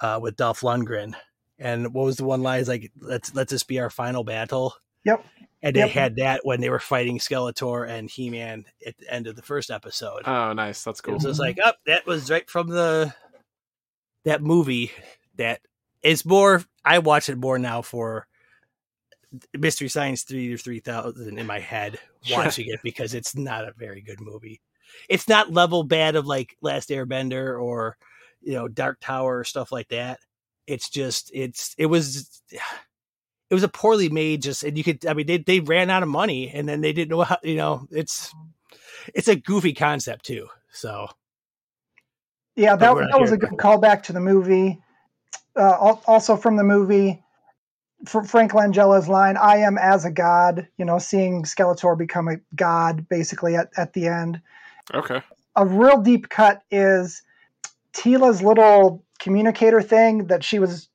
uh, 0.00 0.18
with 0.20 0.36
Dolph 0.36 0.60
Lundgren, 0.62 1.14
and 1.58 1.94
what 1.94 2.04
was 2.06 2.16
the 2.16 2.24
one 2.24 2.42
line? 2.42 2.60
Is 2.60 2.68
like, 2.68 2.90
"Let's 3.00 3.34
let 3.34 3.48
this 3.48 3.62
be 3.62 3.78
our 3.78 3.90
final 3.90 4.24
battle." 4.24 4.74
Yep. 5.04 5.24
And 5.62 5.74
they 5.74 5.88
had 5.88 6.16
that 6.16 6.40
when 6.44 6.60
they 6.60 6.70
were 6.70 6.78
fighting 6.78 7.18
Skeletor 7.18 7.88
and 7.88 8.08
He 8.10 8.30
Man 8.30 8.64
at 8.86 8.96
the 8.98 9.12
end 9.12 9.26
of 9.26 9.36
the 9.36 9.42
first 9.42 9.70
episode. 9.70 10.22
Oh, 10.24 10.52
nice. 10.52 10.84
That's 10.84 11.00
It 11.00 11.02
cool. 11.02 11.14
was 11.14 11.24
just 11.24 11.40
like, 11.40 11.58
oh, 11.62 11.72
that 11.86 12.06
was 12.06 12.30
right 12.30 12.48
from 12.48 12.68
the 12.68 13.12
that 14.24 14.42
movie. 14.42 14.92
That 15.36 15.60
is 16.02 16.24
more. 16.24 16.62
I 16.84 16.98
watch 16.98 17.28
it 17.28 17.36
more 17.38 17.58
now 17.58 17.82
for 17.82 18.26
Mystery 19.56 19.88
Science 19.88 20.22
three 20.22 20.52
or 20.52 20.56
three 20.56 20.80
thousand 20.80 21.38
in 21.38 21.46
my 21.46 21.58
head 21.60 21.98
watching 22.30 22.66
it 22.68 22.80
because 22.82 23.14
it's 23.14 23.36
not 23.36 23.64
a 23.64 23.74
very 23.76 24.00
good 24.00 24.20
movie. 24.20 24.60
It's 25.08 25.28
not 25.28 25.52
level 25.52 25.84
bad 25.84 26.16
of 26.16 26.26
like 26.26 26.56
Last 26.62 26.88
Airbender 26.88 27.60
or 27.60 27.96
you 28.40 28.54
know 28.54 28.68
Dark 28.68 29.00
Tower 29.00 29.38
or 29.40 29.44
stuff 29.44 29.70
like 29.72 29.88
that. 29.88 30.18
It's 30.66 30.88
just 30.88 31.30
it's 31.34 31.74
it 31.78 31.86
was 31.86 32.42
it 33.50 33.54
was 33.54 33.62
a 33.62 33.68
poorly 33.68 34.08
made 34.08 34.42
just 34.42 34.62
and 34.62 34.76
you 34.76 34.84
could 34.84 35.06
I 35.06 35.14
mean 35.14 35.26
they 35.26 35.38
they 35.38 35.60
ran 35.60 35.90
out 35.90 36.02
of 36.02 36.08
money 36.08 36.50
and 36.50 36.68
then 36.68 36.80
they 36.80 36.92
didn't 36.92 37.10
know 37.10 37.22
how 37.22 37.38
you 37.42 37.56
know 37.56 37.86
it's 37.90 38.32
it's 39.14 39.28
a 39.28 39.36
goofy 39.36 39.72
concept 39.72 40.26
too. 40.26 40.48
So 40.72 41.08
Yeah, 42.56 42.76
that, 42.76 42.94
that 42.94 43.20
was 43.20 43.30
here 43.30 43.36
a 43.36 43.40
for 43.40 43.46
good 43.48 43.58
callback 43.58 44.04
to 44.04 44.12
the 44.12 44.20
movie. 44.20 44.80
Uh, 45.56 45.96
also 46.06 46.36
from 46.36 46.56
the 46.56 46.64
movie, 46.64 47.22
Fr- 48.06 48.22
Frank 48.22 48.54
Langella's 48.54 49.08
line, 49.08 49.36
I 49.36 49.58
am 49.58 49.76
as 49.76 50.04
a 50.04 50.10
god, 50.10 50.68
you 50.76 50.84
know, 50.84 50.98
seeing 50.98 51.42
Skeletor 51.42 51.98
become 51.98 52.28
a 52.28 52.36
god 52.54 53.08
basically 53.08 53.56
at, 53.56 53.70
at 53.76 53.92
the 53.92 54.06
end. 54.06 54.40
Okay. 54.94 55.20
A 55.56 55.66
real 55.66 56.00
deep 56.00 56.28
cut 56.28 56.62
is 56.70 57.22
Teela's 57.92 58.42
little 58.42 59.04
communicator 59.18 59.82
thing 59.82 60.28
that 60.28 60.44
she 60.44 60.58
was 60.58 60.87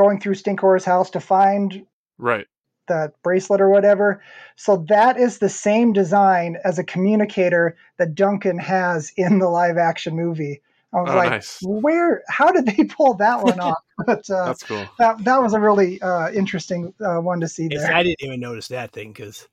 going 0.00 0.20
through 0.20 0.34
Stinkor's 0.34 0.84
house 0.84 1.10
to 1.10 1.20
find 1.20 1.84
Right. 2.18 2.46
the 2.88 3.12
bracelet 3.22 3.60
or 3.60 3.68
whatever. 3.68 4.22
So 4.56 4.84
that 4.88 5.18
is 5.18 5.38
the 5.38 5.48
same 5.48 5.92
design 5.92 6.56
as 6.64 6.78
a 6.78 6.84
communicator 6.84 7.76
that 7.98 8.14
Duncan 8.14 8.58
has 8.58 9.12
in 9.16 9.38
the 9.38 9.48
live 9.48 9.76
action 9.76 10.16
movie. 10.16 10.60
I 10.92 11.00
was 11.02 11.12
Oh, 11.12 11.16
like, 11.16 11.30
nice. 11.30 11.58
where? 11.62 12.22
How 12.28 12.50
did 12.50 12.66
they 12.66 12.84
pull 12.84 13.14
that 13.14 13.42
one 13.42 13.60
off? 13.68 13.78
But 14.06 14.30
uh, 14.30 14.46
That's 14.46 14.62
cool. 14.64 14.88
that 14.98 15.22
that 15.24 15.42
was 15.42 15.52
a 15.52 15.60
really 15.60 16.00
uh, 16.00 16.30
interesting 16.32 16.94
uh, 17.04 17.20
one 17.20 17.40
to 17.40 17.48
see 17.48 17.66
it's. 17.66 17.84
I 17.84 18.02
didn't 18.02 18.22
even 18.22 18.40
notice 18.40 18.68
that 18.68 18.92
thing 18.92 19.12
because 19.12 19.46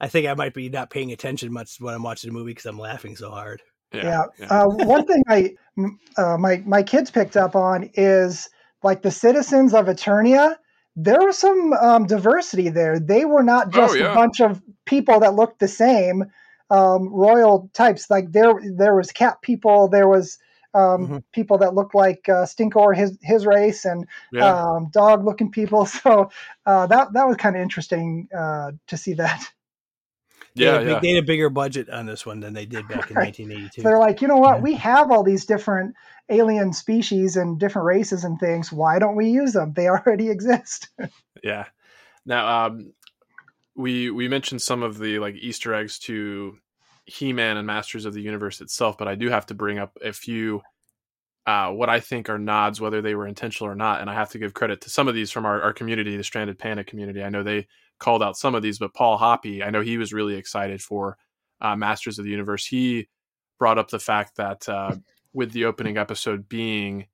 I 0.00 0.08
think 0.08 0.26
I 0.26 0.32
might 0.32 0.54
be 0.54 0.70
not 0.70 0.88
paying 0.88 1.12
attention 1.12 1.52
much 1.52 1.78
when 1.78 1.94
I'm 1.94 2.02
watching 2.02 2.30
the 2.30 2.38
movie 2.38 2.52
because 2.52 2.64
I'm 2.64 2.78
laughing 2.78 3.16
so 3.16 3.30
hard. 3.30 3.60
Yeah. 3.92 4.24
Uh, 4.48 4.64
one 4.64 5.06
thing 5.06 5.22
I 5.28 5.54
m- 5.78 6.00
uh, 6.16 6.38
my 6.38 6.62
my 6.66 6.82
kids 6.82 7.10
picked 7.10 7.36
up 7.36 7.54
on 7.54 7.90
is 7.94 8.48
like 8.82 9.02
the 9.02 9.10
citizens 9.10 9.74
of 9.74 9.86
Eternia. 9.86 10.56
There 10.96 11.20
was 11.20 11.36
some 11.38 11.72
um, 11.74 12.06
diversity 12.06 12.68
there. 12.70 12.98
They 12.98 13.24
were 13.26 13.42
not 13.42 13.70
just 13.70 13.94
Oh, 13.94 13.98
yeah. 13.98 14.12
a 14.12 14.14
bunch 14.14 14.40
of 14.40 14.62
people 14.86 15.20
that 15.20 15.34
looked 15.34 15.58
the 15.60 15.68
same, 15.68 16.24
um, 16.70 17.08
royal 17.12 17.70
types. 17.74 18.08
Like 18.10 18.32
there 18.32 18.54
there 18.76 18.94
was 18.96 19.12
cat 19.12 19.42
people. 19.42 19.88
There 19.88 20.08
was 20.08 20.38
um, 20.74 21.08
Mhm. 21.08 21.22
people 21.32 21.58
that 21.58 21.74
looked 21.74 21.94
like 21.94 22.28
uh, 22.28 22.44
Stinkor, 22.44 22.94
his 22.96 23.18
his 23.22 23.46
race, 23.46 23.84
and 23.84 24.06
yeah. 24.32 24.54
um, 24.54 24.88
dog 24.92 25.24
looking 25.24 25.50
people. 25.50 25.86
So 26.02 26.30
uh, 26.66 26.86
that 26.86 27.12
that 27.12 27.26
was 27.26 27.36
kind 27.36 27.56
of 27.56 27.62
interesting 27.62 28.28
uh, 28.36 28.72
to 28.86 28.96
see 28.96 29.14
that. 29.14 29.50
They 30.56 30.64
yeah. 30.64 30.72
had 30.72 30.82
a 30.82 30.84
big- 30.84 30.92
Yeah. 30.92 31.00
They 31.00 31.08
had 31.10 31.24
a 31.24 31.26
bigger 31.26 31.50
budget 31.50 31.90
on 31.90 32.06
this 32.06 32.26
one 32.26 32.40
than 32.40 32.54
they 32.54 32.66
did 32.66 32.88
back 32.88 33.10
in 33.10 33.16
1982. 33.16 33.82
They're 33.82 33.98
like, 33.98 34.22
you 34.22 34.28
know 34.28 34.38
what? 34.38 34.56
Yeah. 34.56 34.62
We 34.62 34.74
have 34.74 35.10
all 35.10 35.22
these 35.22 35.44
different 35.44 35.94
alien 36.28 36.72
species 36.72 37.36
and 37.36 37.58
different 37.60 37.86
races 37.86 38.24
and 38.24 38.38
things. 38.40 38.72
Why 38.72 38.98
don't 38.98 39.16
we 39.16 39.28
use 39.28 39.52
them? 39.52 39.72
They 39.74 39.88
already 39.88 40.30
exist. 40.30 40.88
Yeah. 41.44 41.66
Now, 42.24 42.66
um, 42.66 42.92
we 43.76 44.10
we 44.10 44.26
mentioned 44.26 44.62
some 44.62 44.82
of 44.82 44.98
the 44.98 45.18
like 45.18 45.34
Easter 45.36 45.74
eggs 45.74 45.98
to 46.00 46.56
He-Man 47.04 47.56
and 47.56 47.66
Masters 47.66 48.04
of 48.06 48.14
the 48.14 48.22
Universe 48.22 48.60
itself, 48.60 48.98
but 48.98 49.06
I 49.06 49.14
do 49.14 49.28
have 49.28 49.46
to 49.46 49.54
bring 49.54 49.78
up 49.78 49.96
a 50.02 50.12
few 50.12 50.62
uh, 51.46 51.70
what 51.70 51.88
I 51.88 52.00
think 52.00 52.28
are 52.28 52.38
nods, 52.38 52.80
whether 52.80 53.00
they 53.00 53.14
were 53.14 53.28
intentional 53.28 53.70
or 53.70 53.76
not. 53.76 54.00
And 54.00 54.10
I 54.10 54.14
have 54.14 54.30
to 54.30 54.38
give 54.38 54.52
credit 54.54 54.80
to 54.80 54.90
some 54.90 55.06
of 55.06 55.14
these 55.14 55.30
from 55.30 55.46
our, 55.46 55.62
our 55.62 55.72
community, 55.72 56.16
the 56.16 56.24
Stranded 56.24 56.58
Panda 56.58 56.82
community. 56.82 57.22
I 57.22 57.28
know 57.28 57.44
they 57.44 57.68
called 57.98 58.22
out 58.22 58.36
some 58.36 58.54
of 58.54 58.62
these, 58.62 58.78
but 58.78 58.94
Paul 58.94 59.16
Hoppy, 59.16 59.62
I 59.62 59.70
know 59.70 59.80
he 59.80 59.98
was 59.98 60.12
really 60.12 60.34
excited 60.34 60.82
for 60.82 61.16
uh, 61.60 61.76
Masters 61.76 62.18
of 62.18 62.24
the 62.24 62.30
Universe. 62.30 62.66
He 62.66 63.08
brought 63.58 63.78
up 63.78 63.90
the 63.90 63.98
fact 63.98 64.36
that 64.36 64.68
uh, 64.68 64.96
with 65.32 65.52
the 65.52 65.64
opening 65.64 65.96
episode 65.96 66.48
being 66.48 67.06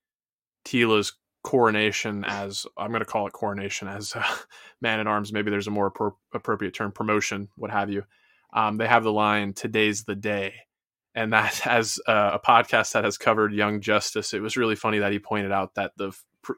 Teela's 0.65 1.13
coronation 1.43 2.25
as 2.25 2.67
I'm 2.77 2.91
going 2.91 3.01
to 3.01 3.07
call 3.07 3.27
it 3.27 3.33
coronation 3.33 3.89
as 3.89 4.15
uh, 4.15 4.37
man 4.81 5.01
at 5.01 5.07
arms. 5.07 5.33
Maybe 5.33 5.51
there's 5.51 5.67
a 5.67 5.73
more 5.73 5.91
appro- 5.91 6.17
appropriate 6.33 6.75
term, 6.75 6.93
promotion, 6.93 7.49
what 7.57 7.71
have 7.71 7.91
you. 7.91 8.05
Um, 8.55 8.77
they 8.77 8.87
have 8.87 9.05
the 9.05 9.13
line 9.13 9.53
"Today's 9.55 10.05
the 10.05 10.15
day," 10.15 10.55
and 11.15 11.33
that 11.33 11.67
as 11.67 11.99
uh, 12.07 12.31
a 12.35 12.39
podcast 12.39 12.93
that 12.93 13.05
has 13.05 13.19
covered 13.19 13.53
Young 13.53 13.81
Justice, 13.81 14.35
it 14.35 14.43
was 14.43 14.57
really 14.57 14.77
funny 14.77 14.99
that 14.99 15.13
he 15.13 15.19
pointed 15.19 15.53
out 15.53 15.75
that 15.75 15.93
the 15.97 16.13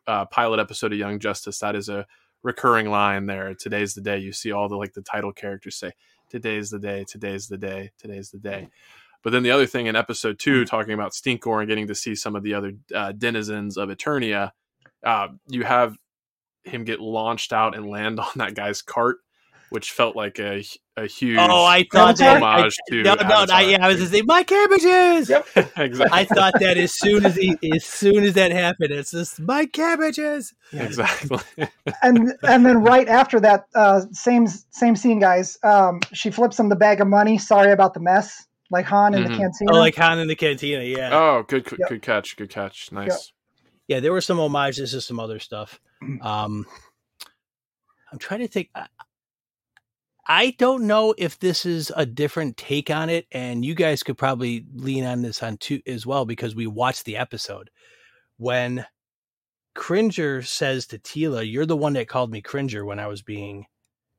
uh, 0.06 0.26
pilot 0.26 0.60
episode 0.60 0.92
of 0.92 0.98
Young 0.98 1.18
Justice 1.18 1.58
that 1.60 1.76
is 1.76 1.88
a 1.88 2.06
recurring 2.44 2.88
line 2.90 3.26
there. 3.26 3.54
Today's 3.54 3.94
the 3.94 4.00
day. 4.00 4.18
You 4.18 4.32
see 4.32 4.52
all 4.52 4.68
the 4.68 4.76
like 4.76 4.92
the 4.92 5.02
title 5.02 5.32
characters 5.32 5.76
say, 5.76 5.92
"Today's 6.30 6.70
the 6.70 6.78
day. 6.78 7.04
Today's 7.08 7.48
the 7.48 7.58
day. 7.58 7.90
Today's 7.98 8.30
the 8.30 8.38
day." 8.38 8.68
But 9.24 9.30
then 9.30 9.42
the 9.42 9.50
other 9.50 9.66
thing 9.66 9.86
in 9.86 9.96
episode 9.96 10.38
two, 10.38 10.66
talking 10.66 10.92
about 10.92 11.12
Stinkor 11.12 11.60
and 11.60 11.68
getting 11.68 11.88
to 11.88 11.94
see 11.94 12.14
some 12.14 12.36
of 12.36 12.42
the 12.42 12.54
other 12.54 12.74
uh, 12.94 13.12
denizens 13.12 13.78
of 13.78 13.88
Eternia, 13.88 14.50
uh, 15.02 15.28
you 15.48 15.64
have 15.64 15.96
him 16.62 16.84
get 16.84 17.00
launched 17.00 17.52
out 17.52 17.74
and 17.74 17.88
land 17.88 18.20
on 18.20 18.30
that 18.36 18.54
guy's 18.54 18.82
cart, 18.82 19.16
which 19.74 19.90
felt 19.90 20.14
like 20.14 20.38
a 20.38 20.62
a 20.96 21.06
huge 21.08 21.36
oh, 21.36 21.64
I 21.64 21.84
thought 21.92 22.16
that. 22.18 22.40
I, 22.40 22.58
homage 22.58 22.76
to 22.88 23.02
no, 23.02 23.14
no, 23.14 23.22
no, 23.26 23.34
Avatar. 23.34 23.62
yeah, 23.64 23.84
I 23.84 23.88
was 23.88 23.98
just 23.98 24.12
saying, 24.12 24.26
my 24.26 24.44
cabbages. 24.44 25.28
exactly. 25.76 26.06
I 26.12 26.24
thought 26.24 26.54
that 26.60 26.76
as 26.78 26.94
soon 26.94 27.26
as 27.26 27.34
he, 27.34 27.58
as 27.74 27.84
soon 27.84 28.22
as 28.22 28.34
that 28.34 28.52
happened, 28.52 28.92
it's 28.92 29.10
just 29.10 29.40
my 29.40 29.66
cabbages. 29.66 30.54
exactly. 30.72 31.38
and 32.02 32.34
and 32.44 32.64
then 32.64 32.84
right 32.84 33.08
after 33.08 33.40
that, 33.40 33.64
uh, 33.74 34.02
same 34.12 34.46
same 34.46 34.94
scene, 34.94 35.18
guys. 35.18 35.58
Um, 35.64 35.98
she 36.12 36.30
flips 36.30 36.60
him 36.60 36.68
the 36.68 36.76
bag 36.76 37.00
of 37.00 37.08
money. 37.08 37.36
Sorry 37.38 37.72
about 37.72 37.94
the 37.94 38.00
mess, 38.00 38.46
like 38.70 38.84
Han 38.86 39.14
in 39.14 39.24
Mhm. 39.24 39.28
the 39.30 39.36
cantina. 39.36 39.72
Oh, 39.72 39.78
like 39.78 39.96
Han 39.96 40.20
in 40.20 40.28
the 40.28 40.36
cantina, 40.36 40.84
yeah. 40.84 41.10
oh, 41.12 41.42
good, 41.48 41.64
good, 41.64 41.80
Yep. 41.80 41.88
good 41.88 42.02
catch. 42.02 42.36
Good 42.36 42.50
catch. 42.50 42.92
Nice. 42.92 43.32
yeah, 43.88 43.98
there 43.98 44.12
were 44.12 44.20
some 44.20 44.38
homages 44.38 44.92
to 44.92 45.00
some 45.00 45.18
other 45.18 45.40
stuff. 45.40 45.80
Um, 46.22 46.64
I'm 48.12 48.18
trying 48.20 48.40
to 48.40 48.46
think. 48.48 48.70
I, 48.76 48.86
I 50.26 50.54
don't 50.58 50.86
know 50.86 51.14
if 51.18 51.38
this 51.38 51.66
is 51.66 51.92
a 51.96 52.06
different 52.06 52.56
take 52.56 52.90
on 52.90 53.10
it, 53.10 53.26
and 53.30 53.64
you 53.64 53.74
guys 53.74 54.02
could 54.02 54.16
probably 54.16 54.64
lean 54.72 55.04
on 55.04 55.22
this 55.22 55.42
on 55.42 55.58
too 55.58 55.80
as 55.86 56.06
well 56.06 56.24
because 56.24 56.54
we 56.54 56.66
watched 56.66 57.04
the 57.04 57.16
episode 57.16 57.70
when 58.38 58.86
Cringer 59.74 60.42
says 60.42 60.86
to 60.86 60.98
Teela, 60.98 61.50
"You're 61.50 61.66
the 61.66 61.76
one 61.76 61.92
that 61.94 62.08
called 62.08 62.30
me 62.30 62.40
Cringer 62.40 62.84
when 62.84 62.98
I 62.98 63.06
was 63.06 63.22
being, 63.22 63.66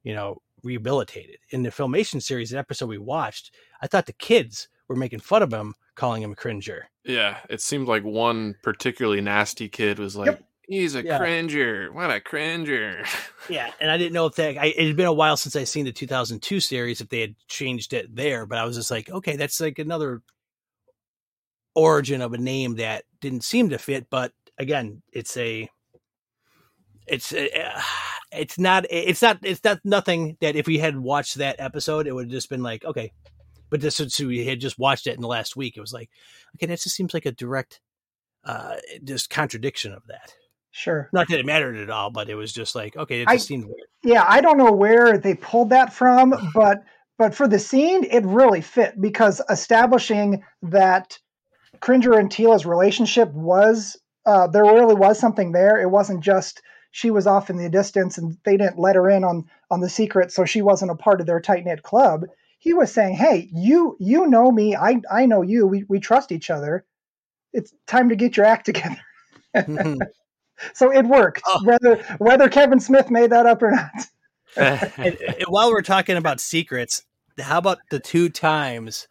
you 0.04 0.14
know, 0.14 0.42
rehabilitated." 0.64 1.38
In 1.50 1.64
the 1.64 1.70
filmation 1.70 2.22
series, 2.22 2.52
the 2.52 2.60
episode 2.60 2.90
we 2.90 2.98
watched, 2.98 3.52
I 3.82 3.88
thought 3.88 4.06
the 4.06 4.14
kids 4.14 4.68
were 4.88 4.96
making 4.96 5.20
fun 5.22 5.42
of 5.42 5.52
him, 5.52 5.74
calling 5.96 6.22
him 6.22 6.36
Cringer. 6.36 6.90
Yeah, 7.04 7.40
it 7.50 7.62
seemed 7.62 7.88
like 7.88 8.04
one 8.04 8.56
particularly 8.62 9.22
nasty 9.22 9.70
kid 9.70 9.98
was 9.98 10.16
like, 10.16 10.28
Yep. 10.28 10.44
"He's 10.68 10.96
a 10.96 11.04
Yeah. 11.04 11.18
cringer. 11.18 11.92
What 11.92 12.12
a 12.12 12.20
cringer." 12.20 13.04
Yeah, 13.48 13.72
and 13.80 13.92
I 13.92 13.98
didn't 14.00 14.14
know 14.14 14.26
if 14.26 14.34
that. 14.38 14.58
I, 14.58 14.66
it 14.68 14.88
had 14.88 14.96
been 14.96 15.06
a 15.06 15.14
while 15.14 15.38
since 15.38 15.56
I 15.56 15.66
seen 15.66 15.86
the 15.86 15.92
2002 15.92 16.60
series. 16.60 17.00
If 17.00 17.10
they 17.10 17.22
had 17.22 17.36
changed 17.48 17.94
it 17.94 18.16
there, 18.16 18.48
but 18.48 18.58
I 18.58 18.66
was 18.66 18.76
just 18.76 18.90
like, 18.90 19.08
okay, 19.08 19.36
that's 19.36 19.62
like 19.62 19.78
another 19.78 20.24
origin 21.76 22.22
of 22.22 22.34
a 22.34 22.40
name 22.40 22.78
that 22.78 23.04
didn't 23.22 23.44
seem 23.44 23.70
to 23.70 23.78
fit. 23.78 24.08
But 24.10 24.32
again, 24.58 25.04
it's 25.14 25.38
a, 25.38 25.70
it's 27.06 27.32
uh, 27.34 27.48
it's 28.32 28.58
not 28.58 28.86
it's 28.90 29.22
not 29.22 29.38
it's 29.44 29.64
not 29.64 29.80
nothing 29.84 30.38
that 30.42 30.56
if 30.56 30.66
we 30.66 30.80
had 30.80 30.98
watched 30.98 31.36
that 31.36 31.58
episode, 31.60 32.08
it 32.08 32.14
would 32.14 32.26
have 32.26 32.32
just 32.32 32.50
been 32.50 32.64
like 32.64 32.84
okay. 32.84 33.12
But 33.70 33.82
this 33.82 33.96
since 33.96 34.20
we 34.20 34.46
had 34.46 34.60
just 34.60 34.80
watched 34.80 35.06
it 35.06 35.16
in 35.16 35.22
the 35.22 35.28
last 35.28 35.56
week, 35.56 35.76
it 35.78 35.82
was 35.82 35.94
like, 35.94 36.10
okay, 36.56 36.66
that 36.68 36.80
just 36.82 36.96
seems 36.96 37.14
like 37.14 37.26
a 37.26 37.32
direct, 37.32 37.82
uh, 38.44 38.76
just 39.04 39.30
contradiction 39.30 39.92
of 39.92 40.04
that. 40.08 40.34
Sure. 40.78 41.10
Not 41.14 41.30
that 41.30 41.40
it 41.40 41.46
mattered 41.46 41.78
at 41.78 41.90
all, 41.90 42.12
but 42.12 42.30
it 42.30 42.36
was 42.36 42.52
just 42.52 42.76
like, 42.76 42.98
okay, 42.98 43.22
it 43.22 43.30
I- 43.30 43.38
seemed 43.38 43.64
weird. 43.64 43.88
Yeah, 44.04 44.26
I 44.28 44.42
don't 44.42 44.58
know 44.58 44.74
where 44.74 45.18
they 45.18 45.34
pulled 45.34 45.70
that 45.70 45.94
from, 45.94 46.34
but 46.54 46.84
but 47.18 47.34
for 47.34 47.48
the 47.48 47.60
scene, 47.60 48.04
it 48.04 48.26
really 48.26 48.60
fit 48.60 49.00
because 49.00 49.42
establishing 49.50 50.44
that 50.64 51.18
Cringer 51.80 52.20
and 52.20 52.30
Teela's 52.30 52.66
relationship 52.66 53.32
was 53.32 53.96
uh, 54.26 54.48
there 54.48 54.64
really 54.64 54.96
was 54.96 55.18
something 55.18 55.54
there. 55.54 55.80
It 55.80 55.90
wasn't 55.90 56.20
just 56.22 56.62
she 56.92 57.10
was 57.10 57.26
off 57.26 57.50
in 57.50 57.56
the 57.56 57.70
distance 57.70 58.18
and 58.18 58.38
they 58.44 58.58
didn't 58.58 58.78
let 58.78 58.98
her 58.98 59.10
in 59.10 59.24
on 59.24 59.46
on 59.72 59.80
the 59.80 59.90
secret, 59.90 60.34
so 60.34 60.44
she 60.44 60.62
wasn't 60.62 60.92
a 60.92 60.96
part 60.96 61.22
of 61.22 61.26
their 61.26 61.40
tight 61.40 61.64
knit 61.64 61.84
club. 61.84 62.26
He 62.60 62.74
was 62.74 62.92
saying, 62.92 63.16
"Hey, 63.16 63.50
you 63.54 63.96
you 63.98 64.28
know 64.28 64.52
me, 64.52 64.76
I 64.76 65.02
I 65.10 65.26
know 65.26 65.42
you. 65.42 65.68
We 65.68 65.86
we 65.88 66.02
trust 66.02 66.34
each 66.34 66.50
other. 66.50 66.86
It's 67.54 67.74
time 67.88 68.10
to 68.10 68.18
get 68.18 68.36
your 68.36 68.46
act 68.46 68.66
together." 68.66 69.00
So 70.74 70.92
it 70.92 71.06
worked, 71.06 71.42
Oh. 71.46 71.60
whether 71.66 72.02
whether 72.18 72.50
Kevin 72.50 72.80
Smith 72.80 73.10
made 73.12 73.30
that 73.32 73.46
up 73.46 73.62
or 73.62 73.72
not. 73.72 73.92
and, 74.98 75.18
and 75.20 75.46
while 75.50 75.70
we're 75.70 75.82
talking 75.82 76.16
about 76.16 76.40
secrets, 76.40 77.04
how 77.40 77.58
about 77.58 77.80
the 77.90 78.00
two 78.00 78.30
times? 78.30 79.08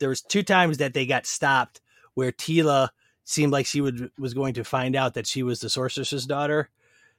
There 0.00 0.08
was 0.08 0.22
two 0.22 0.42
times 0.42 0.78
that 0.78 0.92
they 0.92 1.06
got 1.06 1.24
stopped 1.26 1.80
where 2.14 2.32
Teela 2.32 2.88
seemed 3.24 3.52
like 3.52 3.66
she 3.66 3.80
would 3.80 4.10
was 4.18 4.34
going 4.34 4.54
to 4.54 4.64
find 4.64 4.96
out 4.96 5.14
that 5.14 5.28
she 5.28 5.44
was 5.44 5.60
the 5.60 5.70
sorceress's 5.70 6.26
daughter. 6.26 6.68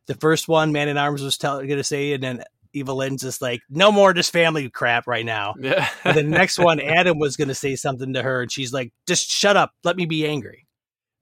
The 0.07 0.15
first 0.15 0.49
one, 0.49 0.73
Man 0.73 0.89
in 0.89 0.97
Arms 0.97 1.21
was 1.21 1.37
going 1.37 1.69
to 1.69 1.83
say, 1.83 2.11
and 2.11 2.21
then 2.21 2.43
Evil-Lyn's 2.73 3.21
just 3.21 3.41
like, 3.41 3.61
no 3.69 3.89
more 3.91 4.09
of 4.09 4.17
this 4.17 4.29
family 4.29 4.69
crap 4.69 5.07
right 5.07 5.25
now. 5.25 5.53
Yeah. 5.57 5.87
and 6.03 6.17
the 6.17 6.23
next 6.23 6.59
one, 6.59 6.81
Adam 6.81 7.19
was 7.19 7.37
going 7.37 7.47
to 7.47 7.55
say 7.55 7.77
something 7.77 8.11
to 8.13 8.21
her, 8.21 8.41
and 8.41 8.51
she's 8.51 8.73
like, 8.73 8.91
just 9.07 9.29
shut 9.29 9.55
up, 9.55 9.71
let 9.85 9.95
me 9.95 10.05
be 10.05 10.27
angry. 10.27 10.62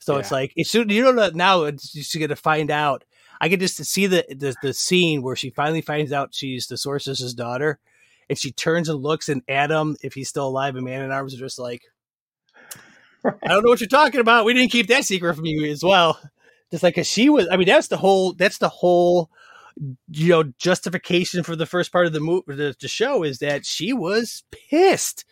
So 0.01 0.17
it's 0.17 0.31
Yeah. 0.31 0.37
like, 0.37 0.53
it's 0.55 0.73
you 0.73 0.85
know 0.85 1.29
now 1.33 1.63
it's 1.63 2.15
going 2.15 2.29
to 2.29 2.35
find 2.35 2.69
out. 2.69 3.05
I 3.39 3.49
could 3.49 3.59
just 3.59 3.83
see 3.85 4.05
the, 4.05 4.25
the 4.29 4.55
the 4.61 4.73
scene 4.73 5.23
where 5.23 5.35
she 5.35 5.49
finally 5.49 5.81
finds 5.81 6.11
out 6.11 6.35
she's 6.35 6.67
the 6.67 6.77
sorceress's 6.77 7.33
daughter, 7.33 7.79
and 8.29 8.37
she 8.37 8.51
turns 8.51 8.89
and 8.89 9.01
looks, 9.01 9.29
and 9.29 9.41
Adam, 9.47 9.95
if 10.03 10.13
he's 10.13 10.29
still 10.29 10.47
alive, 10.47 10.75
and 10.75 10.85
Man 10.85 11.01
in 11.01 11.11
Arms 11.11 11.33
are 11.33 11.39
just 11.39 11.57
like, 11.57 11.81
I 13.25 13.47
don't 13.47 13.63
know 13.63 13.69
what 13.69 13.79
you're 13.79 13.87
talking 13.87 14.19
about. 14.19 14.45
We 14.45 14.53
didn't 14.53 14.71
keep 14.71 14.87
that 14.87 15.05
secret 15.05 15.35
from 15.35 15.45
you 15.45 15.65
as 15.71 15.83
well. 15.83 16.19
Just 16.71 16.83
like, 16.83 16.95
cause 16.95 17.07
she 17.07 17.29
was, 17.29 17.47
I 17.51 17.57
mean, 17.57 17.67
that's 17.67 17.87
the 17.87 17.97
whole, 17.97 18.33
that's 18.33 18.57
the 18.57 18.69
whole, 18.69 19.29
you 20.09 20.29
know, 20.29 20.43
justification 20.57 21.43
for 21.43 21.55
the 21.55 21.65
first 21.65 21.91
part 21.91 22.05
of 22.05 22.13
the 22.13 22.19
movie, 22.19 22.43
the, 22.55 22.75
the 22.79 22.87
show 22.87 23.23
is 23.23 23.39
that 23.39 23.65
she 23.65 23.91
was 23.91 24.43
pissed. 24.69 25.25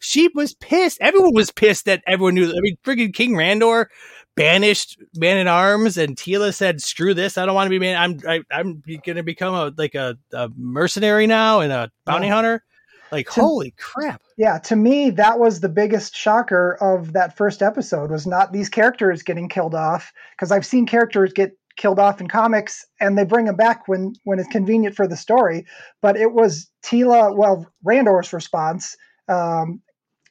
She 0.00 0.28
was 0.34 0.54
pissed. 0.54 0.98
Everyone 1.00 1.34
was 1.34 1.50
pissed 1.50 1.84
that 1.84 2.02
everyone 2.06 2.34
knew. 2.34 2.50
I 2.50 2.60
mean, 2.60 2.76
friggin' 2.84 3.14
King 3.14 3.32
Randor 3.32 3.86
banished 4.34 4.98
Man 5.14 5.36
in 5.36 5.46
Arms, 5.46 5.96
and 5.96 6.16
Teela 6.16 6.52
said, 6.54 6.80
"Screw 6.80 7.14
this! 7.14 7.36
I 7.38 7.46
don't 7.46 7.54
want 7.54 7.66
to 7.66 7.70
be 7.70 7.78
man. 7.78 7.96
I'm 7.96 8.20
I, 8.28 8.40
I'm 8.50 8.82
going 9.04 9.16
to 9.16 9.22
become 9.22 9.54
a 9.54 9.72
like 9.76 9.94
a, 9.94 10.16
a 10.32 10.48
mercenary 10.56 11.26
now 11.26 11.60
and 11.60 11.72
a 11.72 11.90
bounty 12.04 12.26
Yeah. 12.26 12.34
hunter." 12.34 12.64
Like, 13.12 13.28
To- 13.30 13.40
holy 13.40 13.74
crap! 13.76 14.22
Yeah, 14.36 14.58
to 14.60 14.76
me, 14.76 15.10
that 15.10 15.38
was 15.38 15.60
the 15.60 15.68
biggest 15.68 16.14
shocker 16.14 16.78
of 16.80 17.12
that 17.12 17.36
first 17.36 17.60
episode 17.60 18.10
was 18.10 18.26
not 18.26 18.52
these 18.52 18.68
characters 18.68 19.22
getting 19.22 19.48
killed 19.48 19.74
off 19.74 20.12
because 20.36 20.52
I've 20.52 20.64
seen 20.64 20.86
characters 20.86 21.32
get 21.32 21.52
killed 21.76 21.98
off 21.98 22.20
in 22.20 22.28
comics 22.28 22.84
and 23.00 23.18
they 23.18 23.24
bring 23.24 23.46
them 23.46 23.56
back 23.56 23.88
when 23.88 24.14
when 24.24 24.38
it's 24.38 24.48
convenient 24.48 24.94
for 24.94 25.08
the 25.08 25.16
story. 25.16 25.66
But 26.00 26.16
it 26.16 26.32
was 26.32 26.70
Teela, 26.84 27.36
well, 27.36 27.66
Randor's 27.84 28.32
response 28.32 28.96
um, 29.28 29.82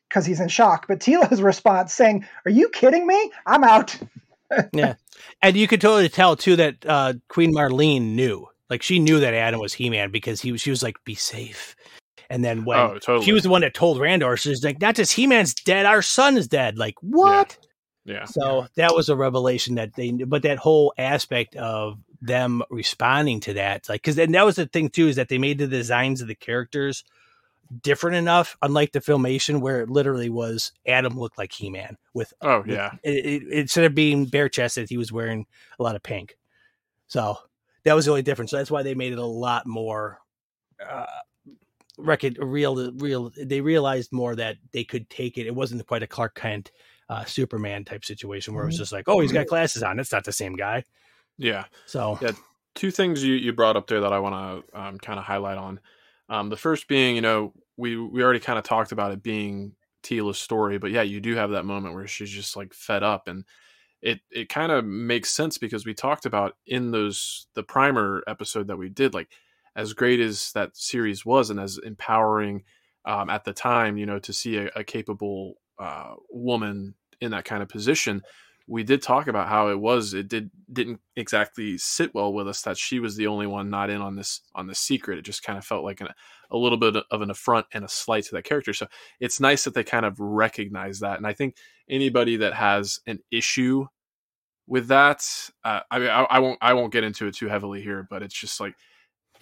because 0.09 0.25
he's 0.25 0.39
in 0.39 0.47
shock, 0.49 0.87
but 0.87 0.99
Teela's 0.99 1.41
response 1.41 1.93
saying, 1.93 2.25
"Are 2.45 2.51
you 2.51 2.69
kidding 2.69 3.07
me? 3.07 3.31
I'm 3.45 3.63
out." 3.63 3.97
Yeah, 4.73 4.95
and 5.43 5.55
you 5.55 5.67
could 5.67 5.79
totally 5.79 6.09
tell 6.09 6.35
too 6.35 6.55
that 6.55 6.83
uh, 6.83 7.13
Queen 7.27 7.53
Marlene 7.53 8.15
knew, 8.15 8.47
like 8.67 8.81
she 8.81 8.97
knew 8.97 9.19
that 9.19 9.35
Adam 9.35 9.59
was 9.59 9.73
He 9.75 9.91
Man 9.91 10.09
because 10.09 10.41
he 10.41 10.51
was. 10.51 10.59
She 10.59 10.71
was 10.71 10.81
like, 10.81 10.95
"Be 11.05 11.13
safe." 11.13 11.75
And 12.31 12.43
then 12.43 12.65
when 12.65 12.79
Oh, 12.79 12.93
totally. 12.97 13.25
she 13.25 13.31
was 13.31 13.43
the 13.43 13.49
one 13.49 13.61
that 13.61 13.75
told 13.75 13.99
Randor, 13.99 14.39
she's 14.39 14.63
like, 14.63 14.81
"Not 14.81 14.95
just 14.95 15.13
He 15.13 15.27
Man's 15.27 15.53
dead, 15.53 15.85
our 15.85 16.01
son 16.01 16.35
is 16.35 16.47
dead." 16.47 16.79
Like 16.79 16.95
what? 17.01 17.59
Yeah. 18.05 18.25
So 18.25 18.65
that 18.75 18.95
was 18.95 19.09
a 19.09 19.15
revelation 19.15 19.75
that 19.75 19.93
they, 19.95 20.11
but 20.11 20.41
that 20.41 20.57
whole 20.57 20.95
aspect 20.97 21.55
of 21.55 21.99
them 22.21 22.63
responding 22.71 23.41
to 23.41 23.53
that, 23.53 23.87
like, 23.87 24.01
because 24.01 24.15
then 24.15 24.31
that 24.31 24.45
was 24.45 24.55
the 24.55 24.65
thing 24.65 24.89
too, 24.89 25.09
is 25.09 25.17
that 25.17 25.29
they 25.29 25.37
made 25.37 25.59
the 25.59 25.67
designs 25.67 26.21
of 26.21 26.27
the 26.27 26.33
characters 26.33 27.03
different 27.81 28.17
enough, 28.17 28.57
unlike 28.61 28.91
the 28.91 28.99
filmation 28.99 29.61
where 29.61 29.81
it 29.81 29.89
literally 29.89 30.29
was 30.29 30.71
Adam 30.87 31.17
looked 31.19 31.37
like 31.37 31.51
He 31.51 31.69
Man 31.69 31.97
with 32.13 32.33
Oh 32.41 32.59
with- 32.61 32.69
yeah. 32.69 32.91
it, 33.03 33.25
it, 33.25 33.43
instead 33.51 33.85
of 33.85 33.93
being 33.95 34.25
bare 34.25 34.49
chested, 34.49 34.89
he 34.89 34.97
was 34.97 35.11
wearing 35.11 35.45
a 35.79 35.83
lot 35.83 35.95
of 35.95 36.03
pink. 36.03 36.37
So 37.07 37.37
that 37.83 37.93
was 37.95 38.05
the 38.05 38.11
only 38.11 38.21
difference. 38.23 38.51
So 38.51 38.57
that's 38.57 38.71
why 38.71 38.83
they 38.83 38.95
made 38.95 39.13
it 39.13 39.19
a 39.19 39.25
lot 39.25 39.65
more 39.67 40.19
uh, 40.87 41.05
record 41.97 42.37
real. 42.41 42.91
Real. 42.93 43.31
They 43.37 43.61
realized 43.61 44.11
more 44.11 44.35
that 44.35 44.57
they 44.71 44.83
could 44.83 45.09
take 45.09 45.37
it. 45.37 45.47
It 45.47 45.55
wasn't 45.55 45.85
quite 45.87 46.03
a 46.03 46.07
Clark 46.07 46.35
Kent, 46.35 46.71
uh, 47.09 47.25
Superman 47.25 47.83
type 47.85 48.05
situation 48.05 48.53
where 48.53 48.63
it 48.63 48.67
was 48.67 48.75
Mhm. 48.75 48.79
just 48.79 48.91
like, 48.91 49.07
oh, 49.07 49.19
he's 49.19 49.31
got 49.31 49.47
glasses 49.47 49.83
on. 49.83 49.99
It's 49.99 50.11
not 50.11 50.23
the 50.25 50.31
same 50.31 50.55
guy. 50.55 50.83
Yeah. 51.37 51.65
So 51.85 52.17
Yeah. 52.21 52.31
Two 52.75 52.91
things 52.91 53.23
you, 53.23 53.33
you 53.33 53.51
brought 53.51 53.75
up 53.75 53.87
there 53.87 53.99
that 54.01 54.13
I 54.13 54.19
want 54.19 54.63
to 54.71 54.79
um, 54.79 54.97
kind 54.99 55.19
of 55.19 55.25
highlight 55.25 55.57
on. 55.57 55.79
Um, 56.29 56.49
the 56.49 56.57
first 56.57 56.87
being, 56.87 57.15
you 57.15 57.21
know, 57.21 57.53
we 57.77 57.97
we 57.97 58.23
already 58.23 58.39
kind 58.39 58.59
of 58.59 58.65
talked 58.65 58.91
about 58.91 59.11
it 59.11 59.23
being 59.23 59.73
Teela's 60.03 60.37
story, 60.39 60.77
but 60.77 60.91
yeah, 60.91 61.01
you 61.01 61.19
do 61.19 61.35
have 61.35 61.51
that 61.51 61.65
moment 61.65 61.95
where 61.95 62.07
she's 62.07 62.29
just 62.29 62.55
like 62.55 62.73
fed 62.73 63.03
up, 63.03 63.27
and 63.27 63.45
it 64.01 64.21
it 64.31 64.49
kind 64.49 64.71
of 64.71 64.85
makes 64.85 65.29
sense 65.31 65.57
because 65.57 65.85
we 65.85 65.93
talked 65.93 66.25
about 66.25 66.55
in 66.67 66.91
those 66.91 67.47
the 67.55 67.63
primer 67.63 68.23
episode 68.27 68.67
that 68.67 68.77
we 68.77 68.89
did, 68.89 69.13
like 69.13 69.29
as 69.75 69.93
great 69.93 70.19
as 70.19 70.51
that 70.53 70.75
series 70.75 71.25
was 71.25 71.49
and 71.49 71.59
as 71.59 71.79
empowering 71.79 72.63
um, 73.05 73.29
at 73.29 73.43
the 73.45 73.53
time, 73.53 73.97
you 73.97 74.05
know, 74.05 74.19
to 74.19 74.33
see 74.33 74.57
a, 74.57 74.69
a 74.75 74.83
capable 74.83 75.55
uh, 75.79 76.15
woman 76.29 76.95
in 77.21 77.31
that 77.31 77.45
kind 77.45 77.63
of 77.63 77.69
position 77.69 78.21
we 78.69 78.83
did 78.83 79.01
talk 79.01 79.27
about 79.27 79.47
how 79.47 79.69
it 79.69 79.79
was 79.79 80.13
it 80.13 80.27
did 80.27 80.51
didn't 80.71 80.99
exactly 81.15 81.77
sit 81.77 82.13
well 82.13 82.31
with 82.31 82.47
us 82.47 82.61
that 82.61 82.77
she 82.77 82.99
was 82.99 83.15
the 83.15 83.27
only 83.27 83.47
one 83.47 83.69
not 83.69 83.89
in 83.89 83.99
on 83.99 84.15
this 84.15 84.41
on 84.53 84.67
this 84.67 84.79
secret. 84.79 85.17
It 85.17 85.23
just 85.23 85.43
kind 85.43 85.57
of 85.57 85.65
felt 85.65 85.83
like 85.83 86.01
an, 86.01 86.09
a 86.51 86.57
little 86.57 86.77
bit 86.77 86.95
of 87.09 87.21
an 87.21 87.31
affront 87.31 87.65
and 87.73 87.83
a 87.83 87.89
slight 87.89 88.25
to 88.25 88.35
that 88.35 88.43
character. 88.43 88.73
So 88.73 88.85
it's 89.19 89.39
nice 89.39 89.63
that 89.63 89.73
they 89.73 89.83
kind 89.83 90.05
of 90.05 90.19
recognize 90.19 90.99
that 90.99 91.17
and 91.17 91.25
i 91.27 91.33
think 91.33 91.55
anybody 91.89 92.37
that 92.37 92.53
has 92.53 92.99
an 93.07 93.19
issue 93.31 93.85
with 94.67 94.87
that 94.87 95.25
uh, 95.63 95.81
I, 95.89 95.99
mean, 95.99 96.09
I 96.09 96.23
i 96.23 96.39
won't 96.39 96.57
i 96.61 96.73
won't 96.73 96.93
get 96.93 97.03
into 97.03 97.27
it 97.27 97.35
too 97.35 97.47
heavily 97.47 97.81
here 97.81 98.07
but 98.09 98.21
it's 98.21 98.39
just 98.39 98.59
like 98.59 98.75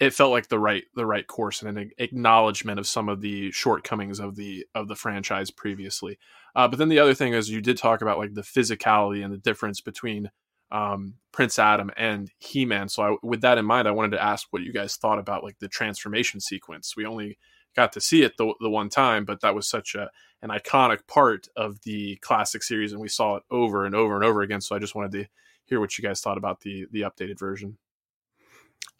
it 0.00 0.14
felt 0.14 0.30
like 0.30 0.48
the 0.48 0.58
right 0.58 0.84
the 0.94 1.06
right 1.06 1.26
course 1.26 1.62
and 1.62 1.78
an 1.78 1.90
acknowledgement 1.98 2.78
of 2.78 2.86
some 2.86 3.08
of 3.08 3.20
the 3.20 3.50
shortcomings 3.50 4.20
of 4.20 4.36
the 4.36 4.64
of 4.74 4.88
the 4.88 4.96
franchise 4.96 5.50
previously 5.50 6.18
uh, 6.54 6.66
but 6.66 6.78
then 6.78 6.88
the 6.88 6.98
other 6.98 7.14
thing 7.14 7.34
is 7.34 7.50
you 7.50 7.60
did 7.60 7.76
talk 7.76 8.02
about 8.02 8.18
like 8.18 8.34
the 8.34 8.42
physicality 8.42 9.24
and 9.24 9.32
the 9.32 9.38
difference 9.38 9.80
between 9.80 10.30
um, 10.70 11.14
Prince 11.32 11.58
Adam 11.58 11.90
and 11.96 12.30
He 12.38 12.64
Man. 12.64 12.88
So 12.88 13.02
I, 13.02 13.16
with 13.22 13.40
that 13.42 13.58
in 13.58 13.64
mind, 13.64 13.88
I 13.88 13.92
wanted 13.92 14.12
to 14.12 14.22
ask 14.22 14.48
what 14.50 14.62
you 14.62 14.72
guys 14.72 14.96
thought 14.96 15.18
about 15.18 15.44
like 15.44 15.58
the 15.58 15.68
transformation 15.68 16.40
sequence. 16.40 16.96
We 16.96 17.06
only 17.06 17.38
got 17.74 17.92
to 17.92 18.00
see 18.00 18.22
it 18.22 18.36
the, 18.36 18.52
the 18.60 18.70
one 18.70 18.88
time, 18.88 19.24
but 19.24 19.40
that 19.40 19.54
was 19.54 19.68
such 19.68 19.94
a 19.94 20.10
an 20.40 20.50
iconic 20.50 21.06
part 21.08 21.48
of 21.56 21.80
the 21.82 22.16
classic 22.16 22.62
series, 22.62 22.92
and 22.92 23.00
we 23.00 23.08
saw 23.08 23.36
it 23.36 23.42
over 23.50 23.84
and 23.84 23.94
over 23.94 24.14
and 24.14 24.24
over 24.24 24.42
again. 24.42 24.60
So 24.60 24.76
I 24.76 24.78
just 24.78 24.94
wanted 24.94 25.12
to 25.12 25.26
hear 25.64 25.80
what 25.80 25.98
you 25.98 26.02
guys 26.02 26.20
thought 26.20 26.38
about 26.38 26.60
the 26.60 26.86
the 26.90 27.02
updated 27.02 27.38
version. 27.38 27.78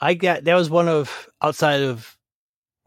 I 0.00 0.14
got 0.14 0.44
that 0.44 0.54
was 0.54 0.70
one 0.70 0.88
of 0.88 1.28
outside 1.42 1.82
of 1.82 2.16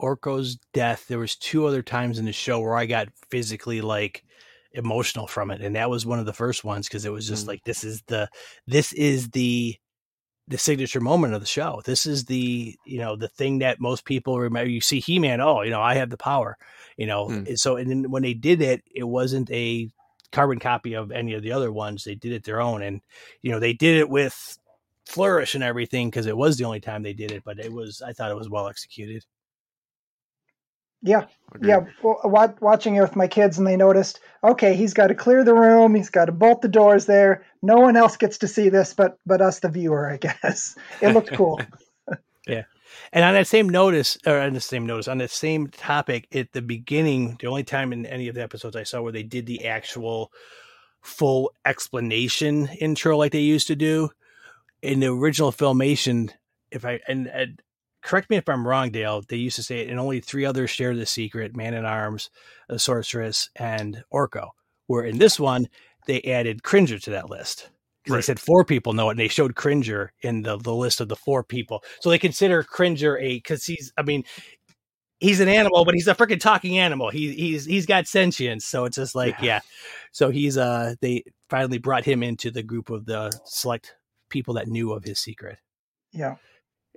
Orko's 0.00 0.58
death. 0.72 1.06
There 1.08 1.18
was 1.18 1.36
two 1.36 1.66
other 1.66 1.82
times 1.82 2.18
in 2.18 2.24
the 2.24 2.32
show 2.32 2.60
where 2.60 2.76
I 2.76 2.86
got 2.86 3.08
physically 3.30 3.80
like 3.80 4.24
emotional 4.72 5.26
from 5.26 5.50
it, 5.50 5.60
and 5.60 5.76
that 5.76 5.90
was 5.90 6.06
one 6.06 6.18
of 6.18 6.26
the 6.26 6.32
first 6.32 6.64
ones 6.64 6.88
because 6.88 7.04
it 7.04 7.12
was 7.12 7.28
just 7.28 7.44
Mm. 7.44 7.48
like 7.48 7.64
this 7.64 7.84
is 7.84 8.02
the 8.06 8.28
this 8.66 8.92
is 8.92 9.30
the 9.30 9.76
the 10.48 10.58
signature 10.58 11.00
moment 11.00 11.34
of 11.34 11.40
the 11.40 11.46
show. 11.46 11.82
This 11.84 12.04
is 12.06 12.24
the 12.24 12.74
you 12.84 12.98
know 12.98 13.16
the 13.16 13.28
thing 13.28 13.58
that 13.58 13.80
most 13.80 14.04
people 14.04 14.40
remember. 14.40 14.70
You 14.70 14.80
see 14.80 15.00
He 15.00 15.18
Man, 15.18 15.40
oh, 15.40 15.62
you 15.62 15.70
know 15.70 15.80
I 15.82 15.94
have 15.94 16.10
the 16.10 16.16
power, 16.16 16.56
you 16.96 17.06
know. 17.06 17.28
Mm. 17.28 17.48
And 17.48 17.60
So 17.60 17.76
and 17.76 17.90
then 17.90 18.10
when 18.10 18.22
they 18.22 18.34
did 18.34 18.60
it, 18.60 18.82
it 18.94 19.04
wasn't 19.04 19.50
a 19.50 19.88
carbon 20.32 20.58
copy 20.58 20.94
of 20.94 21.12
any 21.12 21.34
of 21.34 21.42
the 21.42 21.52
other 21.52 21.70
ones. 21.70 22.04
They 22.04 22.14
did 22.14 22.32
it 22.32 22.44
their 22.44 22.60
own, 22.60 22.82
and 22.82 23.02
you 23.42 23.52
know 23.52 23.60
they 23.60 23.74
did 23.74 23.98
it 23.98 24.08
with 24.08 24.58
flourish 25.06 25.54
and 25.54 25.64
everything 25.64 26.08
because 26.08 26.26
it 26.26 26.36
was 26.36 26.56
the 26.56 26.64
only 26.64 26.80
time 26.80 27.02
they 27.02 27.12
did 27.12 27.30
it. 27.32 27.42
But 27.44 27.58
it 27.58 27.72
was 27.72 28.02
I 28.02 28.12
thought 28.12 28.30
it 28.30 28.36
was 28.36 28.50
well 28.50 28.68
executed. 28.68 29.24
Yeah, 31.02 31.26
Agreed. 31.52 31.68
yeah. 31.68 31.80
Well, 32.02 32.20
wa- 32.24 32.54
watching 32.60 32.94
it 32.94 33.00
with 33.00 33.16
my 33.16 33.26
kids, 33.26 33.58
and 33.58 33.66
they 33.66 33.76
noticed, 33.76 34.20
okay, 34.44 34.74
he's 34.76 34.94
got 34.94 35.08
to 35.08 35.14
clear 35.16 35.42
the 35.42 35.54
room. 35.54 35.96
He's 35.96 36.10
got 36.10 36.26
to 36.26 36.32
bolt 36.32 36.62
the 36.62 36.68
doors 36.68 37.06
there. 37.06 37.44
No 37.60 37.80
one 37.80 37.96
else 37.96 38.16
gets 38.16 38.38
to 38.38 38.48
see 38.48 38.68
this, 38.68 38.94
but 38.94 39.18
but 39.26 39.40
us, 39.40 39.58
the 39.58 39.68
viewer, 39.68 40.08
I 40.08 40.16
guess. 40.42 40.76
It 41.00 41.08
looked 41.08 41.32
cool. 41.34 41.60
Yeah, 42.44 42.64
and 43.12 43.24
on 43.24 43.34
that 43.34 43.46
same 43.46 43.68
notice, 43.68 44.18
or 44.26 44.36
on 44.36 44.52
the 44.52 44.60
same 44.60 44.84
notice, 44.84 45.06
on 45.06 45.18
the 45.18 45.28
same 45.28 45.68
topic, 45.68 46.26
at 46.34 46.50
the 46.52 46.60
beginning, 46.60 47.36
the 47.40 47.46
only 47.46 47.62
time 47.62 47.92
in 47.92 48.04
any 48.04 48.26
of 48.26 48.34
the 48.34 48.42
episodes 48.42 48.74
I 48.74 48.82
saw 48.82 49.00
where 49.00 49.12
they 49.12 49.22
did 49.22 49.46
the 49.46 49.66
actual 49.68 50.32
full 51.02 51.52
explanation 51.64 52.66
intro 52.80 53.16
like 53.16 53.30
they 53.30 53.38
used 53.38 53.68
to 53.68 53.76
do 53.76 54.10
in 54.82 55.00
the 55.00 55.12
original 55.12 55.52
filmation, 55.52 56.30
if 56.70 56.84
I 56.84 57.00
and, 57.08 57.26
and 57.28 57.62
correct 58.02 58.30
me 58.30 58.36
if 58.36 58.48
I'm 58.48 58.66
wrong, 58.66 58.90
Dale, 58.90 59.22
they 59.28 59.36
used 59.36 59.56
to 59.56 59.62
say 59.62 59.80
it, 59.80 59.88
and 59.88 59.98
only 59.98 60.20
three 60.20 60.44
others 60.44 60.70
share 60.70 60.94
the 60.94 61.06
secret: 61.06 61.56
Man 61.56 61.74
in 61.74 61.84
Arms, 61.84 62.30
a 62.68 62.78
Sorceress, 62.78 63.48
and 63.56 64.02
Orko. 64.12 64.50
Where 64.86 65.04
in 65.04 65.18
this 65.18 65.38
one, 65.38 65.68
they 66.06 66.20
added 66.22 66.62
Cringer 66.62 66.98
to 66.98 67.10
that 67.10 67.30
list. 67.30 67.70
'Cause 68.04 68.16
They 68.16 68.22
said 68.22 68.40
four 68.40 68.64
people 68.64 68.94
know 68.94 69.08
it, 69.08 69.12
and 69.12 69.20
they 69.20 69.28
showed 69.28 69.54
Cringer 69.54 70.12
in 70.22 70.42
the, 70.42 70.56
the 70.56 70.74
list 70.74 71.00
of 71.00 71.08
the 71.08 71.14
four 71.14 71.44
people. 71.44 71.84
So 72.00 72.10
they 72.10 72.18
consider 72.18 72.64
Cringer 72.64 73.16
a 73.18 73.36
because 73.36 73.64
he's, 73.64 73.92
I 73.96 74.02
mean, 74.02 74.24
he's 75.20 75.38
an 75.38 75.46
animal, 75.48 75.84
but 75.84 75.94
he's 75.94 76.08
a 76.08 76.14
freaking 76.16 76.40
talking 76.40 76.78
animal. 76.78 77.10
He, 77.10 77.32
he's 77.32 77.64
he's 77.64 77.86
got 77.86 78.08
sentience, 78.08 78.64
so 78.66 78.86
it's 78.86 78.96
just 78.96 79.14
like 79.14 79.36
Yeah. 79.38 79.44
yeah. 79.44 79.60
So 80.10 80.30
he's 80.30 80.58
uh 80.58 80.96
they 81.00 81.22
finally 81.48 81.78
brought 81.78 82.04
him 82.04 82.24
into 82.24 82.50
the 82.50 82.64
group 82.64 82.90
of 82.90 83.06
the 83.06 83.30
select 83.44 83.94
people 84.32 84.54
that 84.54 84.66
knew 84.66 84.92
of 84.92 85.04
his 85.04 85.20
secret. 85.20 85.58
Yeah. 86.12 86.36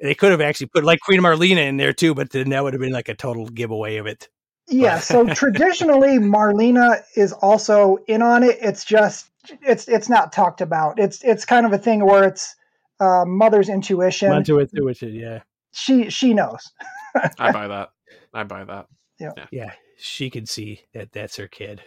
They 0.01 0.15
could 0.15 0.31
have 0.31 0.41
actually 0.41 0.67
put 0.67 0.83
like 0.83 0.99
Queen 0.99 1.21
Marlena 1.21 1.67
in 1.67 1.77
there 1.77 1.93
too, 1.93 2.15
but 2.15 2.31
then 2.31 2.49
that 2.49 2.63
would 2.63 2.73
have 2.73 2.81
been 2.81 2.91
like 2.91 3.09
a 3.09 3.15
total 3.15 3.47
giveaway 3.47 3.97
of 3.97 4.07
it. 4.07 4.29
Yeah, 4.67 4.99
so 4.99 5.25
traditionally 5.33 6.17
Marlena 6.17 7.03
is 7.15 7.31
also 7.31 7.97
in 8.07 8.21
on 8.21 8.43
it. 8.43 8.57
It's 8.61 8.83
just 8.83 9.29
it's 9.61 9.87
it's 9.87 10.09
not 10.09 10.33
talked 10.33 10.61
about. 10.61 10.99
It's 10.99 11.23
it's 11.23 11.45
kind 11.45 11.65
of 11.65 11.73
a 11.73 11.77
thing 11.77 12.03
where 12.03 12.23
it's 12.27 12.55
uh, 12.99 13.25
mother's 13.25 13.69
intuition. 13.69 14.29
Mother's 14.29 14.73
intuition, 14.73 15.13
yeah. 15.13 15.41
She 15.71 16.09
she 16.09 16.33
knows. 16.33 16.71
I 17.39 17.51
buy 17.51 17.67
that. 17.67 17.89
I 18.33 18.43
buy 18.43 18.63
that. 18.65 18.87
Yeah. 19.19 19.31
yeah. 19.37 19.45
Yeah. 19.51 19.71
She 19.97 20.29
can 20.29 20.45
see 20.45 20.81
that 20.93 21.11
that's 21.13 21.37
her 21.37 21.47
kid. 21.47 21.81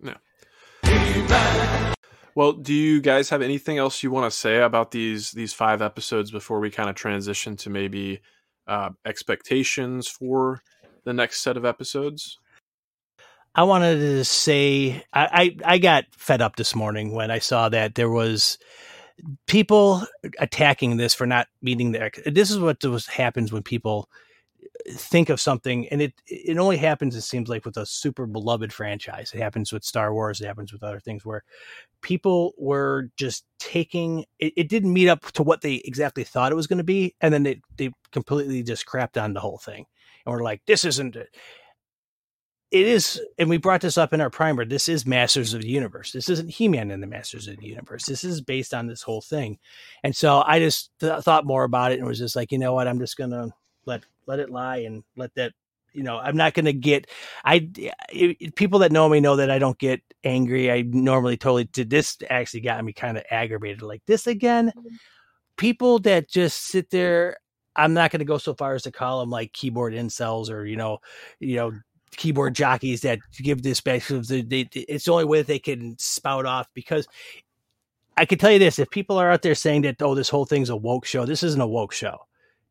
Yeah. 0.00 0.14
Well, 2.34 2.52
do 2.52 2.72
you 2.72 3.00
guys 3.00 3.28
have 3.30 3.42
anything 3.42 3.78
else 3.78 4.02
you 4.02 4.10
want 4.10 4.30
to 4.30 4.36
say 4.36 4.60
about 4.60 4.90
these 4.90 5.32
these 5.32 5.52
five 5.52 5.82
episodes 5.82 6.30
before 6.30 6.60
we 6.60 6.70
kind 6.70 6.88
of 6.88 6.96
transition 6.96 7.56
to 7.58 7.70
maybe 7.70 8.20
uh, 8.66 8.90
expectations 9.04 10.08
for 10.08 10.62
the 11.04 11.12
next 11.12 11.40
set 11.40 11.56
of 11.56 11.64
episodes? 11.64 12.38
I 13.54 13.64
wanted 13.64 13.96
to 13.98 14.24
say 14.24 15.04
I, 15.12 15.56
I, 15.64 15.74
I 15.74 15.78
got 15.78 16.04
fed 16.16 16.40
up 16.40 16.56
this 16.56 16.74
morning 16.74 17.14
when 17.14 17.30
I 17.30 17.38
saw 17.38 17.68
that 17.68 17.96
there 17.96 18.08
was 18.10 18.56
people 19.46 20.06
attacking 20.38 20.96
this 20.96 21.14
for 21.14 21.26
not 21.26 21.48
meeting 21.60 21.92
the. 21.92 22.10
This 22.24 22.50
is 22.50 22.58
what 22.58 22.82
was, 22.82 23.06
happens 23.06 23.52
when 23.52 23.62
people 23.62 24.08
think 24.90 25.28
of 25.28 25.40
something, 25.40 25.88
and 25.88 26.02
it 26.02 26.14
it 26.26 26.58
only 26.58 26.76
happens. 26.76 27.16
It 27.16 27.22
seems 27.22 27.48
like 27.48 27.64
with 27.64 27.76
a 27.76 27.86
super 27.86 28.26
beloved 28.26 28.72
franchise. 28.72 29.32
It 29.34 29.40
happens 29.40 29.72
with 29.72 29.84
Star 29.84 30.12
Wars. 30.12 30.40
It 30.40 30.46
happens 30.46 30.72
with 30.72 30.82
other 30.82 31.00
things 31.00 31.24
where 31.24 31.44
people 32.00 32.52
were 32.58 33.10
just 33.16 33.44
taking 33.58 34.24
it, 34.38 34.52
it 34.56 34.68
didn't 34.68 34.92
meet 34.92 35.08
up 35.08 35.32
to 35.32 35.42
what 35.42 35.60
they 35.60 35.74
exactly 35.84 36.24
thought 36.24 36.52
it 36.52 36.56
was 36.56 36.66
going 36.66 36.78
to 36.78 36.84
be, 36.84 37.14
and 37.20 37.32
then 37.32 37.42
they 37.42 37.60
they 37.76 37.90
completely 38.12 38.62
just 38.62 38.86
crapped 38.86 39.22
on 39.22 39.34
the 39.34 39.40
whole 39.40 39.58
thing 39.58 39.86
and 40.24 40.32
we're 40.32 40.42
like, 40.42 40.62
this 40.66 40.84
isn't 40.84 41.16
it. 41.16 41.34
It 42.70 42.86
is, 42.86 43.20
and 43.38 43.50
we 43.50 43.58
brought 43.58 43.82
this 43.82 43.98
up 43.98 44.14
in 44.14 44.22
our 44.22 44.30
primer. 44.30 44.64
This 44.64 44.88
is 44.88 45.04
Masters 45.04 45.52
of 45.52 45.60
the 45.60 45.68
Universe. 45.68 46.10
This 46.10 46.30
isn't 46.30 46.48
He 46.48 46.68
Man 46.68 46.90
in 46.90 47.02
the 47.02 47.06
Masters 47.06 47.46
of 47.46 47.58
the 47.58 47.66
Universe. 47.66 48.06
This 48.06 48.24
is 48.24 48.40
based 48.40 48.72
on 48.72 48.86
this 48.86 49.02
whole 49.02 49.20
thing. 49.20 49.58
And 50.02 50.16
so 50.16 50.42
I 50.46 50.58
just 50.58 50.90
th- 50.98 51.22
thought 51.22 51.44
more 51.44 51.64
about 51.64 51.92
it 51.92 51.98
and 51.98 52.08
was 52.08 52.18
just 52.18 52.34
like, 52.34 52.50
you 52.50 52.58
know 52.58 52.72
what? 52.72 52.88
I'm 52.88 52.98
just 52.98 53.18
going 53.18 53.30
to 53.30 53.52
let 53.84 54.04
let 54.26 54.38
it 54.38 54.50
lie 54.50 54.78
and 54.78 55.02
let 55.16 55.34
that 55.34 55.52
you 55.92 56.02
know 56.02 56.18
i'm 56.18 56.36
not 56.36 56.54
going 56.54 56.64
to 56.64 56.72
get 56.72 57.08
i 57.44 57.68
it, 57.76 58.54
people 58.56 58.78
that 58.78 58.92
know 58.92 59.08
me 59.08 59.20
know 59.20 59.36
that 59.36 59.50
i 59.50 59.58
don't 59.58 59.78
get 59.78 60.00
angry 60.24 60.70
i 60.70 60.82
normally 60.82 61.36
totally 61.36 61.64
did 61.64 61.90
this 61.90 62.16
actually 62.30 62.60
got 62.60 62.84
me 62.84 62.92
kind 62.92 63.18
of 63.18 63.24
aggravated 63.30 63.82
like 63.82 64.02
this 64.06 64.26
again 64.26 64.68
mm-hmm. 64.68 64.94
people 65.56 65.98
that 65.98 66.28
just 66.28 66.66
sit 66.66 66.88
there 66.90 67.36
I'm 67.76 67.94
not 67.94 68.10
going 68.10 68.20
to 68.20 68.26
go 68.26 68.38
so 68.38 68.54
far 68.54 68.74
as 68.74 68.82
to 68.82 68.92
call 68.92 69.20
them 69.20 69.30
like 69.30 69.52
keyboard 69.52 69.94
incels 69.94 70.50
or 70.50 70.64
you 70.66 70.76
know, 70.76 70.98
you 71.40 71.56
know, 71.56 71.72
keyboard 72.12 72.54
jockeys 72.54 73.00
that 73.02 73.18
give 73.38 73.62
this 73.62 73.80
back. 73.80 74.02
It's 74.08 74.28
the 74.28 75.12
only 75.12 75.24
way 75.24 75.38
that 75.38 75.46
they 75.46 75.58
can 75.58 75.96
spout 75.98 76.46
off 76.46 76.68
because 76.74 77.06
I 78.16 78.24
can 78.26 78.38
tell 78.38 78.50
you 78.50 78.58
this: 78.58 78.78
if 78.78 78.90
people 78.90 79.18
are 79.18 79.30
out 79.30 79.42
there 79.42 79.54
saying 79.54 79.82
that 79.82 80.02
oh, 80.02 80.14
this 80.14 80.28
whole 80.28 80.44
thing's 80.44 80.70
a 80.70 80.76
woke 80.76 81.06
show, 81.06 81.24
this 81.24 81.42
isn't 81.42 81.60
a 81.60 81.66
woke 81.66 81.92
show. 81.92 82.18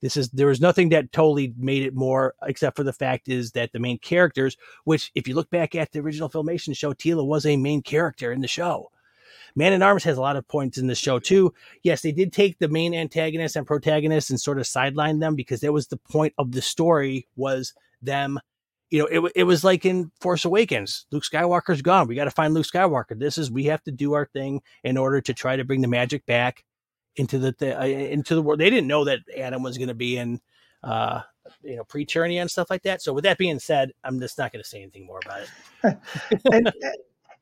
This 0.02 0.18
is 0.18 0.30
there 0.30 0.48
was 0.48 0.60
nothing 0.60 0.90
that 0.90 1.12
totally 1.12 1.54
made 1.58 1.84
it 1.84 1.94
more, 1.94 2.34
except 2.44 2.76
for 2.76 2.84
the 2.84 2.94
fact 2.94 3.30
is 3.30 3.52
that 3.52 3.72
the 3.72 3.80
main 3.80 4.00
characters, 4.00 4.58
which 4.84 5.12
if 5.16 5.28
you 5.28 5.36
look 5.36 5.50
back 5.50 5.76
at 5.76 5.92
the 5.92 6.00
original 6.00 6.30
Filmation 6.30 6.76
show, 6.76 6.94
Teela 6.94 7.26
was 7.26 7.46
a 7.46 7.56
main 7.56 7.82
character 7.82 8.32
in 8.32 8.42
the 8.42 8.48
show. 8.48 8.90
Man 9.56 9.74
in 9.74 9.82
Arms 9.82 10.04
has 10.06 10.18
a 10.18 10.22
lot 10.22 10.38
of 10.38 10.48
points 10.48 10.78
in 10.78 10.88
the 10.88 10.96
show 10.96 11.20
too. 11.20 11.54
Yes, 11.84 12.02
they 12.02 12.12
did 12.12 12.34
take 12.34 12.58
the 12.58 12.68
main 12.68 12.94
antagonist 12.94 13.56
and 13.56 13.68
protagonist 13.68 14.30
and 14.30 14.40
sort 14.40 14.60
of 14.60 14.68
sideline 14.68 15.20
them 15.20 15.36
because 15.36 15.62
that 15.62 15.74
was 15.74 15.88
the 15.88 15.98
point 15.98 16.34
of 16.38 16.52
the 16.52 16.62
story 16.62 17.28
was 17.36 17.74
them. 18.02 18.40
You 18.90 19.00
know, 19.00 19.06
it 19.06 19.32
it 19.36 19.44
was 19.44 19.64
like 19.64 19.86
in 19.86 20.12
Force 20.20 20.46
Awakens. 20.46 21.06
Luke 21.12 21.24
Skywalker's 21.24 21.82
gone. 21.82 22.08
We 22.08 22.16
got 22.16 22.26
to 22.26 22.32
find 22.32 22.54
Luke 22.54 22.66
Skywalker. 22.66 23.18
This 23.18 23.38
is 23.38 23.52
we 23.52 23.66
have 23.66 23.84
to 23.84 23.92
do 23.92 24.14
our 24.14 24.26
thing 24.26 24.62
in 24.84 24.98
order 24.98 25.22
to 25.22 25.34
try 25.34 25.56
to 25.56 25.64
bring 25.64 25.82
the 25.82 25.88
magic 25.88 26.26
back 26.26 26.64
into 27.16 27.38
the, 27.38 27.56
the 27.60 27.80
uh, 27.80 27.86
into 27.86 28.36
the 28.36 28.42
world. 28.42 28.60
They 28.60 28.70
didn't 28.70 28.88
know 28.88 29.06
that 29.06 29.20
Adam 29.38 29.64
was 29.64 29.78
going 29.78 29.90
to 29.90 29.94
be 29.94 30.18
in 30.18 30.40
uh, 30.84 31.22
you 31.64 31.76
know, 31.76 31.84
Preternia 31.84 32.42
and 32.42 32.50
stuff 32.50 32.70
like 32.70 32.84
that. 32.84 33.02
So 33.02 33.14
with 33.14 33.24
that 33.24 33.38
being 33.38 33.60
said, 33.60 33.92
I'm 34.04 34.20
just 34.20 34.38
not 34.38 34.52
going 34.52 34.64
to 34.64 34.70
say 34.70 34.82
anything 34.82 35.06
more 35.06 35.20
about 35.24 35.42
it. 35.42 35.98
and, 36.52 36.72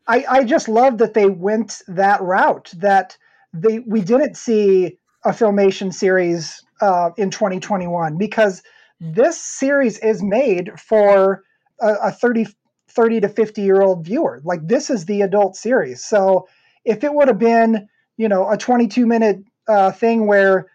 I, 0.09 0.25
I 0.27 0.43
just 0.43 0.67
love 0.67 0.97
that 0.97 1.13
they 1.13 1.27
went 1.27 1.83
that 1.87 2.19
route. 2.21 2.73
That 2.75 3.15
they 3.53 3.79
we 3.79 4.01
didn't 4.01 4.35
see 4.35 4.97
a 5.23 5.29
filmation 5.29 5.93
series 5.93 6.63
uh, 6.81 7.11
in 7.17 7.29
2021 7.29 8.17
because 8.17 8.63
this 8.99 9.39
series 9.39 9.99
is 9.99 10.23
made 10.23 10.77
for 10.79 11.43
a, 11.79 11.93
a 12.05 12.11
30 12.11 12.47
30 12.89 13.21
to 13.21 13.29
50 13.29 13.61
year 13.61 13.81
old 13.81 14.03
viewer. 14.03 14.41
Like 14.43 14.67
this 14.67 14.89
is 14.89 15.05
the 15.05 15.21
adult 15.21 15.55
series. 15.55 16.03
So 16.03 16.47
if 16.85 17.03
it 17.03 17.13
would 17.13 17.27
have 17.27 17.39
been 17.39 17.87
you 18.17 18.27
know 18.27 18.49
a 18.49 18.57
22 18.57 19.05
minute 19.05 19.43
uh, 19.69 19.91
thing 19.91 20.27
where 20.27 20.67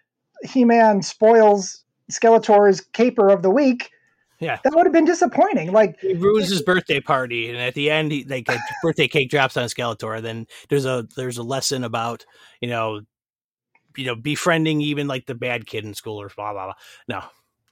He 0.43 0.65
Man 0.65 1.03
spoils 1.03 1.85
Skeletor's 2.11 2.81
caper 2.81 3.29
of 3.29 3.43
the 3.43 3.51
week, 3.51 3.91
yeah, 4.41 4.59
that 4.63 4.75
would 4.75 4.87
have 4.87 4.93
been 4.93 5.05
disappointing. 5.05 5.73
Like 5.73 5.99
he 6.01 6.15
ruins 6.15 6.49
his 6.49 6.63
birthday 6.63 7.01
party, 7.01 7.49
and 7.49 7.59
at 7.59 7.75
the 7.75 7.91
end, 7.91 8.13
he, 8.13 8.25
like 8.25 8.49
a 8.49 8.59
birthday 8.83 9.09
cake 9.09 9.31
drops 9.31 9.57
on 9.57 9.69
Skeletor. 9.69 10.21
Then 10.23 10.47
there's 10.69 10.85
a 10.85 11.07
there's 11.17 11.39
a 11.39 11.43
lesson 11.43 11.85
about 11.85 12.25
you 12.61 12.69
know, 12.69 13.01
you 13.97 14.07
know, 14.07 14.15
befriending 14.15 14.81
even 14.81 15.07
like 15.07 15.27
the 15.27 15.35
bad 15.35 15.67
kid 15.67 15.85
in 15.85 15.95
school 15.95 16.21
or 16.21 16.31
blah 16.35 16.53
blah 16.53 16.67
blah. 16.67 16.75
No. 17.09 17.23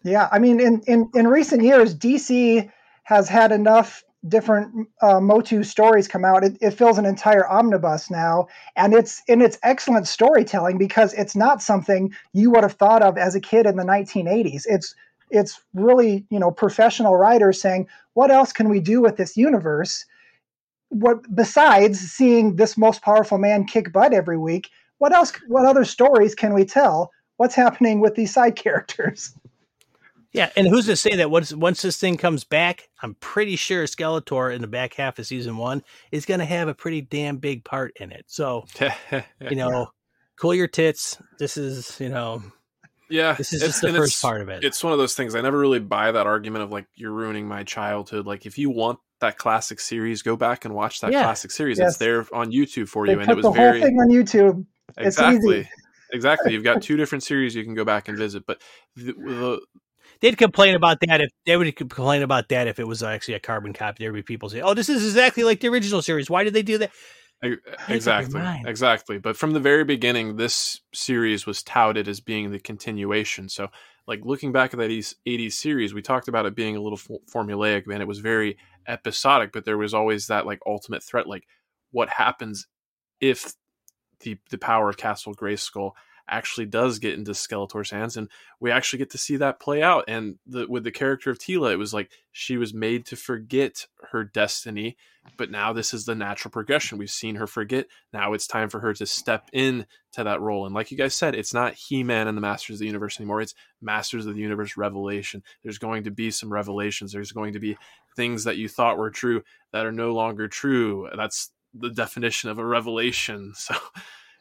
Yeah, 0.04 0.28
I 0.32 0.38
mean, 0.38 0.60
in 0.60 0.82
in 0.86 1.10
in 1.14 1.28
recent 1.28 1.62
years, 1.62 1.94
DC 1.94 2.70
has 3.04 3.28
had 3.28 3.52
enough 3.52 4.02
different 4.28 4.88
uh, 5.00 5.20
Motu 5.20 5.62
stories 5.64 6.06
come 6.06 6.24
out. 6.24 6.44
It, 6.44 6.56
it 6.60 6.72
fills 6.72 6.98
an 6.98 7.06
entire 7.06 7.48
omnibus 7.48 8.10
now, 8.10 8.46
and 8.76 8.94
it's 8.94 9.22
in 9.26 9.40
its 9.40 9.58
excellent 9.62 10.06
storytelling 10.06 10.78
because 10.78 11.12
it's 11.14 11.34
not 11.34 11.62
something 11.62 12.12
you 12.32 12.50
would 12.50 12.62
have 12.62 12.74
thought 12.74 13.02
of 13.02 13.18
as 13.18 13.34
a 13.34 13.40
kid 13.40 13.66
in 13.66 13.76
the 13.76 13.84
1980s. 13.84 14.62
It's 14.66 14.94
it's 15.32 15.60
really 15.74 16.24
you 16.30 16.38
know 16.38 16.50
professional 16.50 17.16
writers 17.16 17.60
saying 17.60 17.88
what 18.14 18.30
else 18.30 18.52
can 18.52 18.68
we 18.68 18.78
do 18.78 19.00
with 19.00 19.16
this 19.16 19.36
universe 19.36 20.04
what 20.90 21.18
besides 21.34 21.98
seeing 21.98 22.56
this 22.56 22.76
most 22.76 23.02
powerful 23.02 23.38
man 23.38 23.64
kick 23.64 23.92
butt 23.92 24.12
every 24.12 24.38
week 24.38 24.68
what 24.98 25.12
else 25.12 25.32
what 25.48 25.64
other 25.64 25.84
stories 25.84 26.34
can 26.34 26.54
we 26.54 26.64
tell 26.64 27.10
what's 27.38 27.54
happening 27.54 27.98
with 27.98 28.14
these 28.14 28.32
side 28.32 28.54
characters 28.64 29.34
yeah 30.32 30.50
and 30.56 30.66
who's 30.66 30.86
to 30.86 30.96
say 30.96 31.16
that 31.16 31.30
once 31.30 31.52
once 31.52 31.82
this 31.82 31.96
thing 31.96 32.16
comes 32.16 32.44
back 32.44 32.88
i'm 33.02 33.14
pretty 33.16 33.56
sure 33.56 33.84
skeletor 33.84 34.54
in 34.54 34.60
the 34.60 34.66
back 34.66 34.94
half 34.94 35.18
of 35.18 35.26
season 35.26 35.56
one 35.56 35.82
is 36.10 36.26
going 36.26 36.40
to 36.40 36.46
have 36.46 36.68
a 36.68 36.74
pretty 36.74 37.00
damn 37.00 37.36
big 37.36 37.64
part 37.64 37.92
in 38.00 38.10
it 38.12 38.24
so 38.26 38.64
you 39.40 39.56
know 39.56 39.88
cool 40.36 40.54
your 40.54 40.68
tits 40.68 41.20
this 41.38 41.56
is 41.56 41.98
you 42.00 42.08
know 42.08 42.42
yeah, 43.12 43.34
this 43.34 43.52
is 43.52 43.60
just 43.60 43.82
the 43.82 43.92
first 43.92 44.22
part 44.22 44.40
of 44.40 44.48
it. 44.48 44.64
It's 44.64 44.82
one 44.82 44.94
of 44.94 44.98
those 44.98 45.14
things. 45.14 45.34
I 45.34 45.42
never 45.42 45.58
really 45.58 45.80
buy 45.80 46.12
that 46.12 46.26
argument 46.26 46.64
of 46.64 46.72
like 46.72 46.86
you're 46.94 47.12
ruining 47.12 47.46
my 47.46 47.62
childhood. 47.62 48.26
Like 48.26 48.46
if 48.46 48.56
you 48.56 48.70
want 48.70 49.00
that 49.20 49.36
classic 49.36 49.80
series, 49.80 50.22
go 50.22 50.34
back 50.34 50.64
and 50.64 50.74
watch 50.74 51.00
that 51.00 51.12
yeah. 51.12 51.22
classic 51.22 51.50
series. 51.50 51.78
Yes. 51.78 51.90
It's 51.90 51.98
there 51.98 52.26
on 52.32 52.50
YouTube 52.50 52.88
for 52.88 53.06
they 53.06 53.12
you, 53.12 53.20
and 53.20 53.30
it 53.30 53.36
was 53.36 53.44
the 53.44 53.50
very 53.50 53.80
whole 53.80 53.88
thing 53.88 53.98
on 53.98 54.08
YouTube. 54.08 54.66
Exactly, 54.96 55.68
exactly. 56.12 56.54
You've 56.54 56.64
got 56.64 56.80
two 56.82 56.96
different 56.96 57.22
series 57.22 57.54
you 57.54 57.64
can 57.64 57.74
go 57.74 57.84
back 57.84 58.08
and 58.08 58.16
visit, 58.16 58.44
but 58.46 58.62
the, 58.96 59.12
the 59.12 59.60
they'd 60.22 60.38
complain 60.38 60.74
about 60.74 60.98
that 61.06 61.20
if 61.20 61.30
they 61.44 61.56
would 61.56 61.76
complain 61.76 62.22
about 62.22 62.48
that 62.48 62.66
if 62.66 62.78
it 62.78 62.86
was 62.86 63.02
actually 63.02 63.34
a 63.34 63.40
carbon 63.40 63.74
copy. 63.74 64.04
There'd 64.04 64.14
be 64.14 64.22
people 64.22 64.48
say, 64.48 64.62
"Oh, 64.62 64.72
this 64.72 64.88
is 64.88 65.04
exactly 65.04 65.44
like 65.44 65.60
the 65.60 65.68
original 65.68 66.00
series. 66.00 66.30
Why 66.30 66.44
did 66.44 66.54
they 66.54 66.62
do 66.62 66.78
that?" 66.78 66.90
Exactly. 67.88 68.40
Exactly. 68.64 69.18
But 69.18 69.36
from 69.36 69.52
the 69.52 69.60
very 69.60 69.84
beginning, 69.84 70.36
this 70.36 70.80
series 70.94 71.44
was 71.44 71.62
touted 71.62 72.06
as 72.06 72.20
being 72.20 72.52
the 72.52 72.60
continuation. 72.60 73.48
So, 73.48 73.68
like 74.06 74.20
looking 74.24 74.52
back 74.52 74.72
at 74.72 74.78
that 74.78 74.90
80s 74.90 75.52
series, 75.54 75.92
we 75.92 76.02
talked 76.02 76.28
about 76.28 76.46
it 76.46 76.54
being 76.54 76.76
a 76.76 76.80
little 76.80 76.98
formulaic, 76.98 77.84
and 77.92 78.00
it 78.00 78.08
was 78.08 78.20
very 78.20 78.56
episodic, 78.86 79.50
but 79.52 79.64
there 79.64 79.78
was 79.78 79.92
always 79.92 80.28
that 80.28 80.46
like 80.46 80.60
ultimate 80.66 81.02
threat 81.02 81.26
like 81.26 81.44
what 81.90 82.08
happens 82.08 82.66
if 83.20 83.54
the 84.20 84.38
the 84.50 84.58
power 84.58 84.88
of 84.88 84.96
Castle 84.96 85.34
Grayskull 85.34 85.92
actually 86.28 86.66
does 86.66 86.98
get 86.98 87.14
into 87.14 87.32
Skeletor's 87.32 87.90
hands, 87.90 88.16
and 88.16 88.28
we 88.60 88.70
actually 88.70 88.98
get 88.98 89.10
to 89.10 89.18
see 89.18 89.36
that 89.36 89.60
play 89.60 89.82
out. 89.82 90.04
And 90.08 90.36
the, 90.46 90.66
with 90.68 90.84
the 90.84 90.90
character 90.90 91.30
of 91.30 91.38
Teela, 91.38 91.72
it 91.72 91.76
was 91.76 91.92
like 91.94 92.10
she 92.30 92.56
was 92.56 92.72
made 92.72 93.06
to 93.06 93.16
forget 93.16 93.86
her 94.10 94.24
destiny, 94.24 94.96
but 95.36 95.50
now 95.50 95.72
this 95.72 95.94
is 95.94 96.04
the 96.04 96.14
natural 96.14 96.50
progression. 96.50 96.98
We've 96.98 97.10
seen 97.10 97.36
her 97.36 97.46
forget. 97.46 97.86
Now 98.12 98.32
it's 98.32 98.46
time 98.46 98.68
for 98.68 98.80
her 98.80 98.92
to 98.94 99.06
step 99.06 99.48
in 99.52 99.86
to 100.12 100.24
that 100.24 100.40
role. 100.40 100.66
And 100.66 100.74
like 100.74 100.90
you 100.90 100.96
guys 100.96 101.14
said, 101.14 101.34
it's 101.34 101.54
not 101.54 101.74
He-Man 101.74 102.28
and 102.28 102.36
the 102.36 102.42
Masters 102.42 102.76
of 102.76 102.80
the 102.80 102.86
Universe 102.86 103.20
anymore. 103.20 103.40
It's 103.40 103.54
Masters 103.80 104.26
of 104.26 104.34
the 104.34 104.40
Universe 104.40 104.76
Revelation. 104.76 105.42
There's 105.62 105.78
going 105.78 106.04
to 106.04 106.10
be 106.10 106.30
some 106.30 106.52
revelations. 106.52 107.12
There's 107.12 107.32
going 107.32 107.52
to 107.52 107.60
be 107.60 107.76
things 108.16 108.44
that 108.44 108.56
you 108.56 108.68
thought 108.68 108.98
were 108.98 109.10
true 109.10 109.42
that 109.72 109.86
are 109.86 109.92
no 109.92 110.12
longer 110.12 110.48
true. 110.48 111.08
That's 111.16 111.50
the 111.74 111.90
definition 111.90 112.50
of 112.50 112.58
a 112.58 112.64
revelation. 112.64 113.54
So 113.62 113.74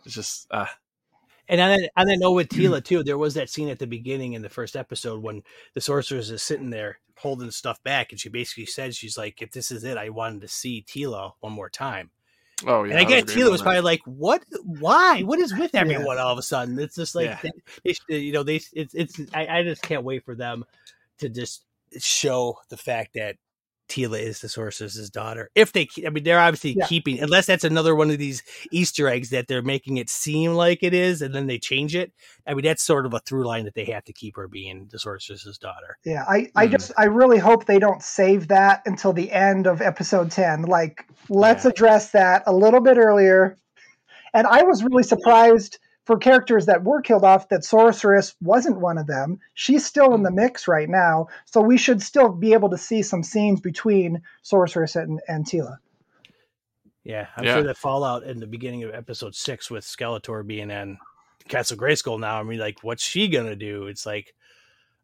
it's 0.05 0.15
just 0.15 0.47
uh, 0.49 0.65
And 1.51 1.59
that, 1.59 1.91
on 1.97 2.07
that 2.07 2.17
note 2.17 2.31
with 2.31 2.47
Teela 2.47 2.81
too, 2.83 3.03
there 3.03 3.17
was 3.17 3.33
that 3.33 3.49
scene 3.49 3.67
at 3.67 3.77
the 3.77 3.85
beginning 3.85 4.33
in 4.33 4.41
the 4.41 4.49
first 4.49 4.77
episode 4.77 5.21
when 5.21 5.43
the 5.73 5.81
sorceress 5.81 6.29
is 6.29 6.41
sitting 6.41 6.69
there 6.69 6.99
holding 7.17 7.51
stuff 7.51 7.83
back, 7.83 8.11
and 8.11 8.19
she 8.19 8.29
basically 8.29 8.65
said, 8.65 8.95
"She's 8.95 9.17
like, 9.17 9.41
if 9.41 9.51
this 9.51 9.69
is 9.69 9.83
it, 9.83 9.97
I 9.97 10.09
wanted 10.09 10.41
to 10.41 10.47
see 10.47 10.85
Teela 10.87 11.33
one 11.41 11.51
more 11.51 11.69
time." 11.69 12.09
Oh 12.65 12.83
yeah, 12.83 12.91
and 12.91 12.99
I 12.99 13.03
get 13.03 13.25
Teela 13.25 13.51
was 13.51 13.61
probably 13.61 13.81
like, 13.81 14.01
"What? 14.05 14.43
Why? 14.63 15.21
What 15.23 15.39
is 15.39 15.55
with 15.55 15.75
everyone 15.75 16.15
yeah. 16.15 16.23
all 16.23 16.31
of 16.31 16.39
a 16.39 16.43
sudden?" 16.43 16.79
It's 16.79 16.95
just 16.95 17.15
like, 17.15 17.25
yeah. 17.43 17.51
they, 17.83 17.95
they, 18.07 18.17
you 18.19 18.31
know, 18.31 18.43
they 18.43 18.61
it's 18.71 18.93
it's. 18.93 19.19
I, 19.33 19.59
I 19.59 19.63
just 19.63 19.81
can't 19.81 20.05
wait 20.05 20.23
for 20.23 20.35
them 20.35 20.63
to 21.17 21.27
just 21.27 21.65
show 21.99 22.57
the 22.69 22.77
fact 22.77 23.15
that 23.15 23.35
Teela 23.89 24.21
is 24.21 24.39
the 24.39 24.47
sorceress's 24.47 25.09
daughter. 25.09 25.49
If 25.53 25.73
they, 25.73 25.87
I 26.05 26.09
mean, 26.09 26.23
they're 26.23 26.39
obviously 26.39 26.75
yeah. 26.77 26.87
keeping, 26.87 27.19
unless 27.19 27.45
that's 27.45 27.65
another 27.65 27.93
one 27.93 28.09
of 28.09 28.17
these 28.17 28.41
Easter 28.71 29.07
eggs 29.09 29.31
that 29.31 29.47
they're 29.47 29.61
making 29.61 29.97
it 29.97 30.09
seem 30.09 30.53
like 30.53 30.81
it 30.81 30.93
is, 30.93 31.21
and 31.21 31.35
then 31.35 31.47
they 31.47 31.59
change 31.59 31.93
it. 31.93 32.13
I 32.47 32.53
mean, 32.53 32.63
that's 32.63 32.83
sort 32.83 33.05
of 33.05 33.13
a 33.13 33.19
through 33.19 33.45
line 33.45 33.65
that 33.65 33.75
they 33.75 33.85
have 33.85 34.05
to 34.05 34.13
keep 34.13 34.37
her 34.37 34.47
being 34.47 34.87
the 34.91 34.97
sorceress's 34.97 35.57
daughter. 35.57 35.97
Yeah, 36.05 36.23
I, 36.27 36.47
I 36.55 36.67
mm. 36.67 36.71
just, 36.71 36.93
I 36.97 37.05
really 37.05 37.37
hope 37.37 37.65
they 37.65 37.79
don't 37.79 38.01
save 38.01 38.47
that 38.47 38.81
until 38.85 39.11
the 39.11 39.31
end 39.31 39.67
of 39.67 39.81
episode 39.81 40.31
ten. 40.31 40.61
Like, 40.61 41.05
let's 41.27 41.65
yeah. 41.65 41.71
address 41.71 42.11
that 42.11 42.43
a 42.47 42.53
little 42.53 42.81
bit 42.81 42.97
earlier. 42.97 43.57
And 44.33 44.47
I 44.47 44.63
was 44.63 44.83
really 44.83 45.03
surprised 45.03 45.79
for 46.11 46.17
characters 46.17 46.65
that 46.65 46.83
were 46.83 47.01
killed 47.01 47.23
off 47.23 47.47
that 47.47 47.63
sorceress 47.63 48.35
wasn't 48.41 48.77
one 48.77 48.97
of 48.97 49.07
them. 49.07 49.39
She's 49.53 49.85
still 49.85 50.13
in 50.13 50.23
the 50.23 50.31
mix 50.31 50.67
right 50.67 50.89
now. 50.89 51.27
So 51.45 51.61
we 51.61 51.77
should 51.77 52.01
still 52.01 52.27
be 52.27 52.51
able 52.51 52.69
to 52.71 52.77
see 52.77 53.01
some 53.01 53.23
scenes 53.23 53.61
between 53.61 54.21
sorceress 54.41 54.97
and, 54.97 55.21
and 55.29 55.45
Teela. 55.45 55.77
yeah 57.05 57.27
i'm 57.37 57.45
yeah. 57.45 57.53
sure 57.53 57.63
that 57.63 57.77
fallout 57.77 58.23
in 58.23 58.41
the 58.41 58.45
beginning 58.45 58.83
of 58.83 58.93
episode 58.93 59.35
six 59.35 59.71
with 59.71 59.85
skeletor 59.85 60.45
being 60.45 60.69
in 60.69 60.97
castle 61.47 61.77
grayskull 61.77 62.19
now 62.19 62.41
i 62.41 62.43
mean 62.43 62.59
like 62.59 62.83
what's 62.83 63.03
she 63.03 63.29
gonna 63.29 63.55
do? 63.55 63.87
It's 63.87 64.05
like 64.05 64.33